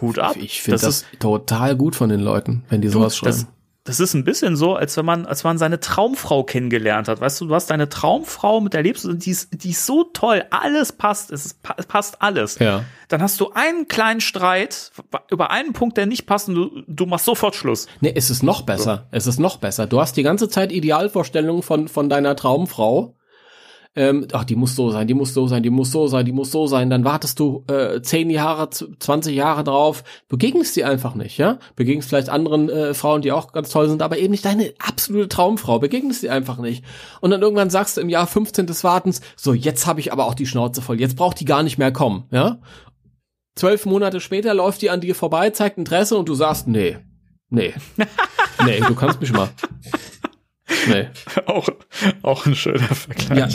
[0.01, 0.37] Hut ab.
[0.37, 3.37] Ich finde das, das total gut von den Leuten, wenn die sowas schreiben.
[3.37, 3.47] Das,
[3.85, 7.21] das ist ein bisschen so, als wenn man, als man seine Traumfrau kennengelernt hat.
[7.21, 9.87] Weißt du, du hast deine Traumfrau, mit der lebst du und die ist, die ist
[9.87, 12.59] so toll, alles passt, es passt alles.
[12.59, 12.85] Ja.
[13.09, 14.93] Dann hast du einen kleinen Streit
[15.31, 17.87] über einen Punkt, der nicht passt und du, du machst sofort Schluss.
[18.01, 18.97] Nee, es ist noch besser.
[18.97, 19.17] So.
[19.17, 19.87] Es ist noch besser.
[19.87, 23.17] Du hast die ganze Zeit Idealvorstellungen von, von deiner Traumfrau
[23.97, 26.33] ähm, ach, die muss so sein, die muss so sein, die muss so sein, die
[26.33, 31.17] muss so sein, dann wartest du äh, zehn Jahre, 20 Jahre drauf, begegnest sie einfach
[31.17, 31.59] nicht, ja?
[31.75, 35.29] Begegnest vielleicht anderen äh, Frauen, die auch ganz toll sind, aber eben nicht deine absolute
[35.29, 36.85] Traumfrau, begegnest sie einfach nicht.
[37.21, 40.27] Und dann irgendwann sagst du im Jahr 15 des Wartens, so, jetzt habe ich aber
[40.27, 42.61] auch die Schnauze voll, jetzt braucht die gar nicht mehr kommen, ja?
[43.57, 46.99] Zwölf Monate später läuft die an dir vorbei, zeigt Interesse und du sagst, nee,
[47.49, 47.75] nee,
[48.65, 49.51] nee, du kannst mich mal.
[50.89, 51.09] Nee.
[51.47, 51.69] auch,
[52.23, 53.39] auch ein schöner Vergleich.
[53.39, 53.49] Ja,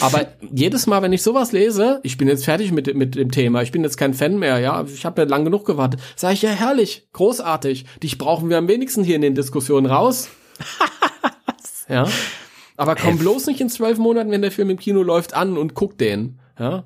[0.00, 3.62] aber jedes Mal, wenn ich sowas lese, ich bin jetzt fertig mit, mit dem Thema,
[3.62, 6.42] ich bin jetzt kein Fan mehr, ja, ich habe ja lang genug gewartet, sage ich
[6.42, 10.28] ja herrlich, großartig, dich brauchen wir am wenigsten hier in den Diskussionen raus.
[11.88, 12.06] ja.
[12.76, 15.74] Aber komm bloß nicht in zwölf Monaten, wenn der Film im Kino läuft, an und
[15.74, 16.38] guck den.
[16.58, 16.84] Ja.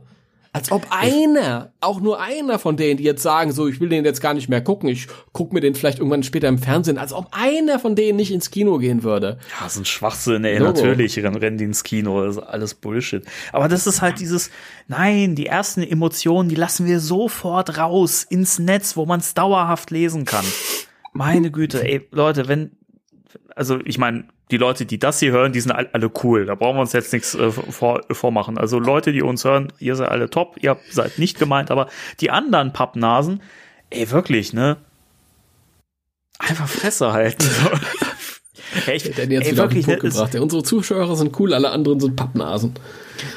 [0.53, 4.05] Als ob einer, auch nur einer von denen, die jetzt sagen, so, ich will den
[4.05, 7.13] jetzt gar nicht mehr gucken, ich guck mir den vielleicht irgendwann später im Fernsehen, als
[7.13, 9.39] ob einer von denen nicht ins Kino gehen würde.
[9.61, 10.73] Ja, so ein Schwachsinn, ey, Logo.
[10.73, 13.25] natürlich rennen, rennen die ins Kino, das ist alles Bullshit.
[13.53, 14.51] Aber das ist halt dieses,
[14.89, 19.93] nein, die ersten Emotionen, die lassen wir sofort raus ins Netz, wo man es dauerhaft
[19.93, 20.45] lesen kann.
[21.13, 22.73] Meine Güte, ey, Leute, wenn,
[23.55, 26.47] also ich meine, die Leute, die das hier hören, die sind alle cool.
[26.47, 28.59] Da brauchen wir uns jetzt nichts äh, vor, vormachen.
[28.59, 31.89] Also Leute, die uns hören, ihr seid alle top, ihr seid nicht gemeint, aber
[32.21, 33.43] die anderen Pappnasen,
[33.91, 34.77] ey, wirklich, ne?
[36.39, 37.47] Einfach Fresse halten.
[38.85, 40.35] hey, ich, Denn jetzt ey, wirklich, ne, gebracht.
[40.35, 42.75] Ey, unsere Zuschauer sind cool, alle anderen sind Pappnasen.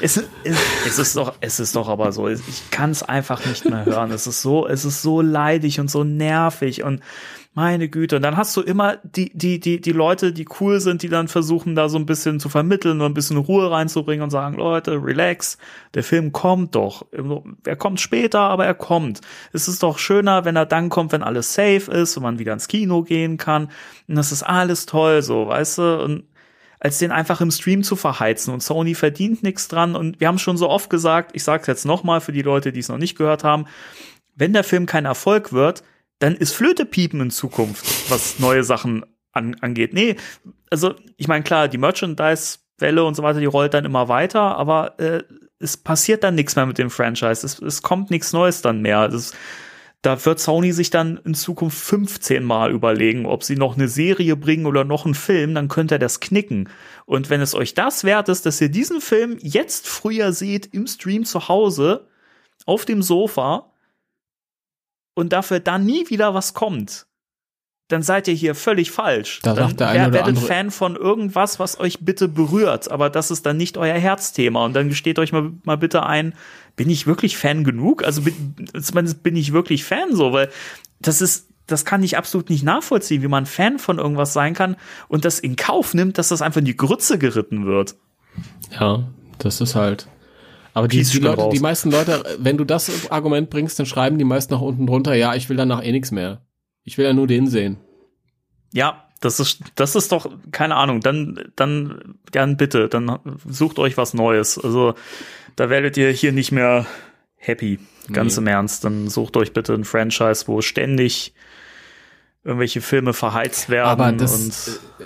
[0.00, 2.28] Es, es, es, ist doch, es ist doch aber so.
[2.28, 4.10] Ich kann es einfach nicht mehr hören.
[4.10, 7.02] Es ist so, es ist so leidig und so nervig und
[7.54, 8.16] meine Güte.
[8.16, 11.28] Und dann hast du immer die, die, die, die Leute, die cool sind, die dann
[11.28, 15.00] versuchen, da so ein bisschen zu vermitteln und ein bisschen Ruhe reinzubringen und sagen, Leute,
[15.02, 15.56] relax,
[15.94, 17.06] der Film kommt doch.
[17.64, 19.20] Er kommt später, aber er kommt.
[19.52, 22.52] Es ist doch schöner, wenn er dann kommt, wenn alles safe ist und man wieder
[22.52, 23.70] ins Kino gehen kann.
[24.08, 26.02] Und das ist alles toll, so, weißt du?
[26.02, 26.24] Und
[26.80, 28.52] als den einfach im Stream zu verheizen.
[28.52, 29.94] Und Sony verdient nichts dran.
[29.96, 32.72] Und wir haben schon so oft gesagt, ich sage es jetzt nochmal für die Leute,
[32.72, 33.66] die es noch nicht gehört haben,
[34.34, 35.84] wenn der Film kein Erfolg wird,
[36.24, 39.92] dann ist Flöte piepen in Zukunft, was neue Sachen an, angeht.
[39.92, 40.16] Nee,
[40.70, 44.98] also ich meine, klar, die Merchandise-Welle und so weiter, die rollt dann immer weiter, aber
[44.98, 45.22] äh,
[45.58, 47.44] es passiert dann nichts mehr mit dem Franchise.
[47.44, 49.06] Es, es kommt nichts Neues dann mehr.
[49.08, 49.34] Das,
[50.00, 54.34] da wird Sony sich dann in Zukunft 15 Mal überlegen, ob sie noch eine Serie
[54.34, 56.70] bringen oder noch einen Film, dann könnt ihr das knicken.
[57.04, 60.86] Und wenn es euch das wert ist, dass ihr diesen Film jetzt früher seht im
[60.86, 62.08] Stream zu Hause,
[62.64, 63.73] auf dem Sofa,
[65.14, 67.06] und dafür dann nie wieder was kommt,
[67.88, 69.40] dann seid ihr hier völlig falsch.
[69.42, 73.10] Da dann sagt der eine werdet andere Fan von irgendwas, was euch bitte berührt, aber
[73.10, 74.64] das ist dann nicht euer Herzthema.
[74.64, 76.34] Und dann gesteht euch mal, mal bitte ein,
[76.76, 78.02] bin ich wirklich Fan genug?
[78.04, 78.64] Also bin,
[79.22, 80.50] bin ich wirklich Fan so, weil
[80.98, 84.76] das ist, das kann ich absolut nicht nachvollziehen, wie man Fan von irgendwas sein kann
[85.08, 87.96] und das in Kauf nimmt, dass das einfach in die Grütze geritten wird.
[88.78, 89.04] Ja,
[89.38, 90.08] das ist halt.
[90.74, 94.24] Aber die, die, Leute, die meisten Leute, wenn du das Argument bringst, dann schreiben die
[94.24, 96.42] meisten nach unten drunter, ja, ich will danach eh nichts mehr.
[96.82, 97.78] Ich will ja nur den sehen.
[98.72, 103.96] Ja, das ist, das ist doch, keine Ahnung, dann, dann, dann bitte, dann sucht euch
[103.96, 104.58] was Neues.
[104.58, 104.94] Also,
[105.56, 106.86] da werdet ihr hier nicht mehr
[107.36, 107.78] happy,
[108.12, 108.42] ganz nee.
[108.42, 108.84] im Ernst.
[108.84, 111.34] Dann sucht euch bitte ein Franchise, wo ständig
[112.42, 113.88] irgendwelche Filme verheizt werden.
[113.88, 115.04] Aber das, äh,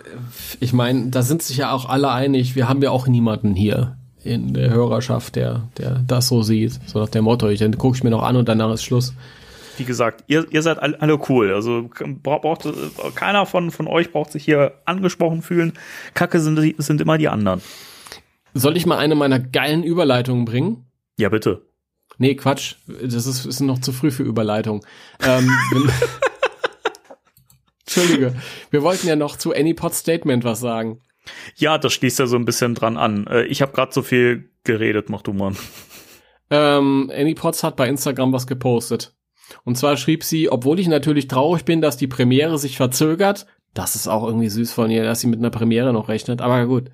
[0.61, 3.97] ich meine, da sind sich ja auch alle einig, wir haben ja auch niemanden hier,
[4.29, 6.79] in der Hörerschaft, der, der das so sieht.
[6.87, 9.15] So nach dem Motto, ich, dann gucke ich mir noch an und danach ist Schluss.
[9.79, 11.55] Wie gesagt, ihr, ihr seid alle cool.
[11.55, 11.89] Also
[12.23, 12.69] braucht,
[13.15, 15.73] keiner von, von euch braucht sich hier angesprochen fühlen.
[16.15, 17.63] Kacke sind, sind immer die anderen.
[18.55, 20.87] Soll ich mal eine meiner geilen Überleitungen bringen?
[21.17, 21.63] Ja, bitte.
[22.19, 22.75] Nee, Quatsch.
[22.87, 24.85] Das ist, ist noch zu früh für Überleitung.
[25.25, 25.49] Ähm,
[27.87, 28.35] Entschuldige.
[28.71, 31.01] Wir wollten ja noch zu Anypod Statement was sagen.
[31.57, 33.27] Ja, das schließt ja so ein bisschen dran an.
[33.27, 35.53] Äh, ich habe gerade so viel geredet, mach du mal.
[36.51, 39.15] Ähm, Annie Potts hat bei Instagram was gepostet.
[39.65, 43.95] Und zwar schrieb sie, obwohl ich natürlich traurig bin, dass die Premiere sich verzögert, das
[43.95, 46.91] ist auch irgendwie süß von ihr, dass sie mit einer Premiere noch rechnet, aber gut,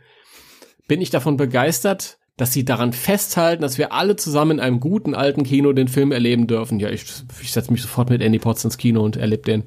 [0.87, 5.15] bin ich davon begeistert, dass sie daran festhalten, dass wir alle zusammen in einem guten
[5.15, 6.81] alten Kino den Film erleben dürfen.
[6.81, 7.05] Ja, ich,
[7.41, 9.65] ich setze mich sofort mit Andy Potts ins Kino und erlebe den.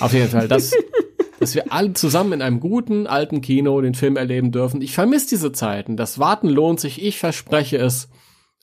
[0.00, 0.72] Auf jeden Fall, dass,
[1.40, 4.82] dass wir alle zusammen in einem guten alten Kino den Film erleben dürfen.
[4.82, 5.96] Ich vermisse diese Zeiten.
[5.96, 8.08] Das Warten lohnt sich, ich verspreche es.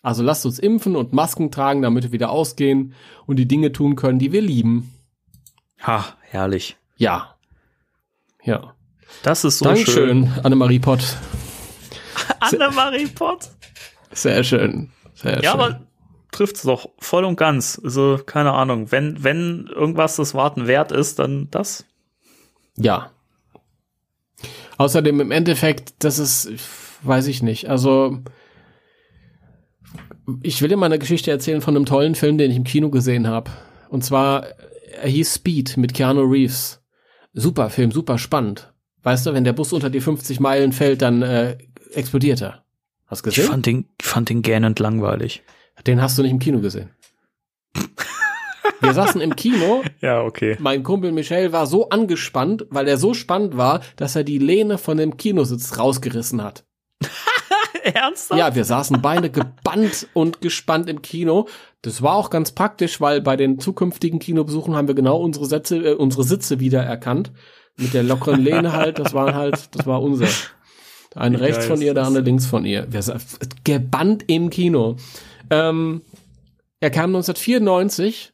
[0.04, 2.94] Also lasst uns impfen und Masken tragen, damit wir wieder ausgehen
[3.26, 4.94] und die Dinge tun können, die wir lieben.
[5.86, 6.78] Ha, herrlich.
[6.98, 7.36] Ja.
[8.44, 8.76] Ja.
[9.24, 10.44] Das ist so Dankeschön, schön.
[10.44, 11.18] Annemarie Pott.
[12.40, 13.49] Annemarie Pott.
[14.12, 14.91] Sehr schön.
[15.16, 15.60] Sehr Ja, schön.
[15.60, 15.82] aber
[16.32, 17.82] trifft's doch voll und ganz.
[17.84, 18.91] Also, keine Ahnung.
[18.91, 21.86] Wenn, wenn irgendwas das Warten wert ist, dann das.
[22.78, 23.12] Ja.
[24.78, 26.52] Außerdem im Endeffekt, das ist,
[27.04, 27.70] weiß ich nicht.
[27.70, 28.20] Also,
[30.44, 32.90] ich will dir mal eine Geschichte erzählen von einem tollen Film, den ich im Kino
[32.90, 33.52] gesehen habe.
[33.90, 34.45] Und zwar,
[35.02, 36.84] er hieß Speed mit Keanu Reeves.
[37.34, 38.74] Super Film, super spannend.
[39.04, 41.58] Weißt du, wenn der Bus unter die 50 Meilen fällt, dann äh,
[41.94, 42.64] explodiert er.
[43.06, 43.49] Hast du Ich gesehen?
[43.52, 45.44] fand den, ich fand den gähnend langweilig.
[45.86, 46.90] Den hast du nicht im Kino gesehen.
[48.82, 50.58] Wir saßen im Kino Ja, okay.
[50.60, 54.78] Mein Kumpel Michel war so angespannt, weil er so spannend war, dass er die Lehne
[54.78, 56.66] von dem Kinositz rausgerissen hat.
[57.84, 58.38] Ernsthaft?
[58.38, 61.48] Ja, wir saßen beide gebannt und gespannt im Kino.
[61.82, 65.78] Das war auch ganz praktisch, weil bei den zukünftigen Kinobesuchen haben wir genau unsere Sätze,
[65.78, 67.32] äh, unsere Sitze wieder erkannt.
[67.78, 70.28] Mit der lockeren Lehne halt, das war halt, das war unser.
[71.16, 72.88] Wie rechts von ihr, der andere links von ihr.
[72.91, 73.04] Wir
[73.64, 74.98] gebannt im Kino.
[75.49, 76.02] Ähm,
[76.80, 78.34] er kam 1994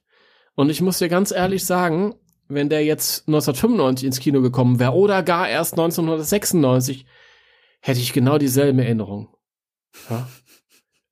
[0.56, 2.16] und ich muss dir ganz ehrlich sagen,
[2.48, 7.06] wenn der jetzt 1995 ins Kino gekommen wäre oder gar erst 1996,
[7.82, 9.30] hätte ich genau dieselben Erinnerungen.
[10.10, 10.28] Ja?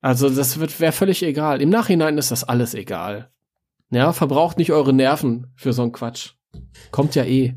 [0.00, 1.62] Also das wäre völlig egal.
[1.62, 3.30] Im Nachhinein ist das alles egal.
[3.90, 6.32] Ja, verbraucht nicht eure Nerven für so einen Quatsch.
[6.90, 7.54] Kommt ja eh.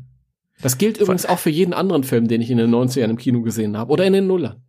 [0.62, 3.42] Das gilt übrigens auch für jeden anderen Film, den ich in den 90ern im Kino
[3.42, 4.62] gesehen habe oder in den Nullern.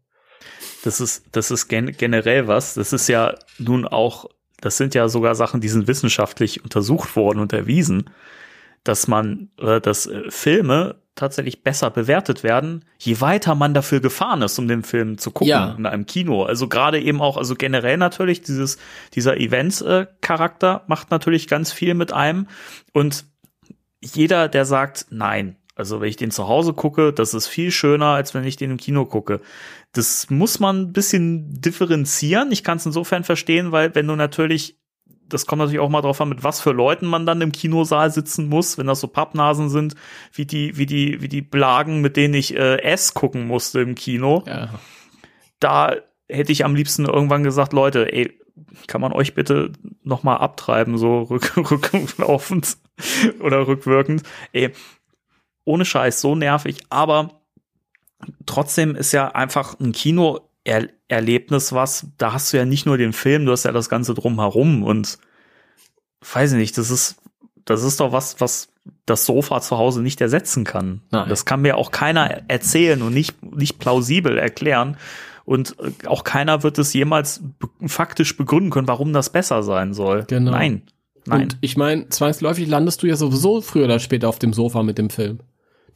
[0.83, 2.73] Das ist, das ist gen generell was.
[2.73, 4.29] Das ist ja nun auch,
[4.61, 8.09] das sind ja sogar Sachen, die sind wissenschaftlich untersucht worden und erwiesen,
[8.83, 14.43] dass man, äh, dass äh, Filme tatsächlich besser bewertet werden, je weiter man dafür gefahren
[14.43, 15.75] ist, um den Film zu gucken Ja.
[15.77, 16.43] in einem Kino.
[16.43, 18.77] Also gerade eben auch, also generell natürlich dieses,
[19.13, 22.47] dieser Events-Charakter macht natürlich ganz viel mit einem
[22.93, 23.25] und
[23.99, 28.07] jeder, der sagt, nein, also wenn ich den zu Hause gucke, das ist viel schöner,
[28.07, 29.41] als wenn ich den im Kino gucke.
[29.97, 32.51] Das muss man ein bisschen differenzieren.
[32.51, 34.77] Ich kann es insofern verstehen, weil wenn du natürlich,
[35.27, 38.11] das kommt natürlich auch mal drauf an, mit was für Leuten man dann im Kinosaal
[38.11, 39.95] sitzen muss, wenn das so Pappnasen sind,
[40.31, 43.95] wie die, wie die, wie die Blagen, mit denen ich äh, S gucken musste im
[43.95, 44.69] Kino Ja.
[45.59, 45.95] da
[46.29, 48.37] hätte ich am liebsten irgendwann gesagt, Leute, ey,
[48.87, 49.71] kann man euch bitte
[50.03, 52.77] noch mal abtreiben, so rück, rücklaufend
[53.39, 54.23] oder rückwirkend.
[54.51, 54.71] Ey,
[55.63, 57.36] ohne Scheiß, so nervig, aber
[58.45, 63.45] trotzdem ist ja einfach ein Kino-Erlebnis was, da hast du ja nicht nur den Film,
[63.45, 65.17] du hast ja das Ganze drumherum und
[66.33, 67.17] weiß ich nicht, das ist,
[67.65, 68.69] das ist doch was, was
[69.05, 71.01] das Sofa zu Hause nicht ersetzen kann.
[71.11, 71.29] Nein.
[71.29, 74.97] Das kann mir auch keiner erzählen und nicht, nicht plausibel erklären.
[75.45, 77.41] Und äh, auch keiner wird es jemals
[77.85, 80.25] faktisch begründen können, warum das besser sein soll.
[80.27, 80.51] Genau.
[80.51, 80.83] Nein.
[81.25, 81.43] Nein.
[81.43, 84.97] Und ich meine, zwangsläufig landest du ja sowieso früher oder später auf dem Sofa mit
[84.97, 85.39] dem Film.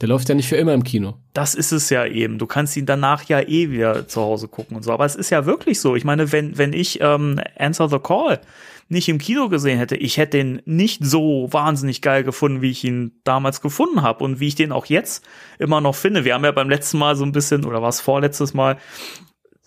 [0.02, 1.20] Der läuft ja nicht für immer im Kino.
[1.34, 2.40] Das ist es ja eben.
[2.40, 4.92] Du kannst ihn danach ja eh wieder zu Hause gucken und so.
[4.92, 5.96] Aber es ist ja wirklich so.
[5.96, 8.42] Ich meine, wenn, wenn ich ähm, Answer the Call
[8.90, 12.84] nicht im Kino gesehen hätte, ich hätte den nicht so wahnsinnig geil gefunden, wie ich
[12.84, 15.24] ihn damals gefunden habe und wie ich den auch jetzt
[15.60, 16.26] immer noch finde.
[16.26, 18.78] Wir haben ja beim letzten Mal so ein bisschen, oder war es vorletztes Mal,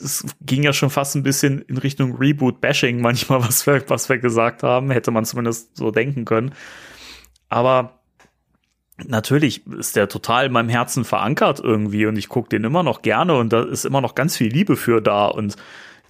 [0.01, 4.19] es ging ja schon fast ein bisschen in Richtung Reboot-Bashing manchmal, was wir, was wir
[4.19, 4.91] gesagt haben.
[4.91, 6.53] Hätte man zumindest so denken können.
[7.49, 8.01] Aber
[8.99, 13.03] natürlich ist der total in meinem Herzen verankert irgendwie und ich gucke den immer noch
[13.03, 15.57] gerne und da ist immer noch ganz viel Liebe für da und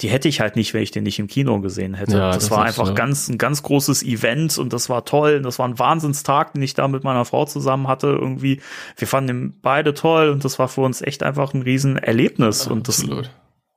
[0.00, 2.16] die hätte ich halt nicht, wenn ich den nicht im Kino gesehen hätte.
[2.16, 2.94] Ja, das, das war einfach ja.
[2.94, 5.36] ganz ein ganz großes Event und das war toll.
[5.36, 8.08] Und das war ein Wahnsinnstag, den ich da mit meiner Frau zusammen hatte.
[8.08, 8.60] Irgendwie,
[8.96, 12.66] wir fanden ihn beide toll und das war für uns echt einfach ein Riesenerlebnis.
[12.66, 13.30] und das Absolut.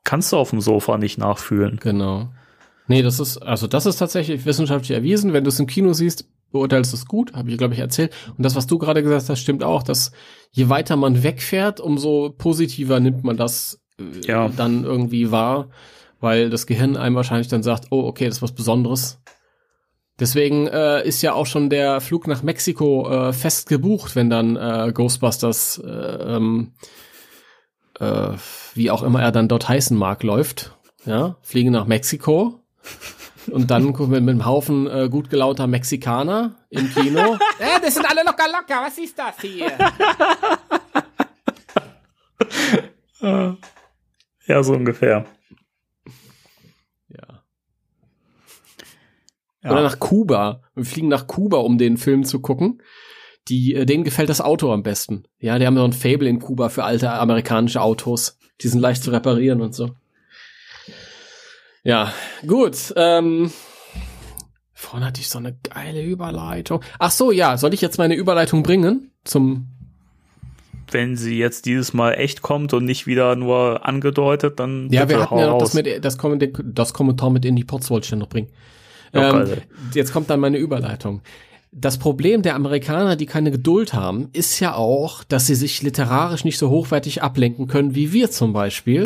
[0.03, 1.79] kannst du auf dem Sofa nicht nachfühlen.
[1.81, 2.29] Genau.
[2.87, 5.33] Nee, das ist, also das ist tatsächlich wissenschaftlich erwiesen.
[5.33, 6.25] Wenn du es im Kino siehst,
[6.57, 8.13] beurteilst es gut, habe ich, glaube ich, erzählt.
[8.37, 10.11] Und das, was du gerade gesagt hast, stimmt auch, dass
[10.51, 14.49] je weiter man wegfährt, umso positiver nimmt man das äh, Ja.
[14.49, 15.69] dann irgendwie wahr,
[16.19, 19.19] weil das Gehirn einem wahrscheinlich dann sagt, oh, okay, das ist was Besonderes.
[20.19, 24.55] Deswegen äh, ist ja auch schon der Flug nach Mexiko äh, fest gebucht, wenn dann
[24.55, 26.71] äh, Ghostbusters, äh, ähm,
[27.99, 28.29] äh,
[28.73, 30.75] wie auch immer er dann dort heißen mag, läuft.
[31.05, 32.59] Ja, fliegen nach Mexiko
[33.51, 37.35] und dann gucken wir mit einem Haufen äh, gut gelauter Mexikaner im Kino.
[37.59, 39.71] äh, das sind alle locker locker, was ist das hier?
[44.47, 45.25] ja, so ungefähr.
[47.09, 47.43] Ja.
[49.63, 49.71] ja.
[49.71, 50.61] Oder nach Kuba.
[50.75, 52.81] Wir fliegen nach Kuba, um den Film zu gucken
[53.49, 55.23] die, äh, denen gefällt das Auto am besten.
[55.39, 58.37] Ja, die haben so ein Fable in Kuba für alte amerikanische Autos.
[58.61, 59.91] Die sind leicht zu reparieren und so.
[61.83, 62.13] Ja,
[62.45, 62.93] gut.
[62.95, 63.51] Ähm,
[64.73, 66.81] vorhin hatte ich so eine geile Überleitung.
[66.99, 69.67] Ach so, ja, soll ich jetzt meine Überleitung bringen zum
[70.91, 75.19] Wenn sie jetzt dieses Mal echt kommt und nicht wieder nur angedeutet, dann Ja, wir
[75.21, 78.17] hatten ja noch das, mit, das, Kommentar, das Kommentar mit Indie Pots wollte ich ja
[78.17, 78.49] noch bringen.
[79.13, 79.47] Ähm,
[79.93, 81.21] jetzt kommt dann meine Überleitung.
[81.71, 86.43] Das Problem der Amerikaner, die keine Geduld haben, ist ja auch, dass sie sich literarisch
[86.43, 89.03] nicht so hochwertig ablenken können wie wir zum Beispiel.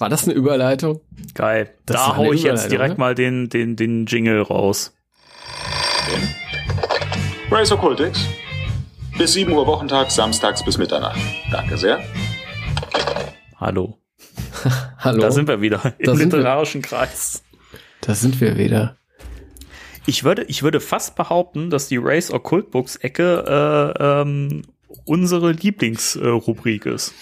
[0.00, 1.02] War das eine Überleitung?
[1.34, 1.74] Geil.
[1.84, 3.00] Das da hau ich jetzt direkt ne?
[3.00, 4.94] mal den, den, den Jingle raus.
[7.50, 8.26] Race Occultix.
[9.18, 11.20] Bis 7 Uhr Wochentag, samstags bis Mitternacht.
[11.52, 12.02] Danke sehr.
[13.58, 13.98] Hallo.
[14.98, 16.38] Hallo, Da sind wir wieder im Da sind wir.
[16.38, 17.42] literarischen Kreis.
[18.00, 18.96] da sind wir wieder.
[20.06, 23.44] Ich würde, ich würde fast behaupten, dass die Race Occult Books Ecke
[23.98, 24.62] äh, ähm,
[25.04, 27.12] unsere Lieblingsrubrik ist.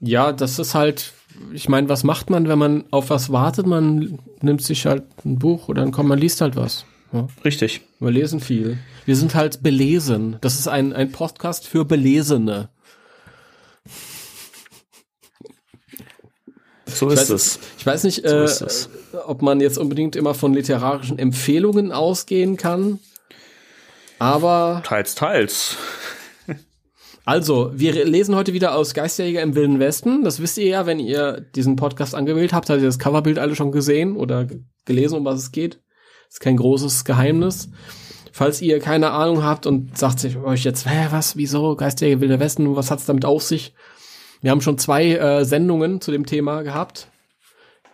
[0.00, 1.14] Ja, das ist halt,
[1.52, 3.66] ich meine, was macht man, wenn man auf was wartet?
[3.66, 6.84] Man nimmt sich halt ein Buch oder dann kommt, man liest halt was.
[7.12, 7.28] Ja.
[7.44, 7.82] Richtig.
[8.00, 8.78] Wir lesen viel.
[9.04, 10.36] Wir sind halt belesen.
[10.40, 12.68] Das ist ein, ein Podcast für Belesene.
[16.86, 17.58] So ist weiß, es.
[17.78, 18.48] ich weiß nicht, So äh,
[19.26, 23.00] ob man jetzt unbedingt immer von literarischen Empfehlungen ausgehen kann.
[24.18, 25.76] Aber Teils, teils.
[27.26, 30.22] Also, wir lesen heute wieder aus Geisterjäger im Wilden Westen.
[30.22, 33.56] Das wisst ihr ja, wenn ihr diesen Podcast angewählt habt, habt ihr das Coverbild alle
[33.56, 34.46] schon gesehen oder
[34.84, 35.80] gelesen, um was es geht.
[36.30, 37.68] Ist kein großes Geheimnis.
[38.30, 42.38] Falls ihr keine Ahnung habt und sagt sich euch jetzt, hä, was, wieso, Geisterjäger Wilder
[42.38, 43.74] Westen, was hat's damit auf sich?
[44.40, 47.08] Wir haben schon zwei äh, Sendungen zu dem Thema gehabt,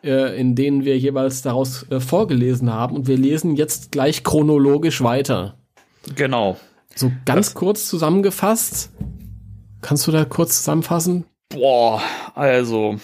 [0.05, 5.03] äh, in denen wir jeweils daraus äh, vorgelesen haben und wir lesen jetzt gleich chronologisch
[5.03, 5.57] weiter.
[6.17, 6.59] Genau.
[6.95, 8.91] So ganz kurz zusammengefasst.
[9.83, 11.25] Kannst du da kurz zusammenfassen?
[11.51, 12.01] Boah,
[12.35, 12.97] also.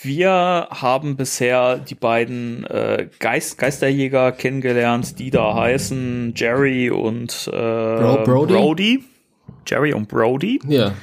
[0.00, 7.50] Wir haben bisher die beiden äh, Geist Geisterjäger kennengelernt, die da heißen Jerry und äh,
[7.50, 8.54] Bro- Brody?
[8.54, 9.04] Brody.
[9.66, 10.94] Jerry und Brody, Ja.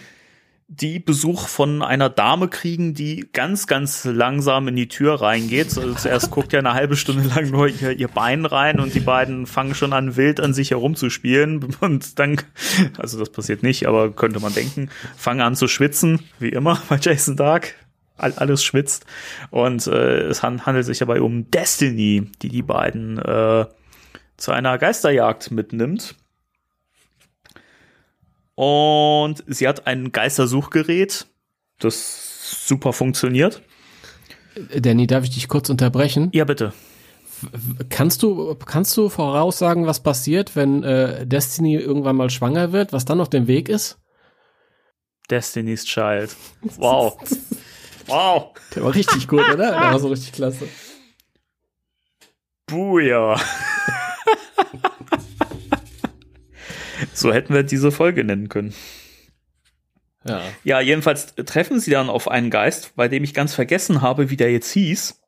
[0.67, 5.77] Die Besuch von einer Dame kriegen, die ganz, ganz langsam in die Tür reingeht.
[5.77, 8.99] Also zuerst guckt ja eine halbe Stunde lang nur ihr, ihr Bein rein und die
[8.99, 11.75] beiden fangen schon an, wild an sich herumzuspielen.
[11.81, 12.37] Und dann,
[12.97, 16.97] also das passiert nicht, aber könnte man denken, fangen an zu schwitzen, wie immer bei
[16.99, 17.75] Jason Dark.
[18.17, 19.05] All, alles schwitzt.
[19.51, 23.65] Und äh, es han- handelt sich dabei um Destiny, die die beiden äh,
[24.37, 26.15] zu einer Geisterjagd mitnimmt.
[28.55, 31.27] Und sie hat ein Geistersuchgerät,
[31.79, 33.61] das super funktioniert.
[34.77, 36.29] Danny, darf ich dich kurz unterbrechen?
[36.33, 36.73] Ja, bitte.
[37.89, 43.03] Kannst du, kannst du voraussagen, was passiert, wenn äh, Destiny irgendwann mal schwanger wird, was
[43.03, 43.99] dann auf dem Weg ist?
[45.29, 46.33] Destiny's Child.
[46.77, 47.17] Wow.
[48.07, 48.53] wow.
[48.73, 49.71] Der war richtig gut, oder?
[49.71, 50.67] Der war so richtig klasse.
[52.67, 53.37] Buja.
[57.13, 58.73] so hätten wir diese Folge nennen können.
[60.27, 60.41] Ja.
[60.63, 64.37] Ja, jedenfalls treffen sie dann auf einen Geist, bei dem ich ganz vergessen habe, wie
[64.37, 65.21] der jetzt hieß.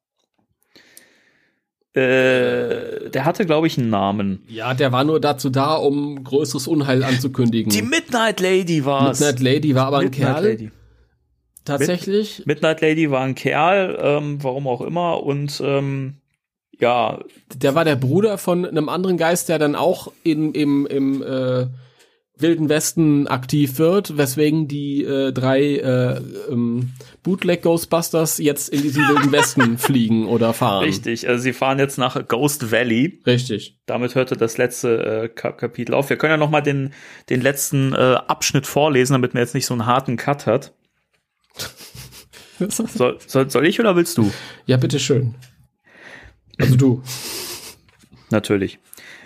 [1.94, 4.44] Äh, der hatte, glaube ich, einen Namen.
[4.48, 7.72] Ja, der war nur dazu da, um größeres Unheil anzukündigen.
[7.72, 9.20] Die Midnight Lady war's.
[9.20, 10.72] Midnight Lady war aber ein Midnight Kerl, Lady.
[11.66, 12.44] tatsächlich.
[12.46, 16.18] Midnight Lady war ein Kerl, ähm, warum auch immer, und ähm,
[16.80, 17.20] ja,
[17.56, 21.68] Der war der Bruder von einem anderen Geist, der dann auch in, im, im äh,
[22.40, 26.22] Wilden Westen aktiv wird, weswegen die äh, drei äh,
[26.52, 26.92] ähm,
[27.24, 30.84] Bootleg Ghostbusters jetzt in diesen Wilden Westen fliegen oder fahren.
[30.84, 31.28] richtig.
[31.28, 33.22] Also sie fahren jetzt nach Ghost Valley.
[33.26, 33.80] Richtig.
[33.88, 36.10] Damit hörte das letzte äh, Kap Kapitel auf.
[36.10, 36.94] Wir können ja noch mal den,
[37.30, 40.74] den letzten äh, Abschnitt vorlesen, damit man jetzt nicht so einen harten Cut hat.
[42.70, 44.32] Soll, soll, soll ich oder willst du?
[44.66, 45.36] ja, bitteschön.
[46.60, 47.04] Also du.
[48.30, 48.80] Natürlich.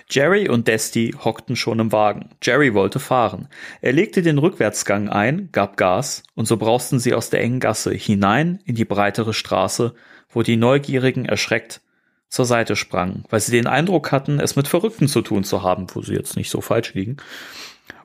[0.09, 2.31] Jerry und Desti hockten schon im Wagen.
[2.41, 3.47] Jerry wollte fahren.
[3.79, 7.93] Er legte den Rückwärtsgang ein, gab Gas, und so brausten sie aus der engen Gasse
[7.93, 9.95] hinein in die breitere Straße,
[10.29, 11.81] wo die Neugierigen erschreckt
[12.27, 15.87] zur Seite sprangen, weil sie den Eindruck hatten, es mit Verrückten zu tun zu haben,
[15.93, 17.17] wo sie jetzt nicht so falsch liegen.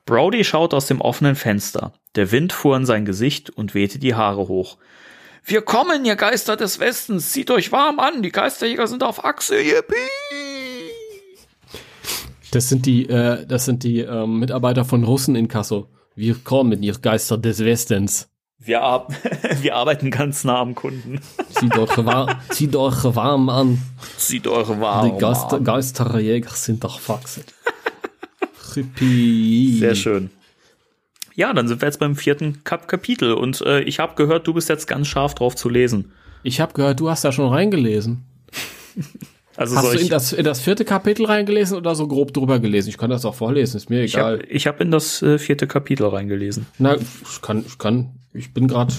[0.05, 1.93] Brody schaut aus dem offenen Fenster.
[2.15, 4.79] Der Wind fuhr in sein Gesicht und wehte die Haare hoch.
[5.49, 9.61] Wir kommen, ihr Geister des Westens, zieht euch warm an, die Geisterjäger sind auf Achse,
[9.61, 9.95] yippie!
[12.51, 15.89] Das sind die, äh, das sind die ähm, Mitarbeiter von Russen in Kasso.
[16.17, 18.29] Wir kommen, ihr Geister des Westens.
[18.59, 19.07] Wir, ar
[19.61, 21.21] wir arbeiten ganz nah am Kunden.
[21.51, 23.81] Zieht euch, war zieht euch warm an.
[24.17, 25.13] Zieht eure warm.
[25.13, 27.45] Die Geister Geisterjäger sind doch Faxen.
[28.75, 29.79] Hippie.
[29.79, 30.31] Sehr schön.
[31.37, 34.55] Ja, dann sind wir jetzt beim vierten Kap Kapitel und äh, ich habe gehört, du
[34.55, 36.13] bist jetzt ganz scharf drauf zu lesen.
[36.43, 38.25] Ich habe gehört, du hast da schon reingelesen.
[39.59, 42.91] Also Hast du in das, in das vierte Kapitel reingelesen oder so grob drüber gelesen?
[42.91, 44.35] Ich kann das auch vorlesen, ist mir ich egal.
[44.35, 46.67] habe ich hab in das äh, vierte Kapitel reingelesen.
[46.79, 48.93] Na, ich kann, ich kann, ich bin gerade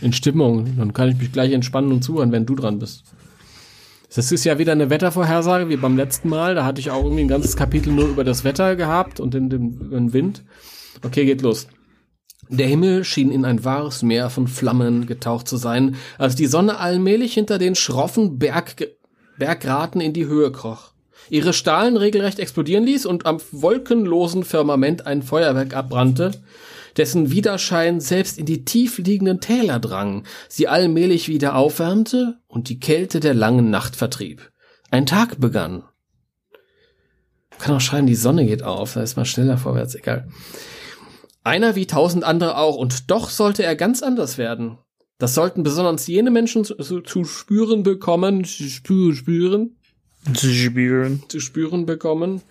[0.00, 0.76] in Stimmung.
[0.78, 3.02] Dann kann ich mich gleich entspannen und zuhören, wenn du dran bist.
[4.14, 6.54] Das ist ja wieder eine Wettervorhersage, wie beim letzten Mal.
[6.54, 9.50] Da hatte ich auch irgendwie ein ganzes Kapitel nur über das Wetter gehabt und den,
[9.50, 10.44] den, den Wind.
[11.02, 11.66] Okay, geht los.
[12.48, 16.78] Der Himmel schien in ein wahres Meer von Flammen getaucht zu sein, als die Sonne
[16.78, 18.86] allmählich hinter den schroffen Berg,
[19.38, 20.92] Berggraten in die Höhe kroch.
[21.30, 26.32] Ihre Stahlen regelrecht explodieren ließ und am wolkenlosen Firmament ein Feuerwerk abbrannte,
[26.96, 32.78] dessen Widerschein selbst in die tief liegenden Täler drang, sie allmählich wieder aufwärmte und die
[32.78, 34.52] Kälte der langen Nacht vertrieb.
[34.90, 35.84] Ein Tag begann.
[37.58, 40.28] Kann auch schreien, die Sonne geht auf, da ist mal schneller vorwärts, egal.
[41.44, 44.78] Einer wie tausend andere auch, und doch sollte er ganz anders werden.
[45.18, 49.76] Das sollten besonders jene Menschen zu, zu, zu spüren bekommen, spü- spüren,
[50.34, 51.22] Spüren.
[51.28, 52.42] zu spüren bekommen,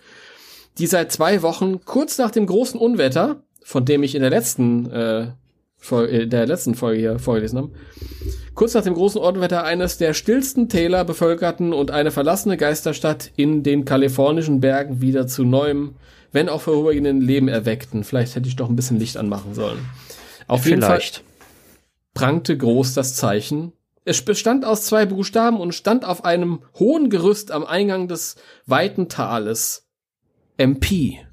[0.78, 4.90] die seit zwei Wochen kurz nach dem großen Unwetter, von dem ich in der letzten,
[4.90, 5.32] äh,
[5.76, 7.70] Fol äh, der letzten Folge hier vorgelesen habe,
[8.54, 13.62] kurz nach dem großen Unwetter eines der stillsten Täler bevölkerten und eine verlassene Geisterstadt in
[13.64, 15.96] den kalifornischen Bergen wieder zu neuem,
[16.34, 18.02] wenn auch vorübergehenden Leben erweckten.
[18.02, 19.78] Vielleicht hätte ich doch ein bisschen Licht anmachen sollen.
[20.48, 21.22] Auf jeden Fall Vielleicht.
[22.12, 23.72] prangte groß das Zeichen.
[24.04, 28.34] Es bestand aus zwei Buchstaben und stand auf einem hohen Gerüst am Eingang des
[28.66, 29.86] weiten Tales.
[30.56, 31.24] MP.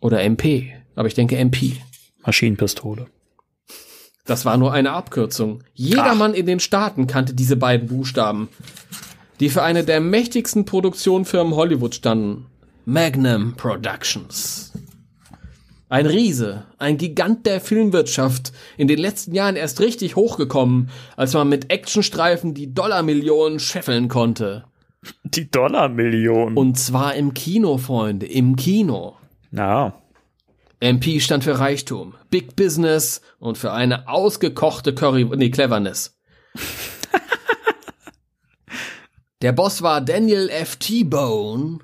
[0.00, 0.74] Oder MP.
[0.96, 1.76] Aber ich denke MP.
[2.26, 3.06] Maschinenpistole.
[4.26, 5.62] Das war nur eine Abkürzung.
[5.72, 8.48] Jedermann in den Staaten kannte diese beiden Buchstaben,
[9.38, 12.49] die für eine der mächtigsten Produktionsfirmen Hollywood standen.
[12.86, 14.72] Magnum Productions.
[15.90, 21.48] Ein Riese, ein Gigant der Filmwirtschaft, in den letzten Jahren erst richtig hochgekommen, als man
[21.48, 24.64] mit Actionstreifen die Dollarmillionen scheffeln konnte.
[25.24, 26.56] Die Dollarmillion.
[26.56, 29.16] Und zwar im Kino, Freunde, im Kino.
[29.52, 29.94] ja.
[30.82, 36.18] MP stand für Reichtum, Big Business und für eine ausgekochte Curry, nee, Cleverness.
[39.42, 40.76] Der Boss war Daniel F.
[40.76, 41.80] T-Bone,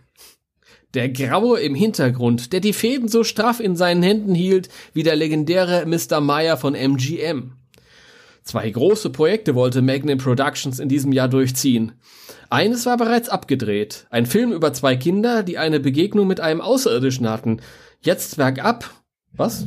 [0.97, 5.15] der Graue im Hintergrund, der die Fäden so straff in seinen Händen hielt wie der
[5.15, 6.21] legendäre Mr.
[6.21, 7.53] Meyer von MGM.
[8.43, 11.93] Zwei große Projekte wollte Magnum Productions in diesem Jahr durchziehen.
[12.49, 14.07] Eines war bereits abgedreht.
[14.09, 17.61] Ein Film über zwei Kinder, die eine Begegnung mit einem Außerirdischen hatten.
[18.01, 18.89] Jetzt bergab.
[19.33, 19.67] Was?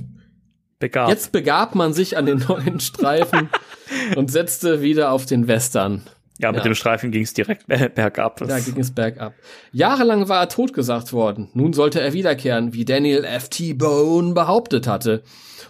[0.79, 1.09] Begab.
[1.09, 3.49] Jetzt begab man sich an den neuen Streifen
[4.15, 6.01] und setzte wieder auf den Western.
[6.39, 6.63] Ja, mit ja.
[6.63, 8.37] dem Streifen ging es direkt ber- bergab.
[8.37, 9.33] Das- Da ging es bergab.
[9.71, 11.49] Jahrelang war er totgesagt worden.
[11.53, 13.49] Nun sollte er wiederkehren, wie Daniel F.
[13.49, 13.73] T.
[13.73, 15.23] Bone behauptet hatte.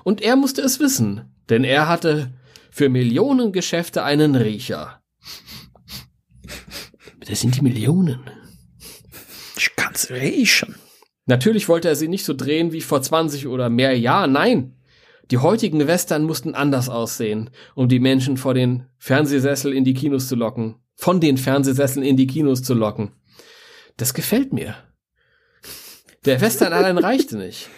[0.03, 2.31] Und er musste es wissen, denn er hatte
[2.71, 5.01] für Millionengeschäfte einen Riecher.
[7.27, 8.21] Das sind die Millionen.
[9.57, 10.75] ich kann's riechen.
[11.27, 14.78] Natürlich wollte er sie nicht so drehen wie vor 20 oder mehr Jahren, nein.
[15.31, 20.27] Die heutigen Western mussten anders aussehen, um die Menschen vor den Fernsehsessel in die Kinos
[20.27, 20.76] zu locken.
[20.95, 23.11] Von den Fernsehsesseln in die Kinos zu locken.
[23.97, 24.76] Das gefällt mir.
[26.26, 27.69] Der Western allein reichte nicht.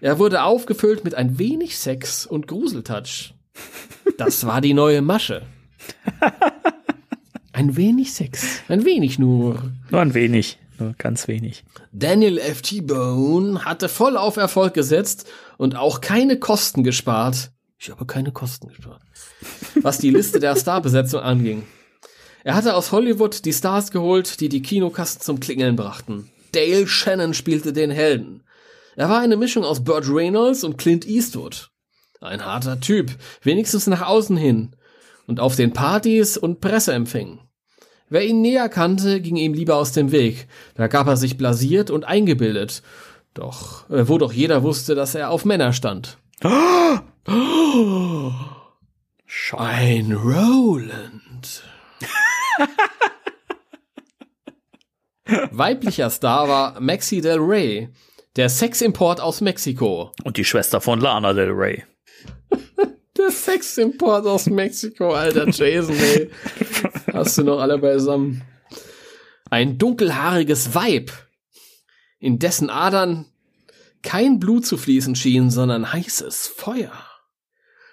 [0.00, 3.34] Er wurde aufgefüllt mit ein wenig Sex und Gruseltouch.
[4.18, 5.42] Das war die neue Masche.
[7.52, 8.62] Ein wenig Sex.
[8.66, 9.70] Ein wenig nur.
[9.88, 10.58] Nur ein wenig.
[10.78, 11.64] Nur ganz wenig.
[11.92, 12.62] Daniel F.
[12.62, 17.52] T-Bone hatte voll auf Erfolg gesetzt und auch keine Kosten gespart.
[17.78, 19.02] Ich habe keine Kosten gespart.
[19.82, 21.64] Was die Liste der Starbesetzung anging.
[22.42, 26.30] Er hatte aus Hollywood die Stars geholt, die die Kinokassen zum Klingeln brachten.
[26.52, 28.42] Dale Shannon spielte den Helden.
[28.96, 31.70] Er war eine Mischung aus Burt Reynolds und Clint Eastwood.
[32.20, 34.76] Ein harter Typ, wenigstens nach außen hin.
[35.26, 37.40] Und auf den Partys und Presseempfängen.
[38.14, 40.46] Wer ihn näher kannte, ging ihm lieber aus dem Weg.
[40.76, 42.84] Da gab er sich blasiert und eingebildet.
[43.34, 46.16] Doch, äh, wo doch jeder wusste, dass er auf Männer stand.
[49.58, 51.64] Ein Roland.
[55.50, 57.88] Weiblicher Star war Maxi Del Rey,
[58.36, 60.12] der Seximport aus Mexiko.
[60.22, 61.82] Und die Schwester von Lana Del Rey.
[63.16, 66.30] Der Seximport aus Mexiko, alter Jason, ey.
[67.12, 68.42] Hast du noch alle beisammen?
[69.50, 71.12] Ein dunkelhaariges Weib,
[72.18, 73.26] in dessen Adern
[74.02, 76.92] kein Blut zu fließen schien, sondern heißes Feuer.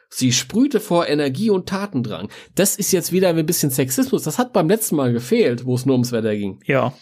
[0.09, 2.29] Sie sprühte vor Energie und Tatendrang.
[2.53, 4.23] Das ist jetzt wieder ein bisschen Sexismus.
[4.23, 6.59] Das hat beim letzten Mal gefehlt, wo es nur ums Wetter ging.
[6.65, 6.93] Ja.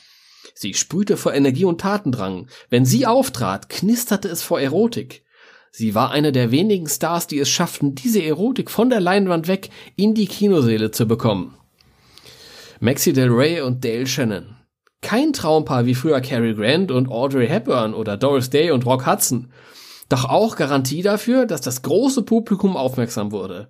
[0.54, 2.48] Sie sprühte vor Energie und Tatendrang.
[2.70, 5.24] Wenn sie auftrat, knisterte es vor Erotik.
[5.72, 9.70] Sie war eine der wenigen Stars, die es schafften, diese Erotik von der Leinwand weg
[9.96, 11.56] in die Kinoseele zu bekommen.
[12.80, 14.56] Maxi Del Rey und Dale Shannon.
[15.02, 19.52] Kein Traumpaar wie früher Cary Grant und Audrey Hepburn oder Doris Day und Rock Hudson.
[20.10, 23.70] Doch auch Garantie dafür, dass das große Publikum aufmerksam wurde.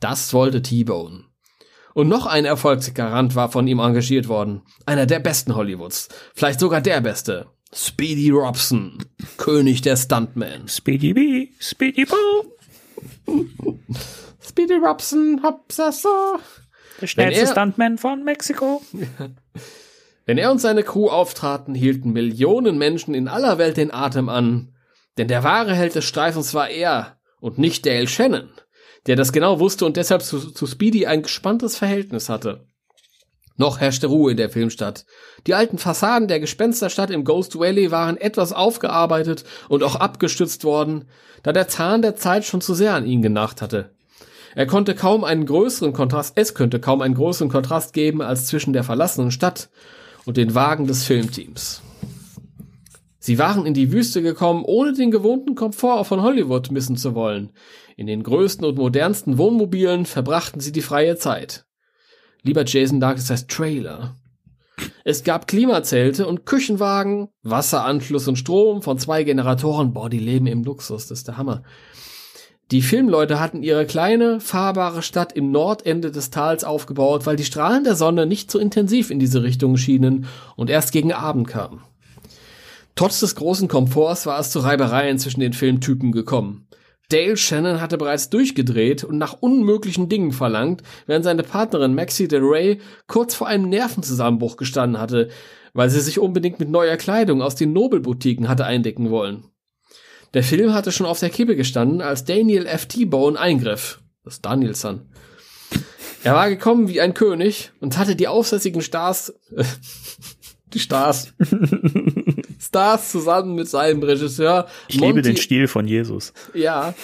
[0.00, 1.24] Das wollte T-Bone.
[1.94, 4.62] Und noch ein Erfolgsgarant war von ihm engagiert worden.
[4.86, 6.08] Einer der besten Hollywoods.
[6.34, 7.46] Vielleicht sogar der beste.
[7.74, 8.98] Speedy Robson.
[9.36, 10.68] König der Stuntmen.
[10.68, 12.16] Speedy B, Speedy Bo.
[14.42, 15.40] Speedy Robson,
[15.92, 16.08] so.
[17.00, 18.82] Der schnellste Wenn er- Stuntman von Mexiko.
[20.26, 24.74] Wenn er und seine Crew auftraten, hielten Millionen Menschen in aller Welt den Atem an.
[25.16, 28.50] Denn der wahre Held des Streifens war er und nicht Dale Shannon,
[29.06, 32.66] der das genau wusste und deshalb zu, zu Speedy ein gespanntes Verhältnis hatte.
[33.58, 35.04] Noch herrschte Ruhe in der Filmstadt.
[35.48, 41.06] Die alten Fassaden der Gespensterstadt im Ghost Valley waren etwas aufgearbeitet und auch abgestützt worden,
[41.42, 43.90] da der Zahn der Zeit schon zu sehr an ihn genacht hatte.
[44.54, 48.72] Er konnte kaum einen größeren Kontrast, es könnte kaum einen größeren Kontrast geben als zwischen
[48.72, 49.70] der verlassenen Stadt
[50.24, 51.82] und den Wagen des Filmteams.
[53.18, 57.50] Sie waren in die Wüste gekommen, ohne den gewohnten Komfort von Hollywood missen zu wollen.
[57.96, 61.67] In den größten und modernsten Wohnmobilen verbrachten sie die freie Zeit.
[62.48, 64.16] Lieber Jason Dark das Trailer.
[65.04, 69.92] Es gab Klimazelte und Küchenwagen, Wasseranschluss und Strom von zwei Generatoren.
[69.92, 71.62] Boah, die leben im Luxus, das ist der Hammer.
[72.70, 77.84] Die Filmleute hatten ihre kleine, fahrbare Stadt im Nordende des Tals aufgebaut, weil die Strahlen
[77.84, 80.24] der Sonne nicht so intensiv in diese Richtung schienen
[80.56, 81.82] und erst gegen Abend kamen.
[82.94, 86.67] Trotz des großen Komforts war es zu Reibereien zwischen den Filmtypen gekommen.
[87.10, 92.42] Dale Shannon hatte bereits durchgedreht und nach unmöglichen Dingen verlangt, während seine Partnerin Maxi Del
[92.42, 95.30] Rey kurz vor einem Nervenzusammenbruch gestanden hatte,
[95.72, 99.44] weil sie sich unbedingt mit neuer Kleidung aus den Nobelboutiquen hatte eindecken wollen.
[100.34, 102.84] Der Film hatte schon auf der Kippe gestanden, als Daniel F.
[102.86, 104.02] T-Bone eingriff.
[104.24, 105.08] Das ist Danielson.
[106.24, 109.64] Er war gekommen wie ein König und hatte die aufsässigen Stars, äh,
[110.74, 111.32] die Stars,
[112.68, 116.32] Stars zusammen mit seinem Regisseur Ich liebe den Stil von Jesus.
[116.54, 116.94] ja,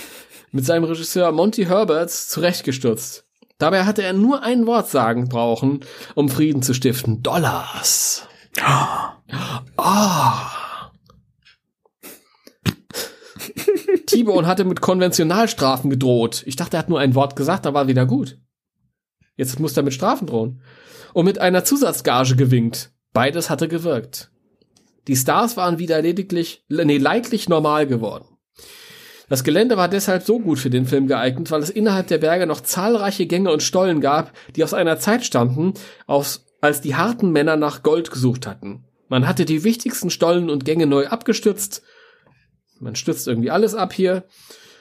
[0.52, 3.24] mit seinem Regisseur Monty Herberts zurechtgestutzt.
[3.58, 5.80] Dabei hatte er nur ein Wort sagen brauchen,
[6.14, 7.22] um Frieden zu stiften.
[7.22, 8.28] Dollars.
[9.76, 10.90] Ah.
[14.06, 16.42] T-Bone hatte mit Konventionalstrafen gedroht.
[16.46, 18.38] Ich dachte, er hat nur ein Wort gesagt, da war wieder gut.
[19.36, 20.62] Jetzt muss er mit Strafen drohen.
[21.12, 22.92] Und mit einer Zusatzgage gewinkt.
[23.12, 24.30] Beides hatte gewirkt.
[25.06, 28.26] Die Stars waren wieder lediglich, nee, leidlich normal geworden.
[29.28, 32.46] Das Gelände war deshalb so gut für den Film geeignet, weil es innerhalb der Berge
[32.46, 35.74] noch zahlreiche Gänge und Stollen gab, die aus einer Zeit stammten,
[36.06, 38.84] aus, als die harten Männer nach Gold gesucht hatten.
[39.08, 41.82] Man hatte die wichtigsten Stollen und Gänge neu abgestützt.
[42.80, 44.24] Man stützt irgendwie alles ab hier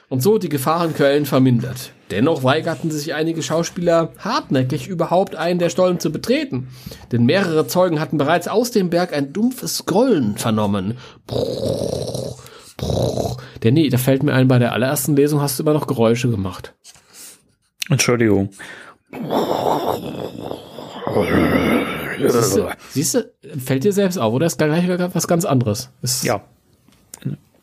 [0.08, 1.92] und so die Gefahrenquellen vermindert.
[2.14, 6.68] Dennoch weigerten sich einige Schauspieler hartnäckig überhaupt einen der Stollen zu betreten,
[7.10, 10.96] denn mehrere Zeugen hatten bereits aus dem Berg ein dumpfes Grollen vernommen.
[11.26, 12.40] Bruch,
[12.76, 13.42] bruch.
[13.64, 16.30] Denn nee, da fällt mir ein, bei der allerersten Lesung hast du immer noch Geräusche
[16.30, 16.72] gemacht.
[17.90, 18.50] Entschuldigung.
[22.20, 25.90] Siehst du, siehst du, fällt dir selbst auf, oder ist gleich wieder was ganz anderes?
[26.00, 26.42] Ist, Ja.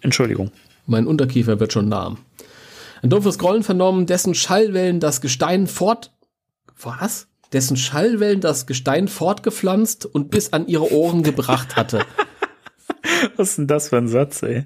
[0.02, 0.52] Entschuldigung.
[0.88, 2.18] Mein Unterkiefer wird schon lahm.
[3.02, 6.12] Ein dumpfes Grollen vernommen, dessen Schallwellen das Gestein fort...
[6.82, 7.28] Was?
[7.54, 12.06] Dessen Schallwellen das Gestein fortgepflanzt und bis an ihre Ohren gebracht hatte.
[13.36, 14.66] Was ist denn das für ein Satz, ey?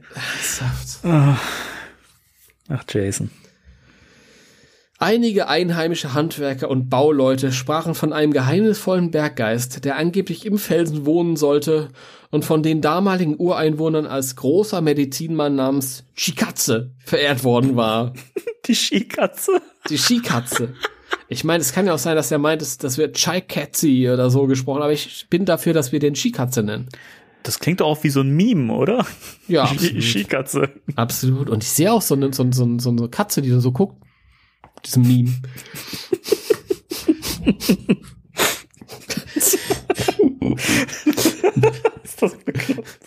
[2.69, 3.31] Ach, Jason.
[4.97, 11.35] Einige einheimische Handwerker und Bauleute sprachen von einem geheimnisvollen Berggeist, der angeblich im Felsen wohnen
[11.35, 11.89] sollte
[12.31, 18.13] und von den damaligen Ureinwohnern als großer Medizinmann namens Chikatze verehrt worden war.
[18.67, 19.61] Die Skikatze.
[19.89, 20.73] Die Skikatze.
[21.27, 24.29] Ich meine, es kann ja auch sein, dass er meint, dass- das wird Chikatzi oder
[24.29, 26.87] so gesprochen, aber ich bin dafür, dass wir den Skikatze nennen.
[27.43, 29.05] Das klingt auch wie so ein Meme, oder?
[29.47, 30.03] Ja, Die absolut.
[30.03, 30.69] Skikatze.
[30.95, 31.49] absolut.
[31.49, 34.01] Und ich sehe auch so eine, so, so, so eine Katze, die so guckt.
[34.85, 35.33] Diesem Meme.
[42.03, 42.99] Ist das bekloppt?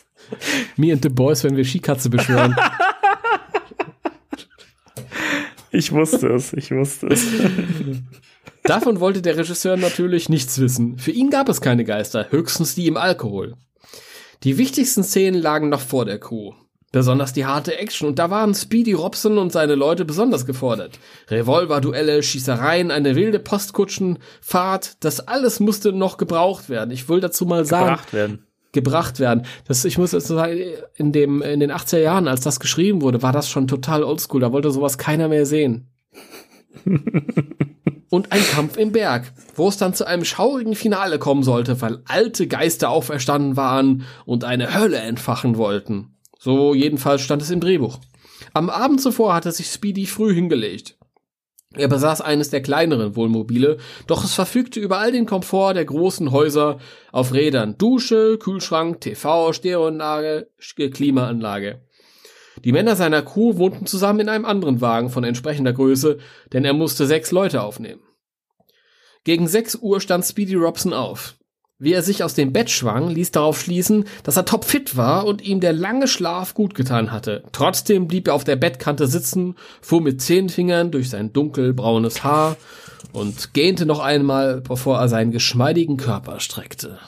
[0.76, 2.54] Me and the Boys, wenn wir Skikatze beschwören.
[5.70, 7.26] Ich wusste es, ich wusste es.
[8.64, 10.98] Davon wollte der Regisseur natürlich nichts wissen.
[10.98, 13.54] Für ihn gab es keine Geister, höchstens die im Alkohol.
[14.44, 16.52] Die wichtigsten Szenen lagen noch vor der Crew.
[16.90, 18.08] Besonders die harte Action.
[18.08, 20.98] Und da waren Speedy Robson und seine Leute besonders gefordert.
[21.28, 26.90] Revolverduelle, Schießereien, eine wilde Postkutschenfahrt, das alles musste noch gebraucht werden.
[26.90, 27.90] Ich will dazu mal sagen.
[27.90, 28.44] Gebracht werden.
[28.72, 29.44] Gebracht werden.
[29.66, 30.58] Das, ich muss jetzt sagen,
[30.94, 34.40] in dem, in den 80er Jahren, als das geschrieben wurde, war das schon total oldschool.
[34.40, 35.90] Da wollte sowas keiner mehr sehen.
[38.10, 42.02] und ein Kampf im Berg, wo es dann zu einem schaurigen Finale kommen sollte, weil
[42.06, 46.17] alte Geister auferstanden waren und eine Hölle entfachen wollten.
[46.48, 47.98] So jedenfalls stand es im Drehbuch.
[48.54, 50.96] Am Abend zuvor hatte sich Speedy früh hingelegt.
[51.74, 53.76] Er besaß eines der kleineren Wohnmobile,
[54.06, 56.78] doch es verfügte über all den Komfort der großen Häuser
[57.12, 57.76] auf Rädern.
[57.76, 61.82] Dusche, Kühlschrank, TV, Stereoanlage, Klimaanlage.
[62.64, 66.16] Die Männer seiner Crew wohnten zusammen in einem anderen Wagen von entsprechender Größe,
[66.54, 68.00] denn er musste sechs Leute aufnehmen.
[69.24, 71.37] Gegen sechs Uhr stand Speedy Robson auf.
[71.80, 75.42] Wie er sich aus dem Bett schwang, ließ darauf schließen, dass er topfit war und
[75.42, 77.44] ihm der lange Schlaf gut getan hatte.
[77.52, 82.56] Trotzdem blieb er auf der Bettkante sitzen, fuhr mit zehn Fingern durch sein dunkelbraunes Haar
[83.12, 86.98] und gähnte noch einmal, bevor er seinen geschmeidigen Körper streckte.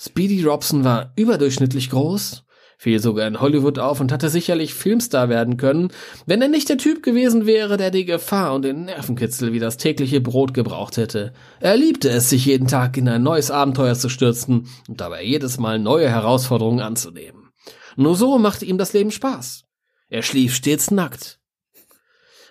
[0.00, 2.45] Speedy Robson war überdurchschnittlich groß,
[2.76, 5.88] fiel sogar in Hollywood auf und hatte sicherlich Filmstar werden können,
[6.26, 9.76] wenn er nicht der Typ gewesen wäre, der die Gefahr und den Nervenkitzel wie das
[9.76, 11.32] tägliche Brot gebraucht hätte.
[11.60, 15.58] Er liebte es, sich jeden Tag in ein neues Abenteuer zu stürzen und dabei jedes
[15.58, 17.50] Mal neue Herausforderungen anzunehmen.
[17.96, 19.64] Nur so machte ihm das Leben Spaß.
[20.08, 21.40] Er schlief stets nackt.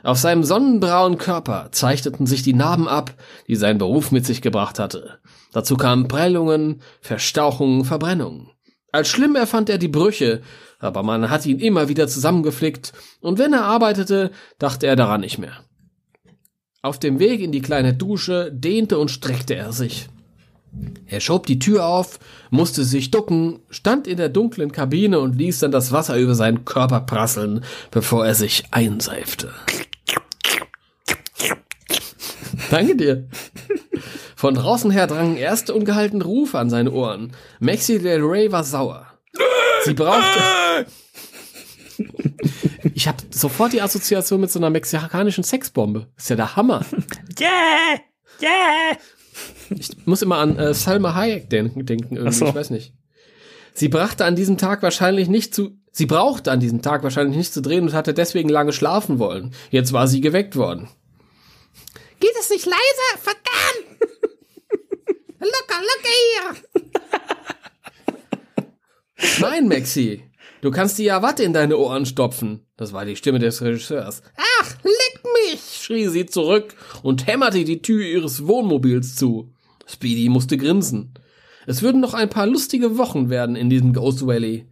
[0.04, 3.16] Auf seinem sonnenbraunen Körper zeichneten sich die Narben ab,
[3.48, 5.20] die sein Beruf mit sich gebracht hatte.
[5.52, 8.52] Dazu kamen Prellungen, Verstauchungen, Verbrennungen.
[8.96, 10.42] Als schlimm erfand er die Brüche,
[10.80, 15.38] aber man hat ihn immer wieder zusammengeflickt, und wenn er arbeitete, dachte er daran nicht
[15.38, 15.52] mehr.
[16.82, 20.08] Auf dem Weg in die kleine Dusche dehnte und streckte er sich.
[21.08, 22.20] Er schob die Tür auf,
[22.52, 26.64] musste sich ducken, stand in der dunklen Kabine und ließ dann das Wasser über seinen
[26.64, 29.52] Körper prasseln, bevor er sich einseifte.
[32.72, 33.28] Danke dir.
[34.36, 37.32] Von draußen her drangen erste ungehaltene Rufe an seine Ohren.
[37.60, 39.08] Maxi Del Rey war sauer.
[39.84, 40.86] Sie brauchte.
[42.94, 46.08] Ich habe sofort die Assoziation mit so einer mexikanischen Sexbombe.
[46.18, 46.86] Ist ja der Hammer.
[47.40, 48.00] Yeah!
[48.42, 48.98] Yeah!
[49.70, 52.48] Ich muss immer an äh, Salma Hayek denken, denken irgendwie, so.
[52.48, 52.94] ich weiß nicht.
[53.74, 57.54] Sie brachte an diesem Tag wahrscheinlich nicht zu, sie brauchte an diesem Tag wahrscheinlich nicht
[57.54, 59.54] zu drehen und hatte deswegen lange schlafen wollen.
[59.70, 60.88] Jetzt war sie geweckt worden.
[62.20, 63.20] Geht es nicht leiser?
[63.22, 64.00] Verdammt!
[65.40, 66.56] locker, locker hier!
[69.40, 70.24] Nein, Maxi.
[70.62, 72.66] Du kannst dir ja Watte in deine Ohren stopfen.
[72.78, 74.24] Das war die Stimme des Regisseurs.
[74.36, 75.62] Ach, leck mich!
[75.82, 76.74] schrie sie zurück
[77.04, 79.54] und hämmerte die Tür ihres Wohnmobils zu.
[79.86, 81.14] Speedy musste grinsen.
[81.68, 84.66] Es würden noch ein paar lustige Wochen werden in diesem Ghost Valley.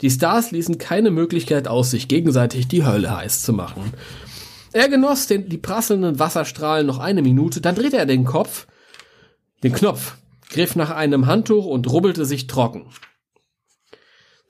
[0.00, 3.92] Die Stars ließen keine Möglichkeit aus, sich gegenseitig die Hölle heiß zu machen.
[4.76, 8.66] Er genoss den, die prasselnden Wasserstrahlen noch eine Minute, dann drehte er den Kopf,
[9.62, 10.18] den Knopf,
[10.50, 12.90] griff nach einem Handtuch und rubbelte sich trocken.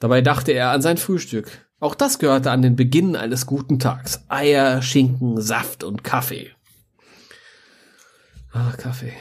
[0.00, 1.68] Dabei dachte er an sein Frühstück.
[1.78, 4.24] Auch das gehörte an den Beginn eines guten Tags.
[4.26, 6.50] Eier, Schinken, Saft und Kaffee.
[8.50, 9.12] Ah, Kaffee.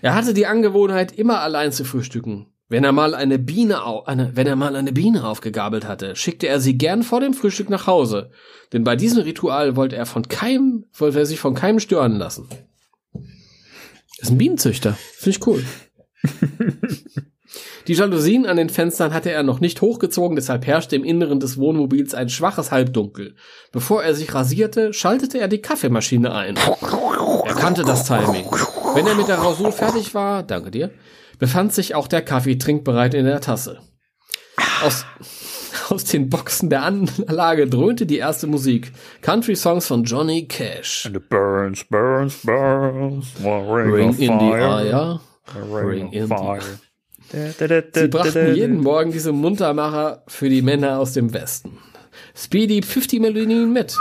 [0.00, 2.46] Er hatte die Angewohnheit, immer allein zu frühstücken.
[2.70, 6.46] Wenn er mal eine Biene, au eine, wenn er mal eine Biene aufgegabelt hatte, schickte
[6.46, 8.30] er sie gern vor dem Frühstück nach Hause.
[8.72, 12.48] Denn bei diesem Ritual wollte er von keinem, wollte er sich von keinem stören lassen.
[14.18, 14.96] Ist ein Bienenzüchter.
[15.16, 15.64] Finde ich cool.
[17.88, 21.58] Die Jalousien an den Fenstern hatte er noch nicht hochgezogen, deshalb herrschte im Inneren des
[21.58, 23.34] Wohnmobils ein schwaches Halbdunkel.
[23.72, 26.56] Bevor er sich rasierte, schaltete er die Kaffeemaschine ein.
[26.56, 28.46] Er kannte das Timing.
[28.94, 30.92] Wenn er mit der Rasur fertig war, danke dir,
[31.40, 33.80] befand sich auch der Kaffee trinkbereit in der Tasse.
[34.84, 35.04] Aus,
[35.88, 38.92] aus den Boxen der Anlage dröhnte die erste Musik.
[39.22, 41.06] Country Songs von Johnny Cash.
[41.06, 43.26] And it burns, burns, burns.
[43.42, 45.20] Ring, Ring in the fire.
[45.56, 46.60] Ring Ring in fire.
[47.32, 51.78] Sie brachten jeden Morgen diese Muntermacher für die Männer aus dem Westen.
[52.34, 53.96] Speedy pfiff die Melodien mit.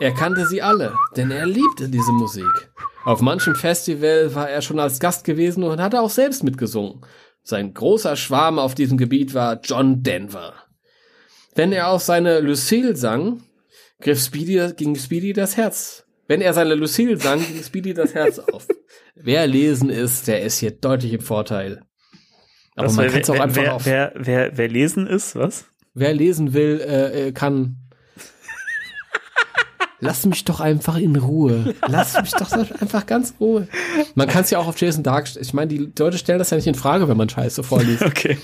[0.00, 2.71] Er kannte sie alle, denn er liebte diese Musik.
[3.04, 7.00] Auf manchem Festival war er schon als Gast gewesen und hatte auch selbst mitgesungen.
[7.42, 10.54] Sein großer Schwarm auf diesem Gebiet war John Denver.
[11.54, 13.42] Wenn er auf seine Lucille sang,
[14.00, 16.06] griff Speedy, ging Speedy das Herz.
[16.28, 18.68] Wenn er seine Lucille sang, ging Speedy das Herz auf.
[19.14, 21.82] Wer lesen ist, der ist hier deutlich im Vorteil.
[22.74, 23.86] Aber Was, man wer, kann es auch wer, einfach wer, auf.
[23.86, 25.66] wer, wer, wer lesen ist, was?
[25.92, 27.76] Wer lesen will, äh, äh, kann.
[30.04, 31.76] Lass mich doch einfach in Ruhe.
[31.86, 33.68] Lass mich doch einfach ganz Ruhe.
[34.16, 35.28] Man kann es ja auch auf Jason Dark.
[35.36, 38.02] Ich meine, die Leute stellen das ja nicht in Frage, wenn man Scheiße vorliest.
[38.06, 38.36] Okay.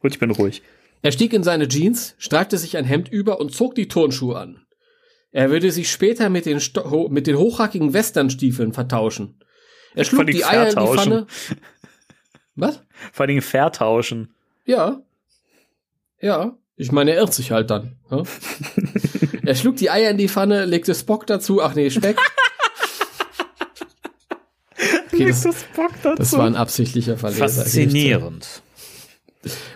[0.00, 0.62] Gut, ich bin ruhig.
[1.02, 4.66] Er stieg in seine Jeans, streifte sich ein Hemd über und zog die Turnschuhe an.
[5.30, 9.38] Er würde sich später mit den, Sto mit den hochhackigen Westernstiefeln vertauschen.
[9.94, 10.86] Er schlug die Eier in die.
[10.86, 11.26] Pfanne.
[12.56, 12.82] Was?
[13.12, 14.34] Vor allen Dingen vertauschen.
[14.64, 15.00] Ja.
[16.20, 16.56] Ja.
[16.78, 17.96] Ich meine, er irrt sich halt dann.
[18.10, 18.22] Ja?
[19.44, 21.60] er schlug die Eier in die Pfanne, legte Spock dazu.
[21.60, 22.16] Ach nee, Speck.
[25.12, 25.42] Okay, das,
[26.16, 27.48] das war ein absichtlicher Verleser.
[27.48, 28.62] Faszinierend.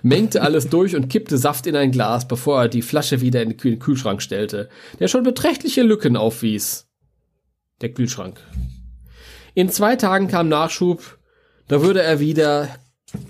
[0.02, 3.50] Mengte alles durch und kippte Saft in ein Glas, bevor er die Flasche wieder in
[3.50, 4.68] den Kühl- Kühlschrank stellte,
[5.00, 6.86] der schon beträchtliche Lücken aufwies.
[7.80, 8.40] Der Kühlschrank.
[9.54, 11.18] In zwei Tagen kam Nachschub,
[11.66, 12.68] da würde er wieder,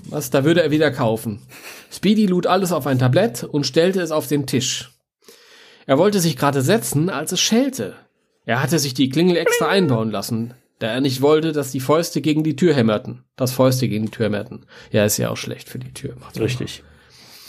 [0.06, 1.40] was, da würde er wieder kaufen.
[1.90, 4.90] Speedy lud alles auf ein Tablett und stellte es auf den Tisch.
[5.86, 7.96] Er wollte sich gerade setzen, als es schellte.
[8.44, 12.20] Er hatte sich die Klingel extra einbauen lassen, da er nicht wollte, dass die Fäuste
[12.20, 13.24] gegen die Tür hämmerten.
[13.36, 14.66] Das Fäuste gegen die Tür hämmerten.
[14.90, 16.16] Ja, ist ja auch schlecht für die Tür.
[16.20, 16.82] Macht Richtig.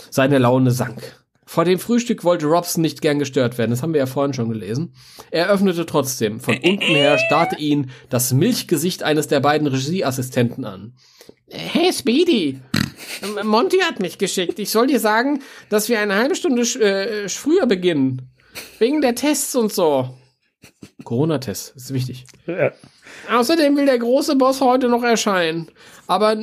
[0.10, 1.02] seine Laune sank.
[1.46, 4.50] Vor dem Frühstück wollte Robson nicht gern gestört werden, das haben wir ja vorhin schon
[4.50, 4.94] gelesen.
[5.30, 6.40] Er öffnete trotzdem.
[6.40, 10.94] Von unten her starrte ihn das Milchgesicht eines der beiden Regieassistenten an.
[11.56, 12.60] Hey Speedy,
[13.44, 14.58] Monty hat mich geschickt.
[14.58, 18.32] Ich soll dir sagen, dass wir eine halbe Stunde sch- äh, früher beginnen.
[18.80, 20.18] Wegen der Tests und so.
[21.04, 22.26] Corona-Tests, ist wichtig.
[22.48, 22.72] Ja.
[23.32, 25.70] Außerdem will der große Boss heute noch erscheinen.
[26.08, 26.36] Aber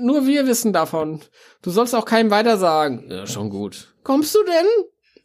[0.00, 1.20] nur wir wissen davon.
[1.62, 3.06] Du sollst auch keinem weiter sagen.
[3.10, 3.94] Ja, schon gut.
[4.02, 4.66] Kommst du denn?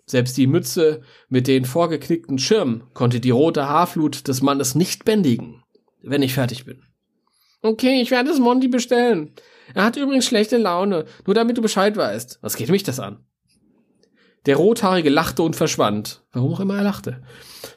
[0.05, 5.63] Selbst die Mütze mit den vorgeknickten Schirmen konnte die rote Haarflut des Mannes nicht bändigen.
[6.01, 6.83] Wenn ich fertig bin.
[7.63, 9.31] Okay, ich werde es Monty bestellen.
[9.73, 12.39] Er hat übrigens schlechte Laune, nur damit du Bescheid weißt.
[12.41, 13.25] Was geht mich das an?
[14.45, 16.25] Der Rothaarige lachte und verschwand.
[16.33, 17.23] Warum auch immer er lachte.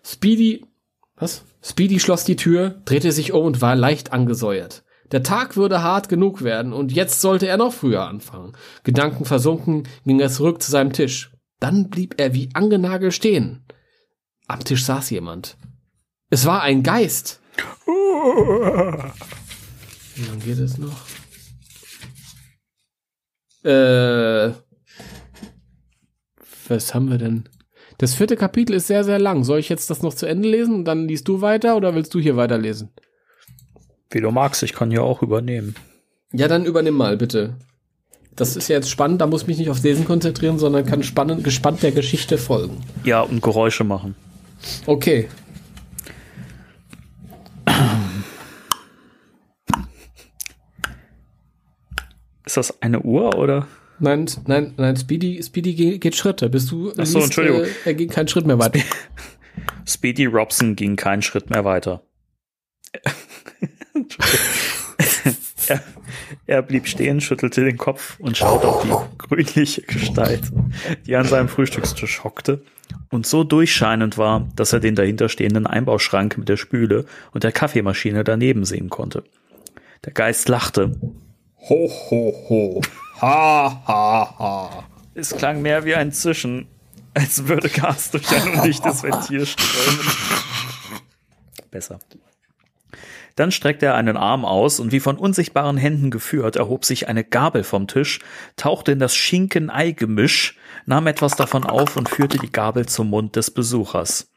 [0.04, 0.66] Speedy,
[1.14, 1.44] was?
[1.62, 4.82] Speedy schloss die Tür, drehte sich um und war leicht angesäuert.
[5.12, 8.56] Der Tag würde hart genug werden und jetzt sollte er noch früher anfangen.
[8.82, 11.30] Gedanken versunken ging er zurück zu seinem Tisch.
[11.60, 13.64] Dann blieb er wie angenagelt stehen.
[14.48, 15.56] Am Tisch saß jemand.
[16.28, 17.40] Es war ein Geist.
[20.16, 21.06] Wie lange geht es noch?
[23.64, 24.52] Äh,
[26.68, 27.48] was haben wir denn?
[27.98, 29.44] Das vierte Kapitel ist sehr, sehr lang.
[29.44, 32.14] Soll ich jetzt das noch zu Ende lesen und dann liest du weiter oder willst
[32.14, 32.90] du hier weiterlesen?
[34.10, 35.74] Wie du magst, ich kann ja auch übernehmen.
[36.32, 37.56] Ja, dann übernimm mal, bitte.
[38.34, 41.02] Das ist ja jetzt spannend, da muss ich mich nicht aufs Lesen konzentrieren, sondern kann
[41.02, 42.82] spannend, gespannt der Geschichte folgen.
[43.04, 44.14] Ja, und Geräusche machen.
[44.86, 45.28] Okay.
[52.56, 53.66] Ist das eine Uhr oder?
[53.98, 56.48] Nein, nein, nein, Speedy, Speedy ge- geht Schritte.
[56.48, 57.64] Bist du Ach so, Entschuldigung.
[57.64, 58.80] Äh, er geht keinen Schritt mehr weiter.
[59.86, 62.02] Speedy Robson ging keinen Schritt mehr weiter.
[65.68, 65.82] er,
[66.46, 70.44] er blieb stehen, schüttelte den Kopf und schaute auf die grünliche Gestalt,
[71.06, 72.62] die an seinem Frühstückstisch hockte
[73.10, 78.24] und so durchscheinend war, dass er den dahinterstehenden Einbauschrank mit der Spüle und der Kaffeemaschine
[78.24, 79.24] daneben sehen konnte.
[80.06, 80.98] Der Geist lachte.
[81.68, 82.80] Ho, ho, ho.
[83.20, 84.84] Ha, ha, ha.
[85.14, 86.68] Es klang mehr wie ein Zischen,
[87.14, 90.06] als würde Gas durch ein undichtes Ventil strömen.
[91.70, 91.98] Besser.
[93.36, 97.22] Dann streckte er einen Arm aus und wie von unsichtbaren Händen geführt, erhob sich eine
[97.22, 98.20] Gabel vom Tisch,
[98.56, 103.50] tauchte in das Schinken-Ei-Gemisch, nahm etwas davon auf und führte die Gabel zum Mund des
[103.50, 104.30] Besuchers.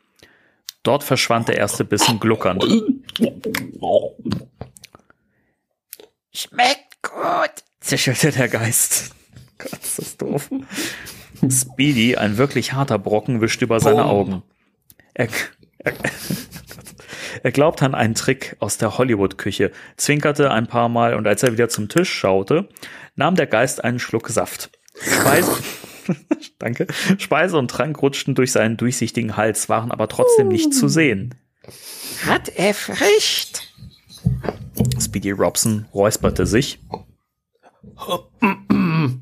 [0.84, 2.66] Dort verschwand der erste Bissen gluckernd.
[6.34, 9.16] Schmeckt gut, zischelte der Geist.
[9.58, 10.50] Gott, ist das doof.
[11.50, 14.44] Speedy, ein wirklich harter Brocken, wischt über seine Augen.
[15.14, 15.28] Er,
[15.80, 15.94] er,
[17.44, 21.54] er glaubt an einen Trick aus der Hollywood-Küche, zwinkerte ein paar Mal und als er
[21.54, 22.70] wieder zum Tisch schaute,
[23.16, 24.72] nahm der Geist einen Schluck Saft.
[25.02, 25.58] Speise,
[26.60, 26.88] danke.
[27.18, 31.36] Speise und Trank rutschten durch seinen durchsichtigen Hals, waren aber trotzdem nicht zu sehen.
[32.26, 33.69] Hat erfrischt.
[35.00, 36.80] Speedy Robson räusperte sich.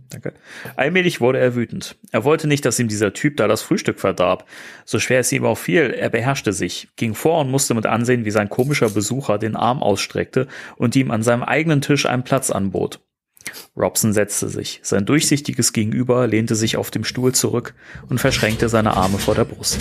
[0.09, 0.33] Danke.
[0.75, 1.95] Allmählich wurde er wütend.
[2.11, 4.47] Er wollte nicht, dass ihm dieser Typ da das Frühstück verdarb.
[4.85, 8.25] So schwer es ihm auch fiel, er beherrschte sich, ging vor und musste mit ansehen,
[8.25, 12.49] wie sein komischer Besucher den Arm ausstreckte und ihm an seinem eigenen Tisch einen Platz
[12.49, 12.99] anbot.
[13.75, 14.79] Robson setzte sich.
[14.83, 17.75] Sein durchsichtiges Gegenüber lehnte sich auf dem Stuhl zurück
[18.09, 19.79] und verschränkte seine Arme vor der Brust.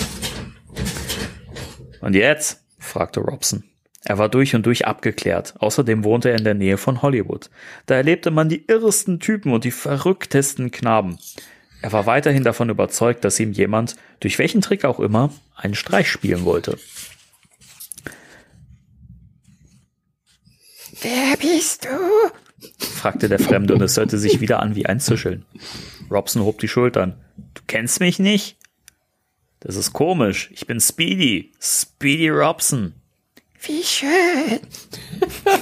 [2.01, 2.63] Und jetzt?
[2.79, 3.63] fragte Robson.
[4.09, 5.55] Er war durch und durch abgeklärt.
[5.59, 7.49] Außerdem wohnte er in der Nähe von Hollywood.
[7.87, 11.19] Da erlebte man die irresten Typen und die verrücktesten Knaben.
[11.81, 16.09] Er war weiterhin davon überzeugt, dass ihm jemand, durch welchen Trick auch immer, einen Streich
[16.09, 16.77] spielen wollte.
[21.01, 22.79] Wer bist du?
[22.79, 25.43] fragte der Fremde und es hörte sich wieder an wie ein Zischeln.
[26.09, 27.21] Robson hob die Schultern.
[27.55, 28.55] Du kennst mich nicht?
[29.59, 30.49] Das ist komisch.
[30.53, 31.51] Ich bin Speedy.
[31.59, 32.93] Speedy Robson.
[33.61, 34.59] Wie schön.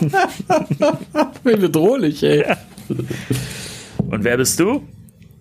[1.43, 2.45] Wie bedrohlich, ey.
[4.09, 4.87] Und wer bist du?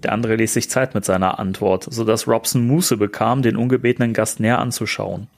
[0.03, 4.39] Der andere ließ sich Zeit mit seiner Antwort, sodass Robson Muße bekam, den ungebetenen Gast
[4.41, 5.29] näher anzuschauen.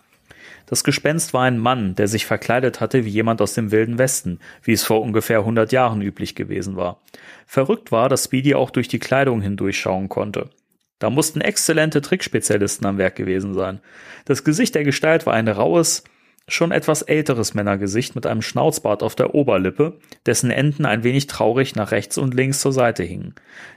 [0.66, 4.40] Das Gespenst war ein Mann, der sich verkleidet hatte wie jemand aus dem Wilden Westen,
[4.62, 7.00] wie es vor ungefähr 100 Jahren üblich gewesen war.
[7.46, 10.50] Verrückt war, dass Speedy auch durch die Kleidung hindurchschauen konnte.
[10.98, 13.80] Da mussten exzellente Trickspezialisten am Werk gewesen sein.
[14.24, 16.02] Das Gesicht der Gestalt war ein raues,
[16.48, 21.74] schon etwas älteres Männergesicht mit einem Schnauzbart auf der Oberlippe, dessen Enden ein wenig traurig
[21.74, 23.34] nach rechts und links zur Seite hingen.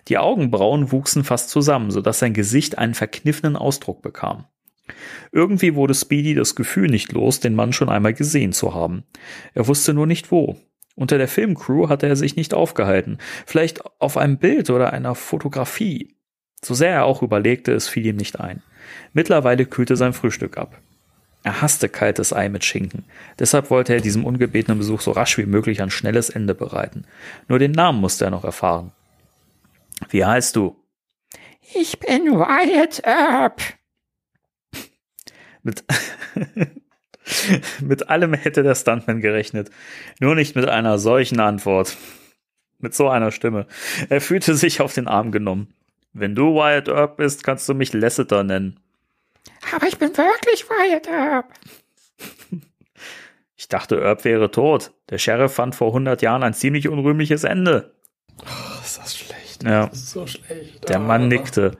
[0.07, 4.45] Die Augenbrauen wuchsen fast zusammen, sodass sein Gesicht einen verkniffenen Ausdruck bekam.
[5.31, 9.03] Irgendwie wurde Speedy das Gefühl nicht los, den Mann schon einmal gesehen zu haben.
[9.53, 10.57] Er wusste nur nicht wo.
[10.95, 13.19] Unter der Filmcrew hatte er sich nicht aufgehalten.
[13.45, 16.15] Vielleicht auf einem Bild oder einer Fotografie.
[16.63, 18.61] So sehr er auch überlegte, es fiel ihm nicht ein.
[19.13, 20.81] Mittlerweile kühlte sein Frühstück ab.
[21.43, 23.05] Er hasste kaltes Ei mit Schinken.
[23.37, 27.05] Deshalb wollte er diesem ungebetenen Besuch so rasch wie möglich ein schnelles Ende bereiten.
[27.47, 28.91] Nur den Namen musste er noch erfahren.
[30.09, 30.75] Wie heißt du?
[31.73, 33.61] Ich bin Wyatt Earp.
[35.63, 35.83] Mit,
[37.81, 39.69] mit allem hätte der Stuntman gerechnet.
[40.19, 41.95] Nur nicht mit einer solchen Antwort.
[42.79, 43.67] Mit so einer Stimme.
[44.09, 45.73] Er fühlte sich auf den Arm genommen.
[46.11, 48.79] Wenn du Wyatt Earp bist, kannst du mich Lasseter nennen.
[49.75, 51.53] Aber ich bin wirklich Wyatt Earp.
[53.55, 54.91] Ich dachte, Earp wäre tot.
[55.09, 57.93] Der Sheriff fand vor 100 Jahren ein ziemlich unrühmliches Ende.
[58.41, 59.63] Oh, ist das schlecht.
[59.63, 59.87] Ja.
[59.87, 60.87] Das ist so schlecht.
[60.87, 61.77] Der Mann nickte.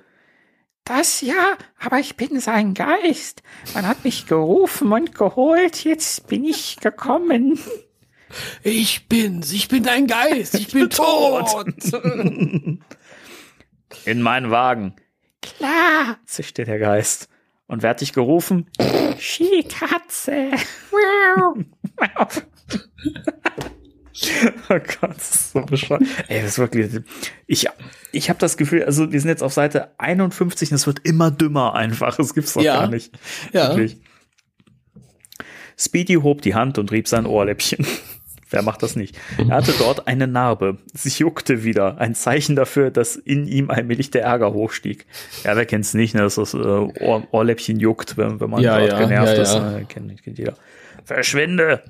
[0.84, 3.44] Das ja, aber ich bin sein Geist.
[3.76, 5.84] Man hat mich gerufen und geholt.
[5.84, 7.60] Jetzt bin ich gekommen.
[8.64, 9.52] Ich bin's.
[9.52, 10.56] Ich bin dein Geist.
[10.56, 11.64] Ich bin tot.
[14.06, 14.96] In meinen Wagen,
[15.42, 16.18] Klar.
[16.26, 17.30] zischte der Geist.
[17.70, 18.66] Und wer hat dich gerufen?
[19.20, 20.50] Skikatze.
[24.70, 26.04] Oh Gott, das ist so bescheuert.
[26.28, 27.00] Ey, das ist wirklich.
[27.48, 27.68] Ich,
[28.12, 31.32] ich habe das Gefühl, also wir sind jetzt auf Seite 51 und es wird immer
[31.32, 32.18] dümmer einfach.
[32.18, 32.82] Das gibt's doch Ja.
[32.82, 33.18] gar nicht.
[33.54, 33.70] Ja.
[33.70, 34.02] Wirklich.
[35.78, 37.88] Speedy hob die Hand und rieb sein Ohrläppchen.
[38.52, 39.16] Wer macht das nicht?
[39.38, 40.78] Er hatte dort eine Narbe.
[40.94, 42.00] Sie juckte wieder.
[42.00, 45.06] Ein Zeichen dafür, dass in ihm allmählich der Ärger hochstieg.
[45.44, 48.80] Ja, wer kennt's nicht, ne, dass das äh, Ohr, Ohrläppchen juckt, wenn, wenn man Ja,
[48.80, 49.54] dort ja, genervt ja, ist.
[49.54, 49.72] ja.
[49.72, 49.86] Ne?
[49.88, 50.54] Kennt, kennt jeder.
[51.06, 51.84] Verschwinde!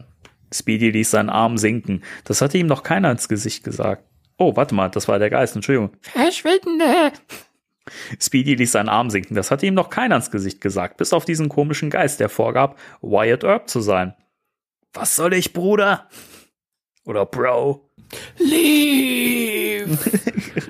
[0.53, 2.01] Speedy ließ seinen Arm sinken.
[2.25, 4.03] Das hatte ihm noch keiner ins Gesicht gesagt.
[4.37, 5.91] Oh, warte mal, das war der Geist, Entschuldigung.
[6.01, 7.11] Verschwinde.
[8.19, 9.35] Speedy ließ seinen Arm sinken.
[9.35, 12.77] Das hatte ihm noch keiner ins Gesicht gesagt, bis auf diesen komischen Geist, der vorgab,
[13.01, 14.13] Wyatt Earp zu sein.
[14.93, 16.07] Was soll ich, Bruder?
[17.09, 17.89] Oder Bro?
[18.37, 19.97] Leave.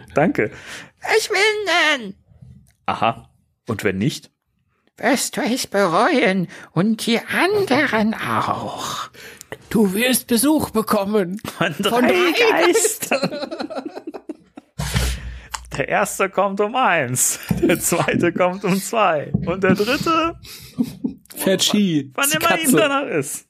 [0.15, 0.51] Danke.
[0.99, 2.15] Verschwinden.
[2.85, 3.29] Aha.
[3.67, 4.31] Und wenn nicht?
[4.95, 9.09] Wirst du es bereuen und die anderen auch.
[9.69, 11.41] Du wirst Besuch bekommen.
[11.57, 12.31] Von Von drei
[12.63, 13.39] Geistern.
[15.77, 20.35] Der erste kommt um eins, der zweite kommt um zwei und der dritte,
[21.61, 22.11] Ski.
[22.15, 22.75] wann immer ihm Katze.
[22.75, 23.47] danach ist.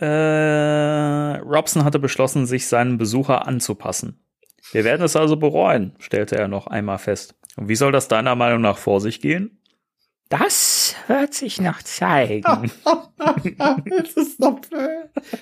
[0.00, 4.24] Äh, Robson hatte beschlossen, sich seinem Besucher anzupassen.
[4.72, 7.34] Wir werden es also bereuen, stellte er noch einmal fest.
[7.56, 9.58] Und wie soll das deiner Meinung nach vor sich gehen?
[10.30, 12.70] Das wird sich noch zeigen.
[13.20, 14.58] Das ist doch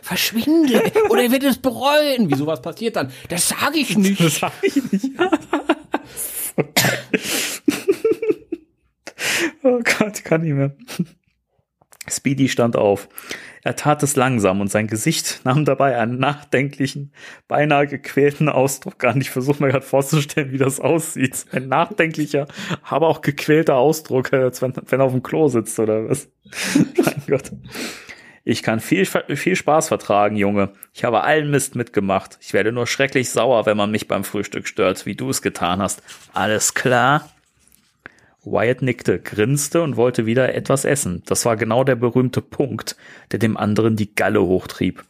[0.03, 0.91] Verschwinde.
[1.11, 2.29] Oder er wird es bereuen.
[2.29, 3.13] Wieso was passiert dann?
[3.29, 4.21] Das sage ich nicht.
[4.21, 5.11] Das sag ich nicht.
[9.63, 10.75] oh Gott, ich kann nicht mehr.
[12.09, 13.09] Speedy stand auf.
[13.63, 17.13] Er tat es langsam und sein Gesicht nahm dabei einen nachdenklichen,
[17.47, 19.21] beinahe gequälten Ausdruck an.
[19.21, 21.47] Ich versuche mir gerade vorzustellen, wie das aussieht.
[21.53, 22.47] Ein nachdenklicher,
[22.83, 26.29] aber auch gequälter Ausdruck, als wenn, wenn er auf dem Klo sitzt oder was.
[26.75, 27.53] mein Gott.
[28.45, 30.71] Ich kann viel, viel Spaß vertragen, Junge.
[30.95, 32.39] Ich habe allen Mist mitgemacht.
[32.41, 35.83] Ich werde nur schrecklich sauer, wenn man mich beim Frühstück stört, wie du es getan
[35.83, 36.03] hast.
[36.33, 37.29] Alles klar?
[38.51, 41.23] Wyatt nickte, grinste und wollte wieder etwas essen.
[41.27, 42.97] Das war genau der berühmte Punkt,
[43.33, 45.05] der dem anderen die Galle hochtrieb.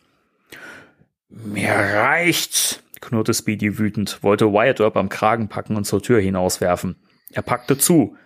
[1.28, 6.96] Mir reicht's, knurrte Speedy wütend, wollte Wyatt Earp am Kragen packen und zur Tür hinauswerfen.
[7.32, 8.16] Er packte zu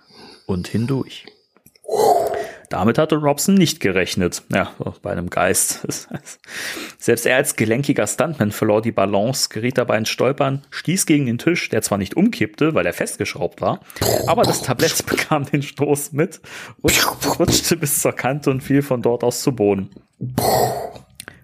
[0.47, 1.27] und hindurch.
[2.73, 4.45] Damit hatte Robson nicht gerechnet.
[4.51, 4.73] Ja,
[5.03, 5.87] bei einem Geist.
[6.99, 11.37] Selbst er als gelenkiger Stuntman verlor die Balance, geriet dabei ins Stolpern, stieß gegen den
[11.37, 13.81] Tisch, der zwar nicht umkippte, weil er festgeschraubt war,
[14.27, 16.41] aber das Tablett bekam den Stoß mit,
[16.83, 19.91] rutsch- rutschte bis zur Kante und fiel von dort aus zu Boden.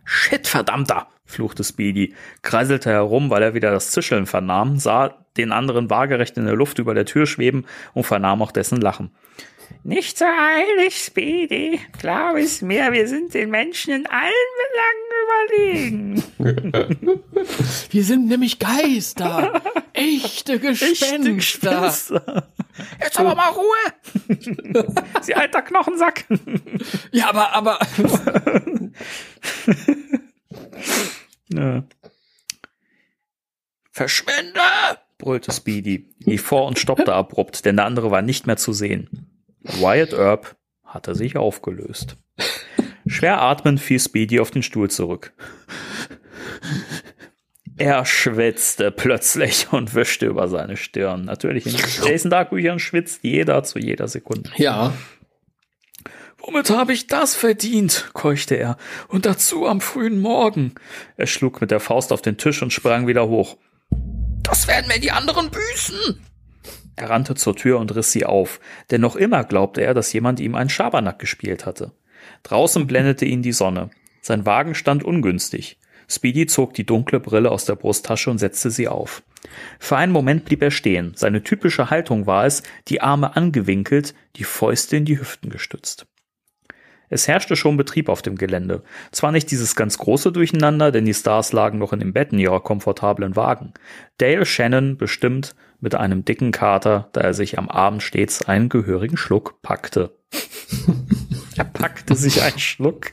[0.06, 1.08] Shit, verdammter!
[1.26, 6.46] fluchte Speedy, kreiselte herum, weil er wieder das Zischeln vernahm, sah den anderen waagerecht in
[6.46, 9.10] der Luft über der Tür schweben und vernahm auch dessen Lachen.
[9.82, 11.80] Nicht so eilig, Speedy.
[11.98, 14.32] Glaub es mir, wir sind den Menschen in allen
[14.68, 16.22] Belangen überlegen.
[17.90, 19.62] Wir sind nämlich Geister.
[19.92, 22.48] Echte Gespenster.
[23.00, 23.64] Jetzt aber mal Ruhe.
[25.22, 26.24] Sie alter Knochensack.
[27.12, 27.78] Ja, aber, aber.
[31.50, 31.82] Ja.
[33.90, 34.60] Verschwinde!
[35.18, 39.27] brüllte Speedy, lief vor und stoppte abrupt, denn der andere war nicht mehr zu sehen.
[39.62, 42.16] Wyatt Earp hatte sich aufgelöst.
[43.06, 45.32] Schwer atmend fiel Speedy auf den Stuhl zurück.
[47.76, 51.24] Er schwitzte plötzlich und wischte über seine Stirn.
[51.24, 54.50] Natürlich in Jason Dark Büchern schwitzt jeder zu jeder Sekunde.
[54.56, 54.92] Ja.
[56.38, 58.10] Womit habe ich das verdient?
[58.14, 58.78] keuchte er.
[59.08, 60.74] Und dazu am frühen Morgen.
[61.16, 63.56] Er schlug mit der Faust auf den Tisch und sprang wieder hoch.
[64.42, 66.24] Das werden mir die anderen büßen.
[66.98, 68.58] Er rannte zur Tür und riss sie auf,
[68.90, 71.92] denn noch immer glaubte er, dass jemand ihm einen Schabernack gespielt hatte.
[72.42, 73.90] Draußen blendete ihn die Sonne.
[74.20, 75.78] Sein Wagen stand ungünstig.
[76.08, 79.22] Speedy zog die dunkle Brille aus der Brusttasche und setzte sie auf.
[79.78, 81.12] Für einen Moment blieb er stehen.
[81.14, 86.04] Seine typische Haltung war es, die Arme angewinkelt, die Fäuste in die Hüften gestützt.
[87.10, 88.82] Es herrschte schon Betrieb auf dem Gelände.
[89.12, 92.60] Zwar nicht dieses ganz große Durcheinander, denn die Stars lagen noch in den Betten ihrer
[92.60, 93.72] komfortablen Wagen.
[94.18, 99.16] Dale Shannon bestimmt mit einem dicken Kater, da er sich am Abend stets einen gehörigen
[99.16, 100.16] Schluck packte.
[101.56, 103.12] er packte sich einen Schluck.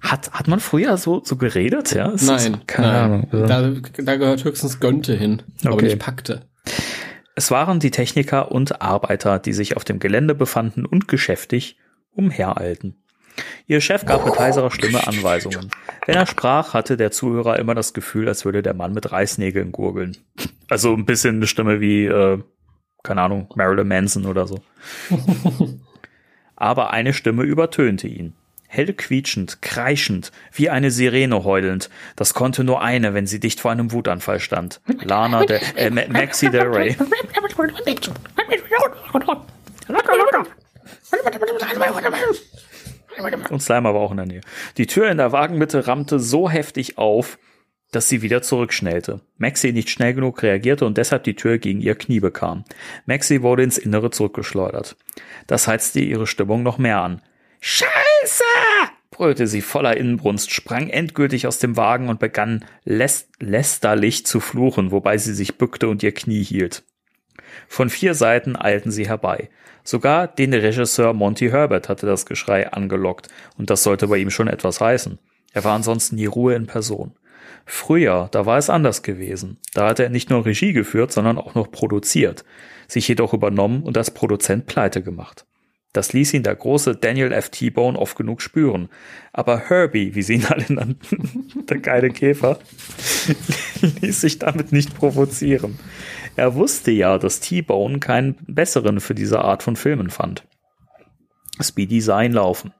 [0.00, 2.10] Hat, hat man früher so, so geredet, ja?
[2.10, 2.92] Es Nein, keine.
[2.92, 3.28] Ahnung.
[3.32, 3.72] Da,
[4.02, 5.86] da gehört höchstens Gönnte hin, aber Okay.
[5.86, 6.42] nicht packte.
[7.34, 11.78] Es waren die Techniker und Arbeiter, die sich auf dem Gelände befanden und geschäftig
[12.12, 13.02] umhereilten.
[13.66, 15.70] Ihr Chef gab mit heiserer Stimme Anweisungen.
[16.06, 19.70] Wenn er sprach, hatte der Zuhörer immer das Gefühl, als würde der Mann mit Reißnägeln
[19.70, 20.16] gurgeln.
[20.70, 22.38] Also ein bisschen eine Stimme wie, äh,
[23.02, 24.60] keine Ahnung, Marilyn Manson oder so.
[26.56, 28.34] Aber eine Stimme übertönte ihn.
[28.70, 31.88] Hell quietschend, kreischend, wie eine Sirene heulend.
[32.16, 34.82] Das konnte nur eine, wenn sie dicht vor einem Wutanfall stand.
[35.02, 36.96] Lana, der, äh, Ma- Maxi Del Rey.
[43.50, 44.40] Und Slimer war auch in der Nähe.
[44.76, 47.38] Die Tür in der Wagenmitte rammte so heftig auf,
[47.90, 49.20] dass sie wieder zurückschnellte.
[49.38, 52.64] Maxi nicht schnell genug reagierte und deshalb die Tür gegen ihr Knie bekam.
[53.06, 54.96] Maxi wurde ins Innere zurückgeschleudert.
[55.46, 57.22] Das heizte ihre Stimmung noch mehr an.
[57.60, 58.44] Scheiße!
[59.10, 64.92] brüllte sie voller Inbrunst, sprang endgültig aus dem Wagen und begann läst lästerlich zu fluchen,
[64.92, 66.84] wobei sie sich bückte und ihr Knie hielt.
[67.66, 69.50] Von vier Seiten eilten sie herbei.
[69.82, 74.46] Sogar den Regisseur Monty Herbert hatte das Geschrei angelockt, und das sollte bei ihm schon
[74.46, 75.18] etwas heißen.
[75.52, 77.12] Er war ansonsten die Ruhe in Person.
[77.70, 79.58] Früher, da war es anders gewesen.
[79.74, 82.46] Da hatte er nicht nur Regie geführt, sondern auch noch produziert,
[82.88, 85.44] sich jedoch übernommen und als Produzent pleite gemacht.
[85.92, 87.50] Das ließ ihn der große Daniel F.
[87.50, 88.88] T-Bone oft genug spüren.
[89.34, 92.58] Aber Herbie, wie sie ihn alle nannten, der geile Käfer,
[94.00, 95.78] ließ sich damit nicht provozieren.
[96.36, 100.46] Er wusste ja, dass T-Bone keinen besseren für diese Art von Filmen fand.
[101.60, 102.72] Speedy sah ihn laufen.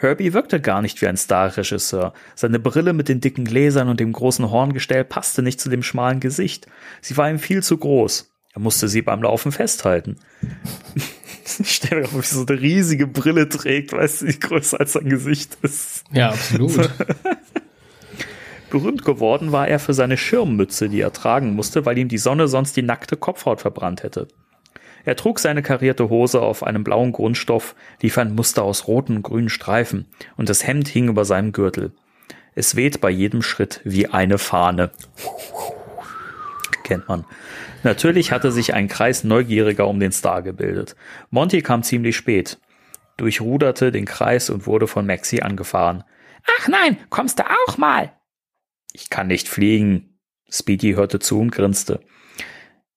[0.00, 2.14] Herbie wirkte gar nicht wie ein Starregisseur.
[2.34, 6.20] Seine Brille mit den dicken Gläsern und dem großen Horngestell passte nicht zu dem schmalen
[6.20, 6.66] Gesicht.
[7.02, 8.32] Sie war ihm viel zu groß.
[8.54, 10.16] Er musste sie beim Laufen festhalten.
[11.58, 14.92] Ich stelle mir vor, wie so eine riesige Brille trägt, weißt du, die größer als
[14.92, 16.04] sein Gesicht ist.
[16.12, 16.88] Ja, absolut.
[18.70, 22.46] Berühmt geworden war er für seine Schirmmütze, die er tragen musste, weil ihm die Sonne
[22.46, 24.28] sonst die nackte Kopfhaut verbrannt hätte.
[25.04, 29.22] Er trug seine karierte Hose auf einem blauen Grundstoff, lief ein Muster aus roten und
[29.22, 30.06] grünen Streifen,
[30.36, 31.92] und das Hemd hing über seinem Gürtel.
[32.54, 34.90] Es weht bei jedem Schritt wie eine Fahne.
[36.84, 37.24] Kennt man.
[37.82, 40.96] Natürlich hatte sich ein Kreis Neugieriger um den Star gebildet.
[41.30, 42.58] Monty kam ziemlich spät,
[43.16, 46.04] durchruderte den Kreis und wurde von Maxi angefahren.
[46.58, 48.12] Ach nein, kommst du auch mal?
[48.92, 50.18] Ich kann nicht fliegen.
[50.50, 52.00] Speedy hörte zu und grinste.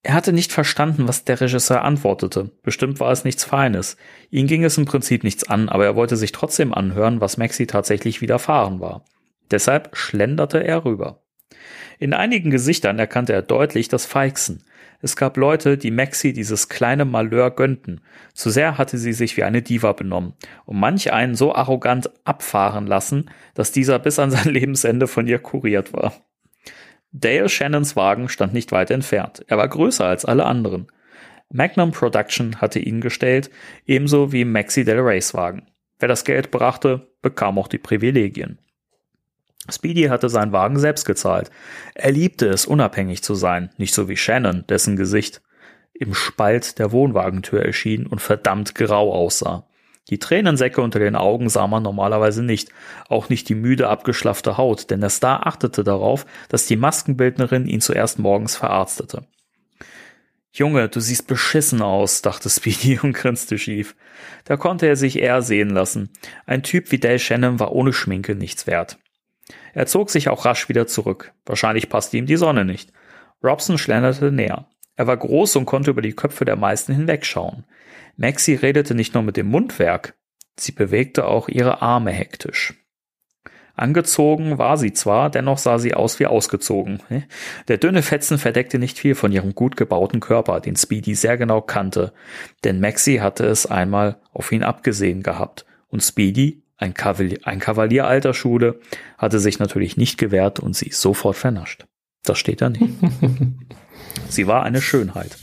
[0.06, 2.50] Er hatte nicht verstanden, was der Regisseur antwortete.
[2.62, 3.96] Bestimmt war es nichts Feines.
[4.30, 7.66] Ihn ging es im Prinzip nichts an, aber er wollte sich trotzdem anhören, was Maxi
[7.66, 9.06] tatsächlich widerfahren war.
[9.50, 11.22] Deshalb schlenderte er rüber.
[11.98, 14.64] In einigen Gesichtern erkannte er deutlich das Feixen.
[15.00, 18.02] Es gab Leute, die Maxi dieses kleine Malheur gönnten.
[18.34, 20.34] Zu sehr hatte sie sich wie eine Diva benommen
[20.66, 25.38] und manch einen so arrogant abfahren lassen, dass dieser bis an sein Lebensende von ihr
[25.38, 26.12] kuriert war.
[27.16, 29.44] Dale Shannons Wagen stand nicht weit entfernt.
[29.46, 30.88] Er war größer als alle anderen.
[31.48, 33.50] Magnum Production hatte ihn gestellt,
[33.86, 35.70] ebenso wie Maxi Del Reys Wagen.
[36.00, 38.58] Wer das Geld brachte, bekam auch die Privilegien.
[39.70, 41.52] Speedy hatte seinen Wagen selbst gezahlt.
[41.94, 45.40] Er liebte es, unabhängig zu sein, nicht so wie Shannon, dessen Gesicht
[45.92, 49.68] im Spalt der Wohnwagentür erschien und verdammt grau aussah.
[50.10, 52.68] Die Tränensäcke unter den Augen sah man normalerweise nicht,
[53.08, 57.80] auch nicht die müde abgeschlaffte Haut, denn der Star achtete darauf, dass die Maskenbildnerin ihn
[57.80, 59.26] zuerst morgens verarztete.
[60.52, 63.96] Junge, du siehst beschissen aus, dachte Speedy und grinste schief.
[64.44, 66.10] Da konnte er sich eher sehen lassen.
[66.46, 68.98] Ein Typ wie Dale Shannon war ohne Schminke nichts wert.
[69.72, 71.32] Er zog sich auch rasch wieder zurück.
[71.44, 72.92] Wahrscheinlich passte ihm die Sonne nicht.
[73.42, 74.68] Robson schlenderte näher.
[74.96, 77.64] Er war groß und konnte über die Köpfe der meisten hinwegschauen.
[78.16, 80.14] Maxie redete nicht nur mit dem Mundwerk,
[80.56, 82.74] sie bewegte auch ihre Arme hektisch.
[83.76, 87.00] Angezogen war sie zwar, dennoch sah sie aus wie ausgezogen.
[87.66, 91.60] Der dünne Fetzen verdeckte nicht viel von ihrem gut gebauten Körper, den Speedy sehr genau
[91.60, 92.12] kannte,
[92.62, 95.66] denn Maxie hatte es einmal auf ihn abgesehen gehabt.
[95.88, 98.78] Und Speedy, ein Kavalier, ein Kavalier alter Schule,
[99.18, 101.86] hatte sich natürlich nicht gewehrt und sie sofort vernascht.
[102.22, 102.84] Das steht da nicht.
[104.28, 105.36] sie war eine Schönheit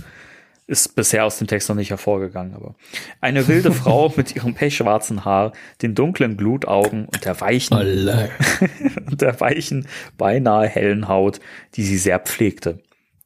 [0.72, 2.76] ist bisher aus dem Text noch nicht hervorgegangen, aber
[3.20, 7.78] eine wilde Frau mit ihrem pechschwarzen Haar, den dunklen Glutaugen und der weichen,
[9.06, 9.86] und der weichen,
[10.18, 11.42] beinahe hellen Haut,
[11.76, 12.80] die sie sehr pflegte.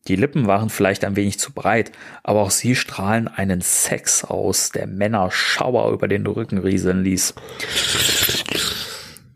[0.08, 1.92] Die Lippen waren vielleicht ein wenig zu breit,
[2.24, 7.36] aber auch sie strahlen einen Sex aus, der Männer Schauer über den Rücken rieseln ließ.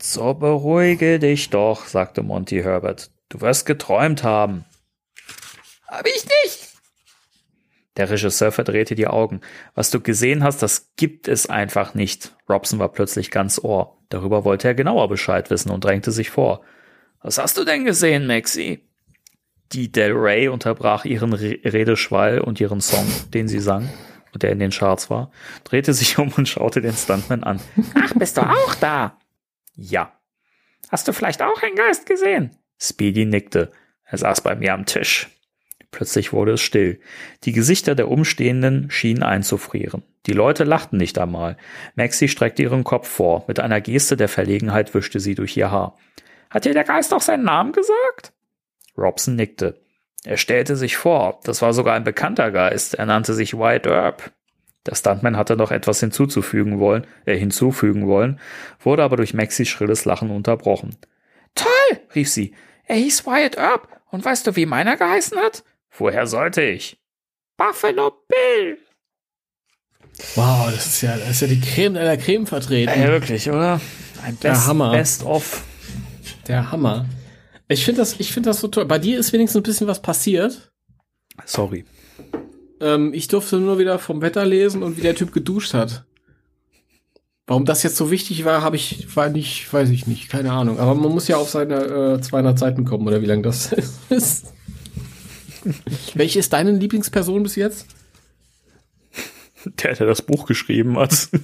[0.01, 3.11] So beruhige dich doch, sagte Monty Herbert.
[3.29, 4.65] Du wirst geträumt haben.
[5.89, 6.69] Hab ich nicht,
[7.99, 9.41] der Regisseur verdrehte die Augen.
[9.75, 12.33] Was du gesehen hast, das gibt es einfach nicht.
[12.47, 13.97] Robson war plötzlich ganz ohr.
[14.07, 16.61] Darüber wollte er genauer Bescheid wissen und drängte sich vor.
[17.21, 18.87] Was hast du denn gesehen, Maxie?
[19.73, 23.89] Die Del Rey unterbrach ihren Re Redeschwall und ihren Song, den sie sang
[24.33, 25.29] und der in den Charts war,
[25.65, 27.59] drehte sich um und schaute den Stuntman an.
[27.95, 29.19] Ach, bist du auch da?
[29.75, 30.13] Ja.
[30.89, 32.55] Hast du vielleicht auch einen Geist gesehen?
[32.79, 33.73] Speedy nickte.
[34.05, 35.27] Er saß bei mir am Tisch.
[35.91, 36.99] Plötzlich wurde es still.
[37.43, 40.03] Die Gesichter der Umstehenden schienen einzufrieren.
[40.27, 41.57] Die Leute lachten nicht einmal.
[41.95, 43.45] Maxie streckte ihren Kopf vor.
[43.47, 45.97] Mit einer Geste der Verlegenheit wischte sie durch ihr Haar.
[46.49, 48.33] Hat dir der Geist auch seinen Namen gesagt?
[48.97, 49.81] Robson nickte.
[50.25, 51.39] Er stellte sich vor.
[51.43, 52.95] Das war sogar ein bekannter Geist.
[52.95, 54.31] Er nannte sich White Earp.
[54.85, 58.39] Der Stuntman hatte noch etwas hinzuzufügen wollen, äh, hinzufügen wollen,
[58.79, 60.95] wurde aber durch Maxis schrilles Lachen unterbrochen.
[61.53, 62.55] Toll, rief sie.
[62.85, 63.87] Er hieß Wyatt Earp.
[64.11, 65.63] Und weißt du, wie meiner geheißen hat?
[65.99, 66.97] Woher sollte ich?
[67.57, 68.77] Buffalo Bill.
[70.35, 72.99] Wow, das ist ja, das ist ja die Creme der Creme vertreten.
[72.99, 73.79] Ja, wirklich, oder?
[74.23, 74.91] Ein Best, Der Hammer.
[74.91, 75.63] Best of.
[76.47, 77.05] Der Hammer.
[77.67, 78.85] Ich finde das, ich finde das so toll.
[78.85, 80.71] Bei dir ist wenigstens ein bisschen was passiert.
[81.45, 81.85] Sorry.
[82.81, 86.05] Ähm, ich durfte nur wieder vom Wetter lesen und wie der Typ geduscht hat.
[87.45, 90.79] Warum das jetzt so wichtig war, habe ich, war nicht, weiß ich nicht, keine Ahnung.
[90.79, 93.71] Aber man muss ja auf seine äh, 200 Seiten kommen oder wie lang das
[94.09, 94.53] ist.
[96.13, 97.87] Welche ist deine Lieblingsperson bis jetzt?
[99.65, 101.29] Der, der das Buch geschrieben hat.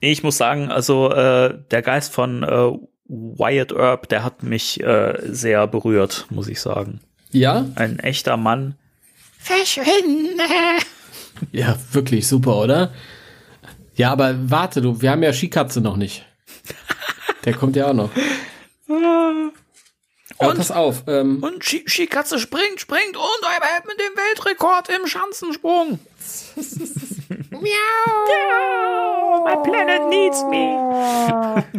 [0.00, 2.72] ich muss sagen, also äh, der Geist von äh,
[3.06, 7.00] Wyatt Earp, der hat mich äh, sehr berührt, muss ich sagen.
[7.30, 7.66] Ja?
[7.74, 8.76] Ein echter Mann.
[9.38, 10.44] Verschwinde!
[11.50, 12.94] Ja, wirklich super, oder?
[13.96, 16.24] Ja, aber warte, du, wir haben ja Skikatze noch nicht.
[17.44, 18.10] Der kommt ja auch noch.
[20.38, 21.04] Aber und, pass auf.
[21.06, 25.98] Ähm, und Skikatze springt, springt und er hält mit dem Weltrekord im Schanzensprung.
[27.50, 29.44] Miau!
[29.44, 31.64] My planet needs me.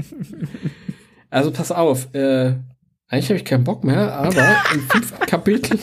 [1.35, 2.13] Also pass auf.
[2.15, 2.53] Äh,
[3.09, 5.77] eigentlich habe ich keinen Bock mehr, aber im fünften Kapitel,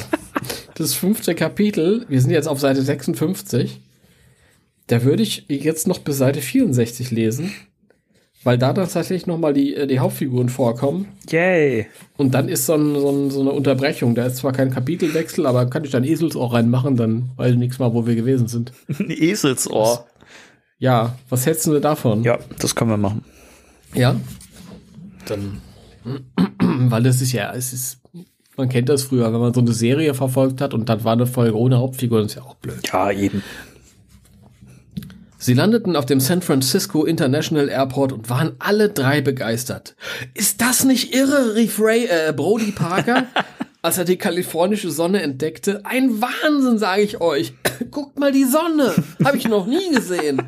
[0.76, 3.82] das fünfte Kapitel, wir sind jetzt auf Seite 56,
[4.86, 7.52] da würde ich jetzt noch bis Seite 64 lesen.
[8.44, 11.06] Weil da tatsächlich nochmal die, äh, die Hauptfiguren vorkommen.
[11.30, 11.86] Yay.
[12.16, 14.14] Und dann ist so, ein, so, ein, so, eine Unterbrechung.
[14.14, 17.78] Da ist zwar kein Kapitelwechsel, aber kann ich dann Eselsohr reinmachen, dann weiß ich nichts
[17.78, 18.72] mal, wo wir gewesen sind.
[18.98, 20.06] Ein Eselsohr.
[20.78, 22.24] Ja, was hältst du davon?
[22.24, 23.24] Ja, das können wir machen.
[23.94, 24.16] Ja.
[25.26, 25.60] Dann.
[26.58, 28.00] Weil das ist ja, es ist,
[28.56, 31.26] man kennt das früher, wenn man so eine Serie verfolgt hat und dann war eine
[31.26, 32.80] Folge ohne Hauptfigur, das ist ja auch blöd.
[32.92, 33.42] Ja, eben.
[35.42, 39.96] Sie landeten auf dem San Francisco International Airport und waren alle drei begeistert.
[40.34, 43.26] Ist das nicht irre, rief Ray, äh, Brody Parker,
[43.82, 45.84] als er die kalifornische Sonne entdeckte.
[45.84, 47.54] Ein Wahnsinn, sage ich euch.
[47.90, 48.94] Guckt mal die Sonne.
[49.24, 50.44] Habe ich noch nie gesehen.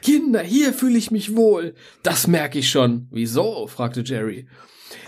[0.00, 1.74] Kinder, hier fühle ich mich wohl.
[2.02, 3.08] Das merke ich schon.
[3.10, 3.66] Wieso?
[3.66, 4.48] fragte Jerry.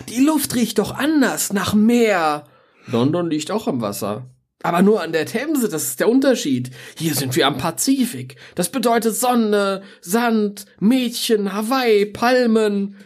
[0.09, 2.45] Die Luft riecht doch anders, nach Meer.
[2.85, 4.29] London liegt auch am Wasser.
[4.61, 6.71] Aber nur an der Themse, das ist der Unterschied.
[6.97, 8.35] Hier sind wir am Pazifik.
[8.55, 12.97] Das bedeutet Sonne, Sand, Mädchen, Hawaii, Palmen.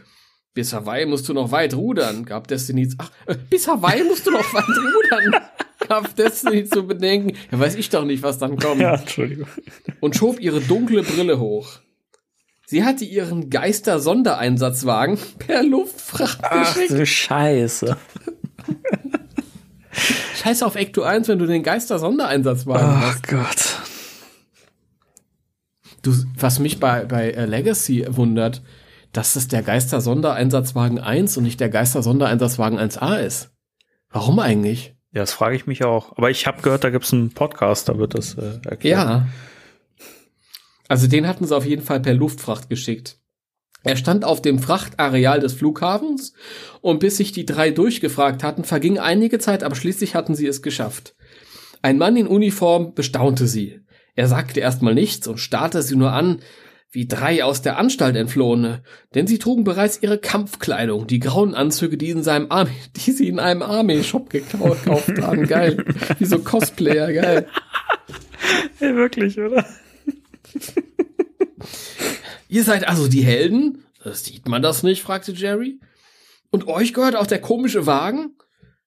[0.56, 2.90] Bis Hawaii musst du noch weit rudern, gab Destiny.
[2.98, 4.64] Ach, äh, bis Hawaii musst du noch weit
[5.22, 5.42] rudern,
[5.88, 7.38] gab Destiny zu bedenken.
[7.52, 8.82] Ja, weiß ich doch nicht, was dann kommt.
[8.82, 9.48] Ja, Entschuldigung.
[10.00, 11.80] Und schob ihre dunkle Brille hoch.
[12.66, 16.92] Sie hatte ihren Geister-Sondereinsatzwagen per Luftfracht Ach geschickt.
[17.00, 17.98] du Scheiße.
[20.44, 23.22] Scheiß auf Ecto 1, wenn du den Geister-Sondereinsatzwagen hast.
[23.24, 23.80] Ach Gott.
[26.02, 28.62] Du, was mich bei, bei äh, Legacy wundert,
[29.14, 33.52] dass es der Geister-Sondereinsatzwagen 1 und nicht der Geister-Sondereinsatzwagen 1A ist.
[34.10, 34.96] Warum eigentlich?
[35.14, 36.18] Ja, das frage ich mich auch.
[36.18, 38.84] Aber ich habe gehört, da gibt's einen Podcast, da wird das äh, erklärt.
[38.98, 39.28] Ja.
[40.90, 43.18] Also den hatten sie auf jeden Fall per Luftfracht geschickt.
[43.84, 46.34] Er stand auf dem Frachtareal des Flughafens
[46.82, 50.62] und bis sich die drei durchgefragt hatten, verging einige Zeit, aber schließlich hatten sie es
[50.62, 51.16] geschafft.
[51.82, 53.82] Ein Mann in Uniform bestaunte sie.
[54.16, 56.40] Er sagte erstmal nichts und starrte sie nur an,
[56.94, 58.84] wie drei aus der Anstalt entflohene,
[59.16, 63.28] denn sie trugen bereits ihre Kampfkleidung, die grauen Anzüge, die, in seinem Army, die sie
[63.28, 65.48] in einem Army-Shop gekauft haben.
[65.48, 65.84] Geil.
[66.20, 67.48] Wie so Cosplayer, geil.
[68.80, 69.66] Ja, wirklich, oder?
[72.54, 73.84] Ihr seid also die Helden?
[74.06, 75.02] Sieht man das nicht?
[75.02, 75.80] fragte Jerry.
[76.52, 78.38] Und euch gehört auch der komische Wagen?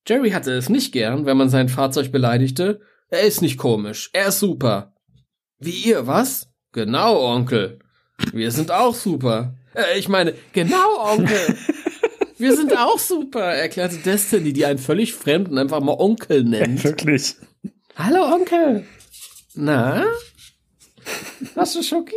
[0.06, 2.80] Jerry hatte es nicht gern, wenn man sein Fahrzeug beleidigte.
[3.08, 4.94] Er ist nicht komisch, er ist super.
[5.58, 6.48] Wie ihr, was?
[6.70, 7.80] Genau, Onkel.
[8.32, 9.56] Wir sind auch super.
[9.74, 11.58] Äh, ich meine, genau, Onkel.
[12.38, 16.84] Wir sind auch super, erklärte Destiny, die einen völlig Fremden einfach mal Onkel nennt.
[16.84, 17.34] Wirklich.
[17.96, 18.86] Hallo, Onkel.
[19.54, 20.04] Na?
[21.54, 22.14] Hast du Schoki?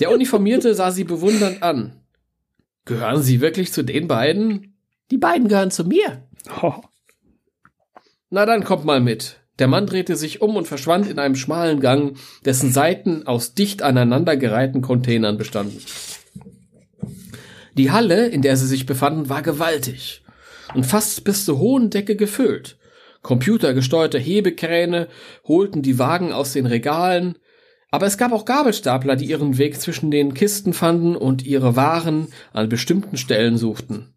[0.00, 2.00] Der Uniformierte sah sie bewundernd an.
[2.84, 4.78] Gehören Sie wirklich zu den beiden?
[5.10, 6.26] Die beiden gehören zu mir.
[6.62, 6.74] Oh.
[8.30, 9.40] Na dann kommt mal mit.
[9.58, 13.82] Der Mann drehte sich um und verschwand in einem schmalen Gang, dessen Seiten aus dicht
[13.82, 15.82] aneinandergereihten Containern bestanden.
[17.76, 20.22] Die Halle, in der sie sich befanden, war gewaltig
[20.74, 22.76] und fast bis zur hohen Decke gefüllt.
[23.22, 25.08] Computergesteuerte Hebekräne
[25.44, 27.38] holten die Wagen aus den Regalen,
[27.90, 32.28] aber es gab auch Gabelstapler, die ihren Weg zwischen den Kisten fanden und ihre Waren
[32.52, 34.14] an bestimmten Stellen suchten.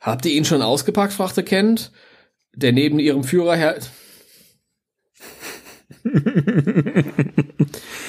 [0.00, 1.12] Habt ihr ihn schon ausgepackt?
[1.12, 1.90] fragte Kent,
[2.54, 3.78] der neben ihrem Führer her.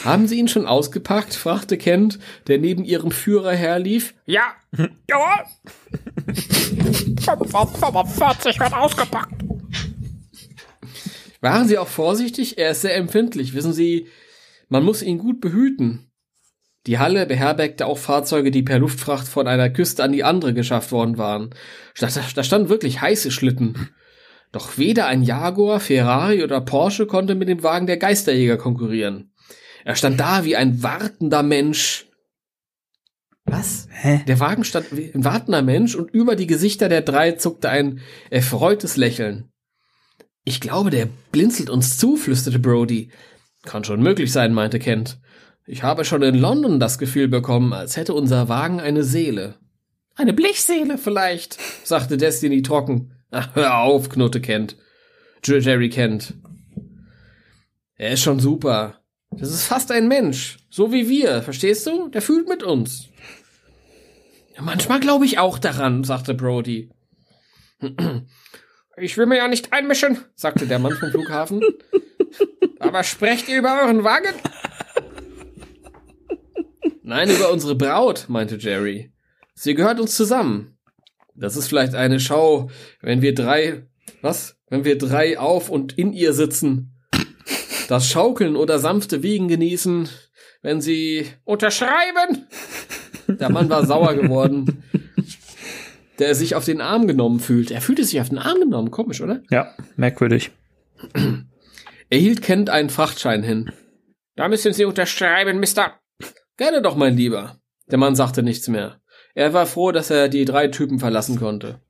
[0.05, 1.33] Haben Sie ihn schon ausgepackt?
[1.33, 4.13] fragte Kent, der neben ihrem Führer herlief.
[4.25, 4.53] Ja.
[5.09, 5.45] Jawohl.
[7.21, 9.43] 45 wird ausgepackt.
[11.41, 12.57] Waren Sie auch vorsichtig?
[12.57, 13.53] Er ist sehr empfindlich.
[13.53, 14.07] Wissen Sie,
[14.69, 16.11] man muss ihn gut behüten.
[16.87, 20.91] Die Halle beherbergte auch Fahrzeuge, die per Luftfracht von einer Küste an die andere geschafft
[20.91, 21.53] worden waren.
[21.99, 23.89] Da, da standen wirklich heiße Schlitten.
[24.51, 29.33] Doch weder ein Jaguar, Ferrari oder Porsche konnte mit dem Wagen der Geisterjäger konkurrieren.
[29.85, 32.07] Er stand da wie ein wartender Mensch.
[33.45, 33.87] Was?
[33.91, 34.21] Hä?
[34.27, 38.01] Der Wagen stand wie ein wartender Mensch und über die Gesichter der drei zuckte ein
[38.29, 39.50] erfreutes Lächeln.
[40.43, 43.11] Ich glaube, der blinzelt uns zu, flüsterte Brody.
[43.63, 45.19] Kann schon möglich sein, meinte Kent.
[45.67, 49.55] Ich habe schon in London das Gefühl bekommen, als hätte unser Wagen eine Seele.
[50.15, 53.13] Eine Blechseele vielleicht, sagte Destiny trocken.
[53.29, 54.75] Ach, hör auf, knurrte Kent.
[55.43, 56.33] Jerry Kent.
[57.95, 59.01] Er ist schon super.
[59.31, 60.57] Das ist fast ein Mensch.
[60.69, 62.09] So wie wir, verstehst du?
[62.09, 63.09] Der fühlt mit uns.
[64.59, 66.89] Manchmal glaube ich auch daran, sagte Brody.
[69.01, 71.61] Ich will mir ja nicht einmischen, sagte der Mann vom Flughafen.
[72.77, 74.29] Aber sprecht ihr über euren Wagen?
[77.01, 79.11] Nein, über unsere Braut, meinte Jerry.
[79.55, 80.77] Sie gehört uns zusammen.
[81.33, 82.69] Das ist vielleicht eine Schau,
[83.01, 83.87] wenn wir drei,
[84.21, 84.55] was?
[84.69, 87.01] Wenn wir drei auf und in ihr sitzen.
[87.87, 90.09] Das Schaukeln oder sanfte Wiegen genießen,
[90.61, 92.45] wenn sie unterschreiben.
[93.27, 94.83] Der Mann war sauer geworden,
[96.21, 97.71] der sich auf den Arm genommen fühlt.
[97.71, 99.41] Er fühlte sich auf den Arm genommen, komisch, oder?
[99.49, 100.51] Ja, merkwürdig.
[102.09, 103.71] Er hielt Kent einen Frachtschein hin.
[104.35, 105.99] Da müssen Sie unterschreiben, Mister.
[106.57, 107.57] Gerne doch, mein Lieber.
[107.89, 109.01] Der Mann sagte nichts mehr.
[109.33, 111.81] Er war froh, dass er die drei Typen verlassen konnte.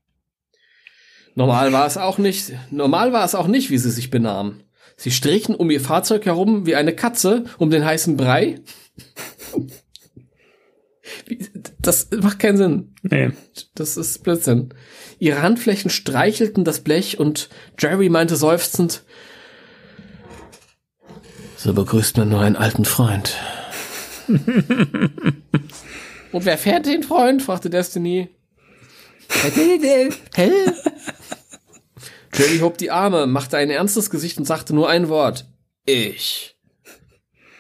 [1.36, 4.64] Normal war es auch nicht, normal war es auch nicht, wie sie sich benahmen.
[4.98, 8.60] Sie strichen um ihr Fahrzeug herum wie eine Katze um den heißen Brei.
[11.26, 11.40] Wie-
[11.82, 12.96] Das macht keinen Sinn.
[13.02, 13.32] Nee.
[13.76, 14.74] Das ist Blödsinn.
[15.20, 17.50] Ihre Handflächen streichelten das Blech und
[17.80, 19.04] Jerry meinte seufzend,
[21.64, 23.38] so begrüßt man nur einen alten Freund.
[24.28, 24.42] und
[26.32, 27.44] wer fährt den Freund?
[27.44, 28.30] fragte Destiny.
[32.34, 35.46] Jerry hob die Arme, machte ein ernstes Gesicht und sagte nur ein Wort.
[35.86, 36.58] Ich.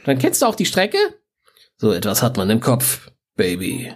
[0.05, 0.97] Dann kennst du auch die Strecke?
[1.77, 3.93] So etwas hat man im Kopf, Baby.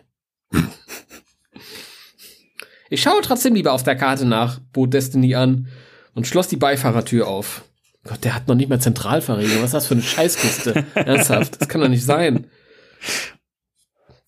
[2.89, 5.67] Ich schaue trotzdem lieber auf der Karte nach, bot Destiny an
[6.13, 7.65] und schloss die Beifahrertür auf.
[8.03, 9.63] Gott, der hat noch nicht mal Zentralverriegelung.
[9.63, 10.85] Was ist das für eine Scheißkiste?
[10.95, 12.49] Ernsthaft, das kann doch nicht sein.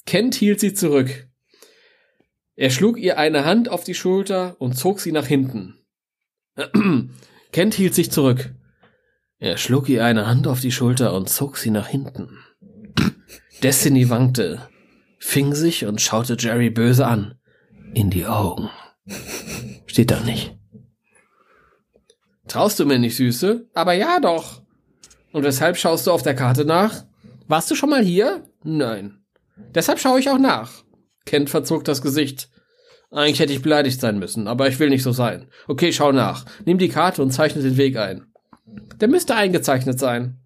[0.05, 1.27] Kent hielt sie zurück.
[2.55, 5.75] Er schlug ihr eine Hand auf die Schulter und zog sie nach hinten.
[7.51, 8.53] Kent hielt sich zurück.
[9.37, 12.39] Er schlug ihr eine Hand auf die Schulter und zog sie nach hinten.
[13.61, 14.67] Destiny wankte,
[15.17, 17.35] fing sich und schaute Jerry böse an.
[17.93, 18.69] In die Augen.
[19.85, 20.57] Steht da nicht.
[22.47, 23.67] Traust du mir nicht, Süße?
[23.73, 24.61] Aber ja doch.
[25.31, 27.05] Und weshalb schaust du auf der Karte nach?
[27.47, 28.43] Warst du schon mal hier?
[28.63, 29.23] Nein.
[29.73, 30.83] Deshalb schaue ich auch nach.
[31.25, 32.49] Kent verzog das Gesicht.
[33.11, 35.49] Eigentlich hätte ich beleidigt sein müssen, aber ich will nicht so sein.
[35.67, 36.45] Okay, schau nach.
[36.65, 38.25] Nimm die Karte und zeichne den Weg ein.
[38.99, 40.39] Der müsste eingezeichnet sein.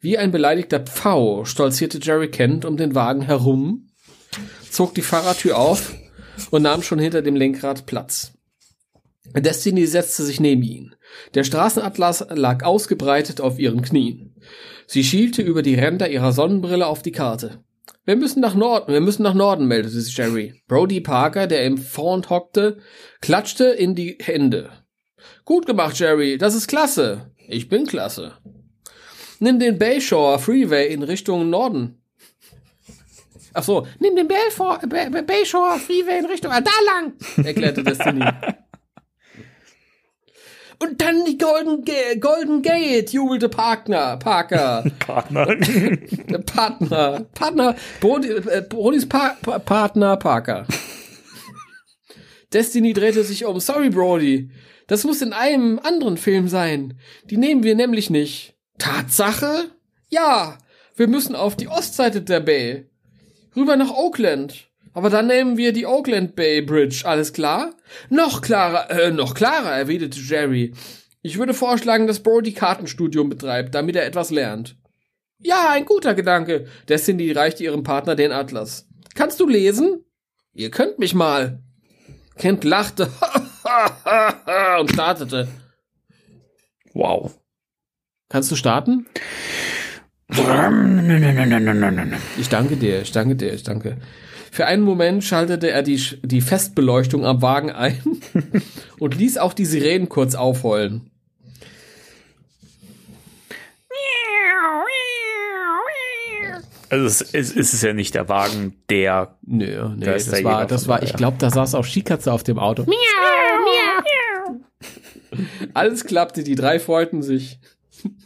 [0.00, 3.88] Wie ein beleidigter Pfau stolzierte Jerry Kent um den Wagen herum,
[4.72, 5.92] zog die Fahrradtür auf
[6.50, 8.32] und nahm schon hinter dem Lenkrad Platz.
[9.34, 10.94] Destiny setzte sich neben ihn.
[11.34, 14.34] Der Straßenatlas lag ausgebreitet auf ihren Knien.
[14.86, 17.62] Sie schielte über die Ränder ihrer Sonnenbrille auf die Karte.
[18.04, 20.60] Wir müssen nach Norden, wir müssen nach Norden, meldete sich Jerry.
[20.66, 22.78] Brody Parker, der im Front hockte,
[23.20, 24.70] klatschte in die Hände.
[25.44, 27.30] Gut gemacht, Jerry, das ist klasse.
[27.48, 28.32] Ich bin klasse.
[29.38, 32.01] Nimm den Bayshore Freeway in Richtung Norden.
[33.54, 37.12] Ach so, nimm den Bayshore, Bayshore Freeway in Richtung, ah, da lang,
[37.44, 38.24] erklärte Destiny.
[40.82, 44.82] Und dann die Golden, Ga Golden Gate, jubelte Partner, Parker.
[44.98, 45.56] Partner.
[46.44, 50.66] Partner, Partner, Brody, äh, Brodys pa pa Partner, Parker.
[52.52, 53.60] Destiny drehte sich um.
[53.60, 54.50] Sorry, Brody.
[54.88, 56.98] Das muss in einem anderen Film sein.
[57.30, 58.56] Die nehmen wir nämlich nicht.
[58.78, 59.70] Tatsache?
[60.08, 60.58] Ja.
[60.96, 62.90] Wir müssen auf die Ostseite der Bay.
[63.56, 64.68] Rüber nach Oakland.
[64.94, 67.74] Aber dann nehmen wir die Oakland Bay Bridge, alles klar?
[68.10, 70.74] Noch klarer, äh, noch klarer, erwiderte Jerry.
[71.22, 74.76] Ich würde vorschlagen, dass Brody Kartenstudium betreibt, damit er etwas lernt.
[75.38, 76.66] Ja, ein guter Gedanke.
[76.88, 78.88] Destiny reichte ihrem Partner den Atlas.
[79.14, 80.04] Kannst du lesen?
[80.52, 81.62] Ihr könnt mich mal.
[82.36, 83.04] Kent lachte
[84.80, 85.48] und startete.
[86.92, 87.38] Wow.
[88.28, 89.06] Kannst du starten?
[92.38, 93.98] Ich danke dir, ich danke dir, ich danke.
[94.50, 98.00] Für einen Moment schaltete er die, die Festbeleuchtung am Wagen ein
[98.98, 101.10] und ließ auch die Sirenen kurz aufheulen.
[106.92, 109.36] Also es, es, es ist ja nicht der Wagen, der.
[109.46, 112.30] Nö, nee, Da ist das der war, das war, ich glaube, da saß auch Skikatze
[112.30, 112.84] auf dem Auto.
[115.74, 117.58] Alles klappte, die drei freuten sich.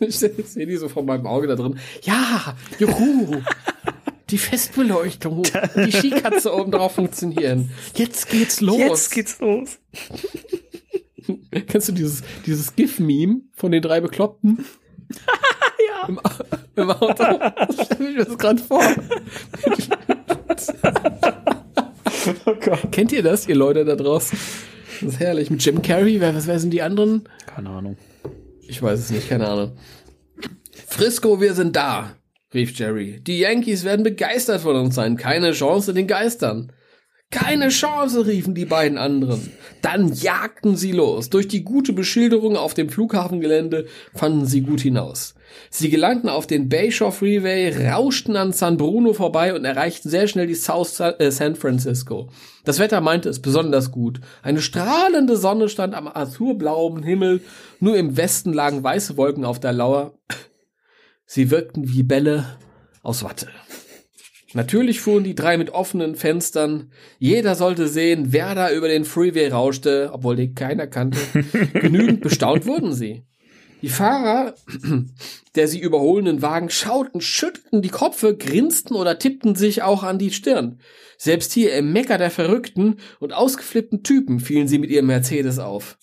[0.00, 1.78] Ich sehe die so vor meinem Auge da drin.
[2.02, 3.42] Ja, juhu.
[4.30, 5.44] Die Festbeleuchtung,
[5.76, 7.70] die Skikatze oben drauf funktionieren.
[7.94, 8.78] Jetzt geht's los.
[8.78, 9.78] Jetzt geht's los.
[11.68, 14.64] Kennst du dieses, dieses GIF-Meme von den drei Bekloppten?
[15.88, 16.08] ja.
[16.08, 16.20] Im,
[16.74, 17.24] im Auto.
[17.72, 18.82] Stell ich mir das gerade vor.
[22.44, 22.90] Oh Gott.
[22.90, 24.36] Kennt ihr das, ihr Leute da draußen?
[25.00, 25.50] Das ist herrlich.
[25.50, 27.28] Mit Jim Carrey, wer, was wer sind die anderen?
[27.46, 27.96] Keine Ahnung.
[28.68, 29.76] Ich weiß es nicht, keine Ahnung.
[30.88, 32.16] Frisco, wir sind da,
[32.52, 33.20] rief Jerry.
[33.20, 35.16] Die Yankees werden begeistert von uns sein.
[35.16, 36.72] Keine Chance den Geistern.
[37.30, 39.52] Keine Chance, riefen die beiden anderen.
[39.82, 41.28] Dann jagten sie los.
[41.28, 45.34] Durch die gute Beschilderung auf dem Flughafengelände fanden sie gut hinaus.
[45.70, 50.46] Sie gelangten auf den Bayshore Freeway, rauschten an San Bruno vorbei und erreichten sehr schnell
[50.46, 52.30] die South äh, San Francisco.
[52.64, 54.20] Das Wetter meinte es besonders gut.
[54.42, 57.40] Eine strahlende Sonne stand am azurblauen Himmel,
[57.80, 60.14] nur im Westen lagen weiße Wolken auf der Lauer.
[61.26, 62.56] Sie wirkten wie Bälle
[63.02, 63.48] aus Watte.
[64.52, 66.90] Natürlich fuhren die drei mit offenen Fenstern.
[67.18, 71.18] Jeder sollte sehen, wer da über den Freeway rauschte, obwohl den keiner kannte.
[71.74, 73.24] Genügend bestaunt wurden sie.
[73.82, 74.54] Die Fahrer
[75.56, 80.30] der sie überholenden Wagen schauten, schüttelten die Kopfe, grinsten oder tippten sich auch an die
[80.30, 80.80] Stirn.
[81.18, 85.98] Selbst hier im Mecker der verrückten und ausgeflippten Typen fielen sie mit ihrem Mercedes auf.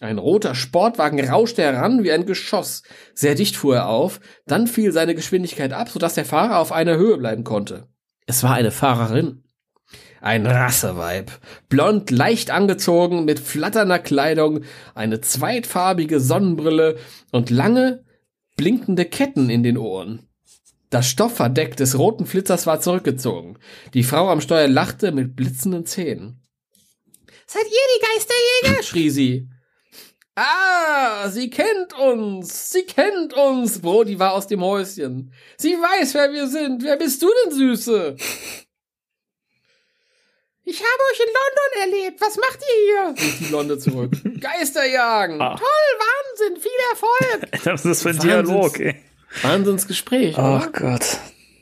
[0.00, 2.82] Ein roter Sportwagen rauschte heran wie ein Geschoss.
[3.14, 6.96] Sehr dicht fuhr er auf, dann fiel seine Geschwindigkeit ab, sodass der Fahrer auf einer
[6.96, 7.88] Höhe bleiben konnte.
[8.26, 9.42] Es war eine Fahrerin.
[10.20, 11.30] Ein Rasseweib.
[11.68, 14.64] Blond, leicht angezogen, mit flatternder Kleidung,
[14.94, 16.96] eine zweitfarbige Sonnenbrille
[17.32, 18.04] und lange,
[18.56, 20.28] blinkende Ketten in den Ohren.
[20.90, 23.58] Das Stoffverdeck des roten Flitzers war zurückgezogen.
[23.94, 26.42] Die Frau am Steuer lachte mit blitzenden Zähnen.
[27.46, 28.82] Seid ihr die Geisterjäger?
[28.82, 29.48] schrie sie.
[30.36, 32.70] Ah, sie kennt uns.
[32.70, 33.80] Sie kennt uns.
[33.80, 35.32] Brody war aus dem Häuschen.
[35.56, 36.82] Sie weiß, wer wir sind.
[36.82, 38.16] Wer bist du denn, Süße?
[40.68, 42.20] Ich habe euch in London erlebt.
[42.20, 43.28] Was macht ihr hier?
[43.40, 44.12] Die Blonde zurück.
[44.40, 45.40] Geisterjagen.
[45.40, 45.56] Ah.
[45.56, 45.68] Toll,
[46.00, 47.62] Wahnsinn, viel Erfolg.
[47.64, 48.96] Das ist für ein Wahnsinns- Dialog, ey.
[49.42, 50.36] Wahnsinnsgespräch.
[50.38, 50.72] Ach oder?
[50.72, 51.18] Gott.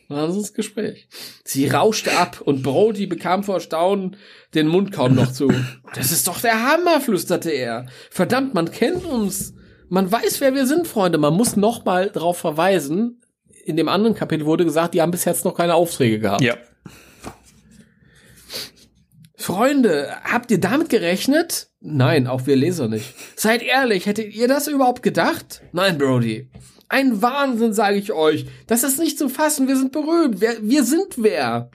[0.08, 1.08] Wahnsinnsgespräch.
[1.44, 4.16] Sie rauschte ab und Brody bekam vor Staunen
[4.54, 5.52] den Mund kaum noch zu.
[5.94, 7.86] Das ist doch der Hammer, flüsterte er.
[8.10, 9.54] Verdammt, man kennt uns.
[9.88, 11.18] Man weiß, wer wir sind, Freunde.
[11.18, 13.20] Man muss noch mal darauf verweisen.
[13.64, 16.42] In dem anderen Kapitel wurde gesagt, die haben bis jetzt noch keine Aufträge gehabt.
[16.42, 16.56] Ja.
[19.36, 21.68] Freunde, habt ihr damit gerechnet?
[21.80, 23.14] Nein, auch wir Leser nicht.
[23.36, 25.60] Seid ehrlich, hättet ihr das überhaupt gedacht?
[25.72, 26.48] Nein, Brody.
[26.94, 28.46] Ein Wahnsinn, sage ich euch.
[28.68, 29.66] Das ist nicht zu fassen.
[29.66, 30.40] Wir sind berühmt.
[30.40, 31.72] Wer, wir sind wer.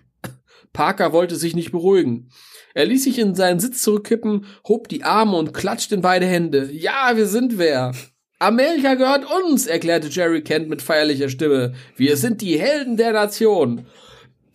[0.72, 2.30] Parker wollte sich nicht beruhigen.
[2.74, 6.72] Er ließ sich in seinen Sitz zurückkippen, hob die Arme und klatschte in beide Hände.
[6.72, 7.92] Ja, wir sind wer.
[8.40, 11.74] Amerika gehört uns, erklärte Jerry Kent mit feierlicher Stimme.
[11.98, 13.88] Wir sind die Helden der Nation.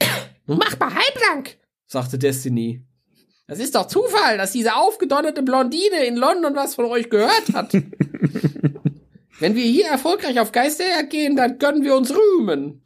[0.47, 1.47] Mach mal halblang,
[1.86, 2.86] sagte Destiny.
[3.47, 7.74] Das ist doch Zufall, dass diese aufgedonnerte Blondine in London was von euch gehört hat.
[9.45, 12.83] Wenn wir hier erfolgreich auf Geisterjagd gehen, dann können wir uns rühmen.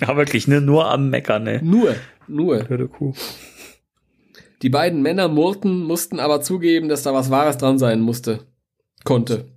[0.00, 0.60] Ja, wirklich, ne?
[0.60, 1.60] Nur am Meckern, ne?
[1.60, 1.96] Nur,
[2.28, 2.62] nur.
[2.62, 3.12] Blöde Kuh.
[4.62, 8.46] Die beiden Männer murrten, mussten aber zugeben, dass da was Wahres dran sein musste.
[9.02, 9.48] Konnte.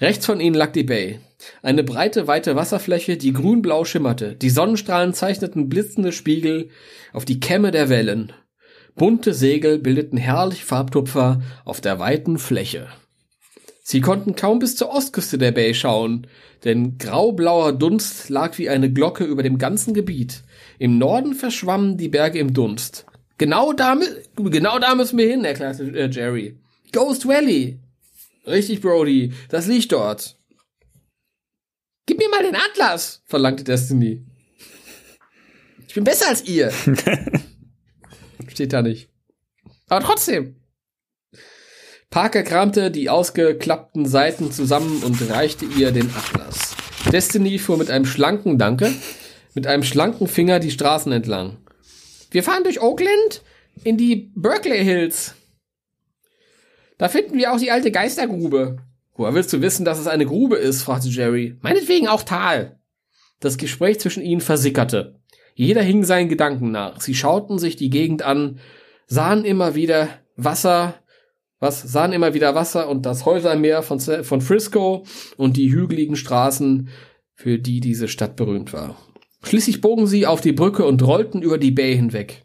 [0.00, 1.18] Rechts von ihnen lag die Bay.
[1.62, 4.36] Eine breite, weite Wasserfläche, die grünblau schimmerte.
[4.36, 6.68] Die Sonnenstrahlen zeichneten blitzende Spiegel
[7.12, 8.32] auf die Kämme der Wellen.
[8.94, 12.86] Bunte Segel bildeten herrlich Farbtupfer auf der weiten Fläche.
[13.84, 16.28] Sie konnten kaum bis zur Ostküste der Bay schauen,
[16.64, 20.44] denn graublauer Dunst lag wie eine Glocke über dem ganzen Gebiet.
[20.78, 23.06] Im Norden verschwammen die Berge im Dunst.
[23.38, 23.98] Genau da,
[24.36, 26.56] genau da müssen wir hin, erklärte äh, Jerry.
[26.92, 27.80] Ghost Valley.
[28.46, 29.32] Richtig, Brody.
[29.48, 30.38] Das liegt dort.
[32.06, 34.24] Gib mir mal den Atlas, verlangte Destiny.
[35.88, 36.72] Ich bin besser als ihr.
[38.48, 39.10] Steht da nicht.
[39.88, 40.61] Aber trotzdem.
[42.12, 46.76] Parker kramte die ausgeklappten Seiten zusammen und reichte ihr den Atlas.
[47.10, 48.92] Destiny fuhr mit einem schlanken Danke,
[49.54, 51.56] mit einem schlanken Finger die Straßen entlang.
[52.30, 53.40] Wir fahren durch Oakland
[53.82, 55.34] in die Berkeley Hills.
[56.98, 58.76] Da finden wir auch die alte Geistergrube.
[59.14, 60.82] Woher willst du wissen, dass es eine Grube ist?
[60.82, 61.56] fragte Jerry.
[61.62, 62.78] Meinetwegen auch Tal.
[63.40, 65.18] Das Gespräch zwischen ihnen versickerte.
[65.54, 67.00] Jeder hing seinen Gedanken nach.
[67.00, 68.60] Sie schauten sich die Gegend an,
[69.06, 71.01] sahen immer wieder Wasser,
[71.62, 75.06] was sahen immer wieder Wasser und das Häusermeer von, von Frisco
[75.36, 76.88] und die hügeligen Straßen,
[77.34, 78.96] für die diese Stadt berühmt war.
[79.44, 82.44] Schließlich bogen sie auf die Brücke und rollten über die Bay hinweg.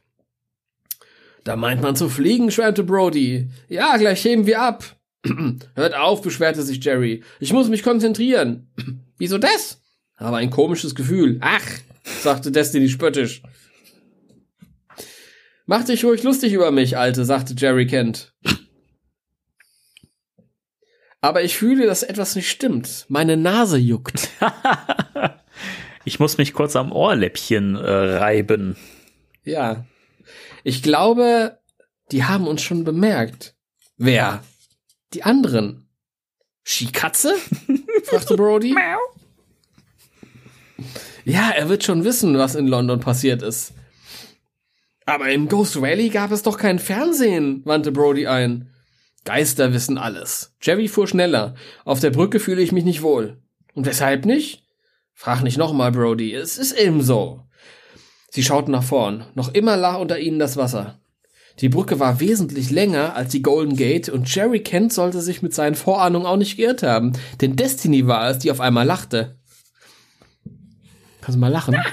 [1.43, 3.49] Da meint man zu fliegen, schwärmte Brody.
[3.69, 4.95] Ja, gleich heben wir ab.
[5.75, 7.23] Hört auf, beschwerte sich Jerry.
[7.39, 8.69] Ich muss mich konzentrieren.
[9.17, 9.81] Wieso das?
[10.17, 11.39] Aber ein komisches Gefühl.
[11.41, 11.65] Ach,
[12.21, 13.41] sagte Destiny spöttisch.
[15.65, 18.35] Mach dich ruhig lustig über mich, Alte, sagte Jerry Kent.
[21.21, 23.05] Aber ich fühle, dass etwas nicht stimmt.
[23.09, 24.29] Meine Nase juckt.
[26.07, 28.77] Ich muss mich kurz am Ohrläppchen äh, reiben.
[29.43, 29.83] Ja.
[30.63, 31.59] Ich glaube,
[32.13, 33.55] die haben uns schon bemerkt.
[33.97, 34.41] Wer?
[35.13, 35.89] Die anderen.
[36.63, 37.35] Skikatze?
[38.05, 38.73] fragte Brody.
[41.25, 43.73] Ja, er wird schon wissen, was in London passiert ist.
[45.05, 48.71] Aber im Ghost Valley gab es doch kein Fernsehen, wandte Brody ein.
[49.27, 50.55] Geister wissen alles.
[50.61, 51.53] Jerry fuhr schneller.
[51.83, 53.41] Auf der Brücke fühle ich mich nicht wohl.
[53.73, 54.63] Und weshalb nicht?
[55.13, 56.33] Frag nicht nochmal, Brody.
[56.33, 57.43] Es ist eben so.
[58.29, 59.25] Sie schauten nach vorn.
[59.35, 61.01] Noch immer lag unter ihnen das Wasser.
[61.59, 65.53] Die Brücke war wesentlich länger als die Golden Gate und Jerry Kent sollte sich mit
[65.53, 69.37] seinen Vorahnungen auch nicht geirrt haben, denn Destiny war es, die auf einmal lachte.
[71.19, 71.75] Kannst du mal lachen?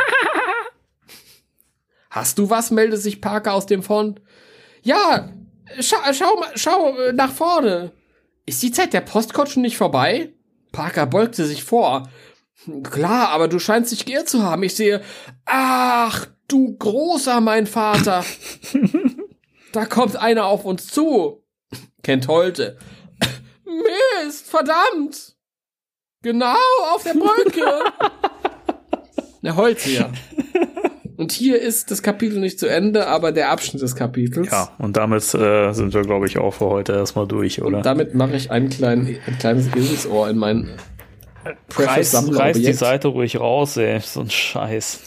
[2.10, 2.70] Hast du was?
[2.70, 4.20] meldete sich Parker aus dem Fond.
[4.84, 5.32] Ja,
[5.80, 7.92] schau, schau, mal- schau äh, nach vorne.
[8.46, 10.32] Ist die Zeit der Postkutschen nicht vorbei?
[10.72, 12.08] Parker beugte sich vor.
[12.82, 14.62] Klar, aber du scheinst dich geirrt zu haben.
[14.62, 15.02] Ich sehe,
[15.44, 18.24] ach, du großer mein Vater.
[19.72, 21.42] da kommt einer auf uns zu.
[22.02, 22.78] Kent heulte.
[23.64, 25.36] Mist, verdammt.
[26.22, 26.56] Genau,
[26.94, 27.64] auf der Brücke.
[29.42, 30.10] Er heulte ja.
[31.16, 34.50] Und hier ist das Kapitel nicht zu Ende, aber der Abschnitt des Kapitels.
[34.50, 37.78] Ja, und damit äh, sind wir, glaube ich, auch für heute erstmal durch, oder?
[37.78, 40.70] Und damit mache ich einen kleinen, ein kleines Eselsohr in mein
[41.68, 42.72] Precious reiß, reiß die.
[42.72, 44.00] Seite ruhig raus, ey.
[44.00, 45.00] So ein Scheiß.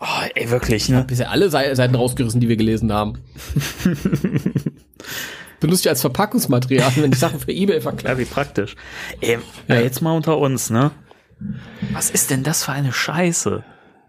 [0.00, 1.04] Oh, ey, wirklich, ne?
[1.06, 3.20] Bisher alle Sei- Seiten rausgerissen, die wir gelesen haben.
[5.60, 8.08] benutze ich als Verpackungsmaterial, wenn ich Sachen für Ebay verkaufe.
[8.08, 8.76] Ja, wie praktisch.
[9.22, 9.76] Ähm, ja.
[9.80, 10.90] Jetzt mal unter uns, ne?
[11.92, 13.64] Was ist denn das für eine Scheiße?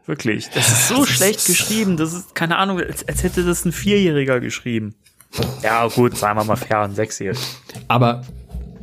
[0.06, 0.50] Wirklich.
[0.54, 1.98] Das ist so schlecht geschrieben.
[1.98, 4.96] Das ist, keine Ahnung, als, als hätte das ein Vierjähriger geschrieben.
[5.64, 7.40] Ja, gut, sagen wir mal fair, ein Sechsjähriger.
[7.88, 8.24] Aber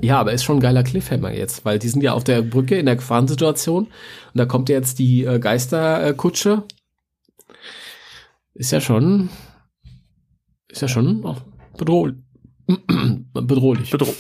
[0.03, 2.77] ja, aber ist schon ein geiler Cliffhanger jetzt, weil die sind ja auf der Brücke
[2.77, 3.91] in der Gefahrensituation und
[4.35, 6.65] da kommt jetzt die äh, Geisterkutsche.
[8.55, 9.31] Ist ja schon,
[10.69, 11.37] ist ja schon oh,
[11.79, 12.17] bedrohlich.
[13.33, 13.91] bedrohlich.
[13.91, 14.13] Bedro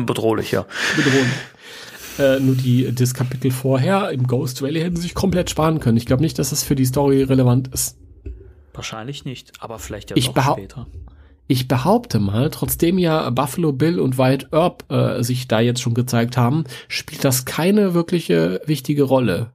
[0.00, 0.66] bedrohlich, ja.
[0.96, 1.26] Bedrohlich.
[2.18, 5.96] Äh, nur die, das Kapitel vorher im Ghost Valley hätten sie sich komplett sparen können.
[5.96, 7.96] Ich glaube nicht, dass das für die Story relevant ist.
[8.74, 10.86] Wahrscheinlich nicht, aber vielleicht ja ich doch später.
[11.46, 15.94] Ich behaupte mal, trotzdem ja Buffalo Bill und White Earp äh, sich da jetzt schon
[15.94, 19.52] gezeigt haben, spielt das keine wirkliche wichtige Rolle.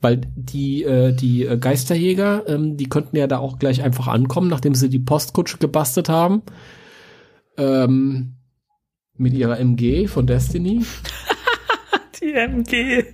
[0.00, 4.74] Weil die, äh, die Geisterjäger, ähm, die könnten ja da auch gleich einfach ankommen, nachdem
[4.74, 6.42] sie die Postkutsche gebastelt haben.
[7.56, 8.33] Ähm,
[9.16, 10.84] mit ihrer MG von Destiny.
[12.20, 13.04] die MG.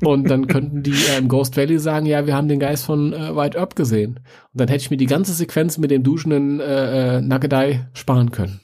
[0.00, 3.12] Und dann könnten die äh, im Ghost Valley sagen, ja, wir haben den Geist von
[3.12, 4.20] äh, White Earp gesehen.
[4.52, 8.30] Und dann hätte ich mir die ganze Sequenz mit dem duschenden äh, äh, Nagedai sparen
[8.30, 8.60] können.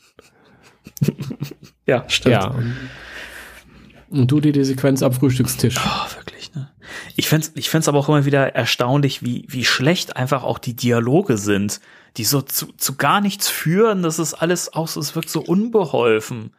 [1.87, 2.35] ja, stimmt.
[2.35, 2.49] Ja.
[2.49, 2.75] Und,
[4.11, 5.77] und du dir die Sequenz am Frühstückstisch.
[5.85, 6.71] Oh, wirklich, ne?
[7.17, 10.77] Ich find's, ich find's aber auch immer wieder erstaunlich, wie, wie schlecht einfach auch die
[10.77, 11.81] Dialoge sind,
[12.17, 14.03] die so zu, zu gar nichts führen.
[14.05, 16.53] Das ist alles auch so, es wirkt so unbeholfen.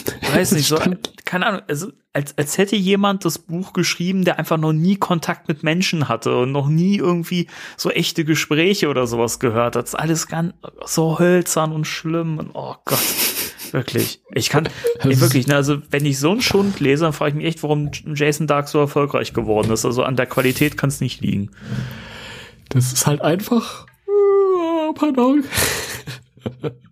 [0.34, 0.78] Weiß nicht, so,
[1.24, 5.48] keine Ahnung, also als, als hätte jemand das Buch geschrieben, der einfach noch nie Kontakt
[5.48, 9.84] mit Menschen hatte und noch nie irgendwie so echte Gespräche oder sowas gehört hat.
[9.84, 10.54] Das ist alles ganz
[10.84, 12.98] so hölzern und schlimm und oh Gott.
[13.72, 14.20] Wirklich.
[14.34, 17.36] Ich kann, ey, wirklich, ne, also wenn ich so einen Schund lese, dann frage ich
[17.36, 19.86] mich echt, warum Jason Dark so erfolgreich geworden ist.
[19.86, 21.50] Also an der Qualität kann es nicht liegen.
[22.68, 23.86] Das ist halt einfach.
[24.06, 25.44] Oh, pardon.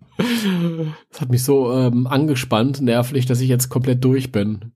[1.11, 4.71] Das hat mich so ähm, angespannt, nervlich, dass ich jetzt komplett durch bin.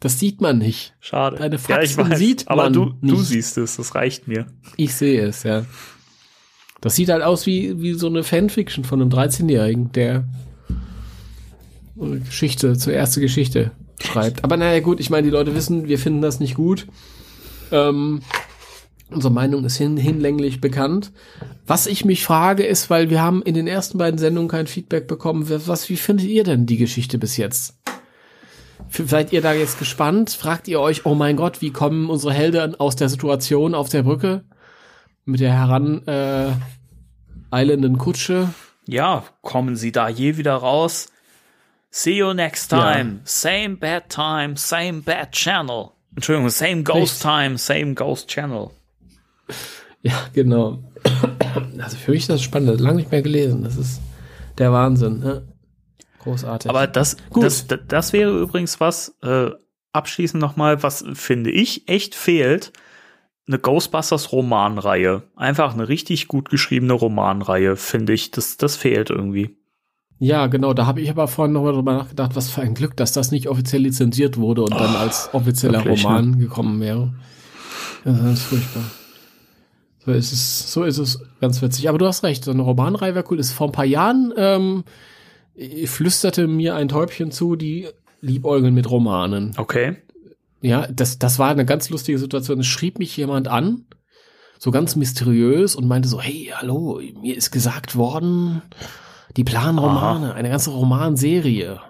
[0.00, 0.94] Das sieht man nicht.
[1.00, 1.36] Schade.
[1.36, 3.14] Deine Faxen ja, weiß, sieht aber man du, nicht.
[3.14, 4.46] du siehst es, das reicht mir.
[4.76, 5.64] Ich sehe es, ja.
[6.80, 10.28] Das sieht halt aus wie, wie so eine Fanfiction von einem 13-Jährigen, der
[12.00, 13.72] eine Geschichte, zur erste Geschichte
[14.02, 14.44] schreibt.
[14.44, 16.86] Aber naja, gut, ich meine, die Leute wissen, wir finden das nicht gut.
[17.72, 18.20] Ähm,
[19.08, 21.12] Unsere Meinung ist hin, hinlänglich bekannt.
[21.66, 25.06] Was ich mich frage, ist, weil wir haben in den ersten beiden Sendungen kein Feedback
[25.06, 27.78] bekommen, was, wie findet ihr denn die Geschichte bis jetzt?
[28.90, 30.30] Seid ihr da jetzt gespannt?
[30.30, 34.02] Fragt ihr euch, oh mein Gott, wie kommen unsere Helden aus der Situation auf der
[34.02, 34.44] Brücke
[35.24, 36.52] mit der heran äh,
[37.50, 38.48] eilenden Kutsche?
[38.86, 41.08] Ja, kommen sie da je wieder raus?
[41.90, 42.80] See you next time.
[42.84, 43.20] Ja.
[43.24, 45.92] Same bad time, same bad channel.
[46.14, 48.70] Entschuldigung, same ghost time, same ghost channel.
[50.02, 50.84] Ja, genau.
[51.78, 52.68] Also für mich ist das spannend.
[52.70, 53.64] Das lange nicht mehr gelesen.
[53.64, 54.00] Das ist
[54.58, 55.20] der Wahnsinn.
[55.20, 55.46] Ne?
[56.20, 56.70] Großartig.
[56.70, 57.44] Aber das, Gut.
[57.44, 59.50] das, das wäre übrigens was, äh,
[59.92, 62.72] abschließend nochmal, was finde ich echt fehlt.
[63.48, 65.22] Eine Ghostbusters Romanreihe.
[65.36, 68.30] Einfach eine richtig gut geschriebene Romanreihe, finde ich.
[68.30, 69.56] Das, das fehlt irgendwie.
[70.18, 70.74] Ja, genau.
[70.74, 73.48] Da habe ich aber vorhin nochmal drüber nachgedacht, was für ein Glück, dass das nicht
[73.48, 76.36] offiziell lizenziert wurde und oh, dann als offizieller wirklich, Roman ne?
[76.38, 77.14] gekommen wäre.
[78.04, 78.84] Das ist furchtbar.
[80.06, 81.88] So ist es, so ist es ganz witzig.
[81.88, 83.40] Aber du hast recht, so eine Romanreihe wäre cool.
[83.40, 84.84] Ist vor ein paar Jahren ähm,
[85.84, 87.88] flüsterte mir ein Täubchen zu, die
[88.20, 89.52] liebäugeln mit Romanen.
[89.56, 89.96] Okay.
[90.60, 92.60] Ja, das, das war eine ganz lustige Situation.
[92.60, 93.84] Es schrieb mich jemand an,
[94.58, 98.62] so ganz mysteriös und meinte so, hey, hallo, mir ist gesagt worden,
[99.36, 101.80] die planen Romane, eine ganze Romanserie.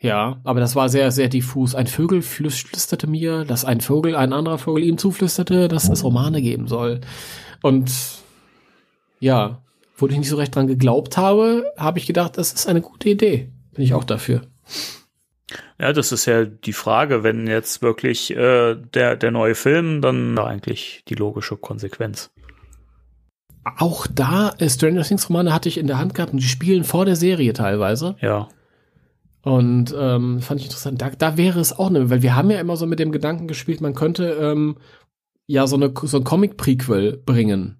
[0.00, 1.74] Ja, aber das war sehr, sehr diffus.
[1.74, 6.40] Ein Vögel flüsterte mir, dass ein Vogel, ein anderer Vogel ihm zuflüsterte, dass es Romane
[6.40, 7.00] geben soll.
[7.62, 7.90] Und
[9.18, 9.60] ja,
[9.96, 13.08] wo ich nicht so recht dran geglaubt habe, habe ich gedacht, das ist eine gute
[13.08, 13.48] Idee.
[13.74, 14.42] Bin ich auch dafür.
[15.80, 20.38] Ja, das ist ja die Frage, wenn jetzt wirklich äh, der, der neue Film, dann
[20.38, 22.30] eigentlich die logische Konsequenz.
[23.76, 26.84] Auch da, äh, Stranger Things Romane hatte ich in der Hand gehabt und die spielen
[26.84, 28.16] vor der Serie teilweise.
[28.20, 28.48] Ja.
[29.42, 31.00] Und ähm, fand ich interessant.
[31.00, 33.48] Da, da wäre es auch ne, weil wir haben ja immer so mit dem Gedanken
[33.48, 34.76] gespielt, man könnte ähm,
[35.46, 37.76] ja so, eine, so ein Comic-Prequel bringen.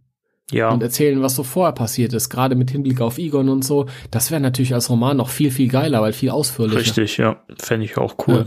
[0.51, 0.71] Ja.
[0.71, 3.87] Und erzählen, was so vorher passiert ist, gerade mit Hinblick auf Egon und so.
[4.11, 6.81] Das wäre natürlich als Roman noch viel, viel geiler, weil viel ausführlicher.
[6.81, 7.45] Richtig, ja.
[7.59, 8.47] Fände ich auch cool.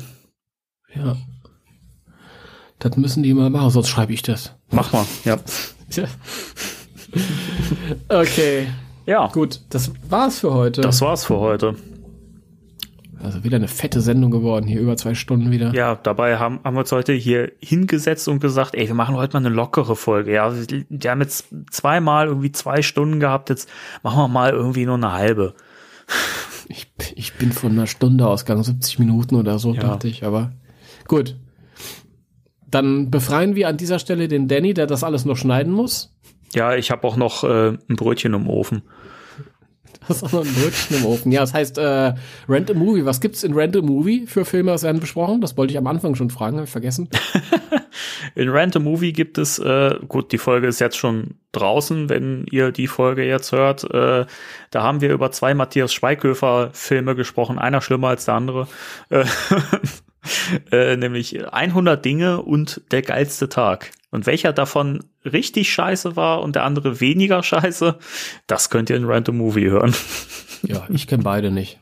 [0.95, 1.05] Ja.
[1.05, 1.17] ja.
[2.79, 4.55] Das müssen die mal machen, sonst schreibe ich das.
[4.71, 5.37] Mach mal, ja.
[8.09, 8.67] okay.
[9.05, 9.27] Ja.
[9.27, 10.81] Gut, das war's für heute.
[10.81, 11.75] Das war's für heute.
[13.23, 15.73] Also wieder eine fette Sendung geworden, hier über zwei Stunden wieder.
[15.73, 19.33] Ja, dabei haben, haben wir uns heute hier hingesetzt und gesagt, ey, wir machen heute
[19.33, 20.33] mal eine lockere Folge.
[20.33, 23.69] Ja, wir haben jetzt zweimal irgendwie zwei Stunden gehabt, jetzt
[24.03, 25.53] machen wir mal irgendwie nur eine halbe.
[26.67, 29.81] Ich, ich bin von einer Stunde ausgegangen, 70 Minuten oder so, Ja.
[29.81, 30.51] dachte ich, aber
[31.07, 31.35] gut.
[32.69, 36.15] Dann befreien wir an dieser Stelle den Danny, der das alles noch schneiden muss.
[36.53, 38.81] Ja, ich habe auch noch äh, ein Brötchen im Ofen.
[40.07, 41.31] Das ist auch noch ein Brötchen im Ofen.
[41.31, 42.13] Ja, das heißt äh,
[42.49, 43.05] Rent a Movie.
[43.05, 45.41] Was gibt's in Rent a Movie für Filme, was werden besprochen?
[45.41, 47.07] Das wollte ich am Anfang schon fragen, habe ich vergessen.
[48.35, 52.45] In Rant a Movie gibt es, äh, gut, die Folge ist jetzt schon draußen, wenn
[52.49, 53.83] ihr die Folge jetzt hört.
[53.83, 54.25] Äh,
[54.71, 58.67] da haben wir über zwei Matthias Schweighöfer Filme gesprochen, einer schlimmer als der andere.
[59.09, 59.25] Äh,
[60.71, 63.91] äh, nämlich 100 Dinge und der geilste Tag.
[64.11, 67.97] Und welcher davon richtig scheiße war und der andere weniger scheiße,
[68.45, 69.93] das könnt ihr in Rant a Movie hören.
[70.63, 71.79] Ja, ich kenne beide nicht.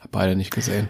[0.00, 0.86] Hab beide nicht gesehen.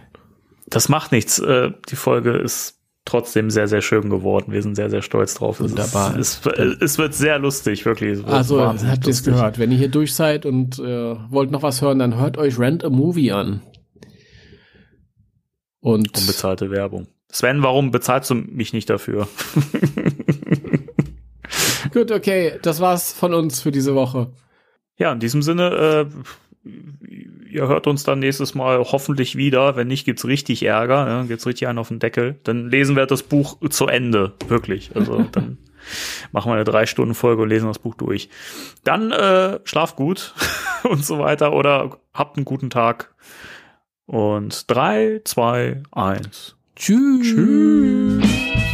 [0.67, 1.39] Das macht nichts.
[1.39, 4.53] Äh, die Folge ist trotzdem sehr, sehr schön geworden.
[4.53, 5.59] Wir sind sehr, sehr stolz drauf.
[5.59, 6.19] Es Wunderbar.
[6.19, 8.19] Ist, es, es wird sehr lustig, wirklich.
[8.19, 9.59] Es Also, habt ihr es gehört.
[9.59, 12.85] Wenn ihr hier durch seid und äh, wollt noch was hören, dann hört euch Rent
[12.85, 13.63] a Movie an.
[15.81, 17.09] Und Unbezahlte Werbung.
[17.31, 19.29] Sven, warum bezahlst du mich nicht dafür?
[21.95, 24.33] gut, okay, das war's von uns für diese Woche.
[24.99, 26.07] Ja, in diesem Sinne,
[26.67, 26.69] äh,
[27.49, 29.77] ihr hört uns dann nächstes Mal hoffentlich wieder.
[29.77, 31.27] Wenn nicht, gibt's richtig Ärger, ne?
[31.27, 32.39] gibt's richtig einen auf den Deckel.
[32.45, 34.91] Dann lesen wir das Buch zu Ende, wirklich.
[34.95, 35.59] Also dann
[36.33, 38.29] machen wir eine drei Stunden Folge und lesen das Buch durch.
[38.83, 40.35] Dann äh, schlaft gut
[40.85, 43.15] und so weiter oder habt einen guten Tag.
[44.07, 46.57] Und drei, zwei, eins.
[46.77, 47.23] Tschüss.
[47.23, 48.74] Tschüss.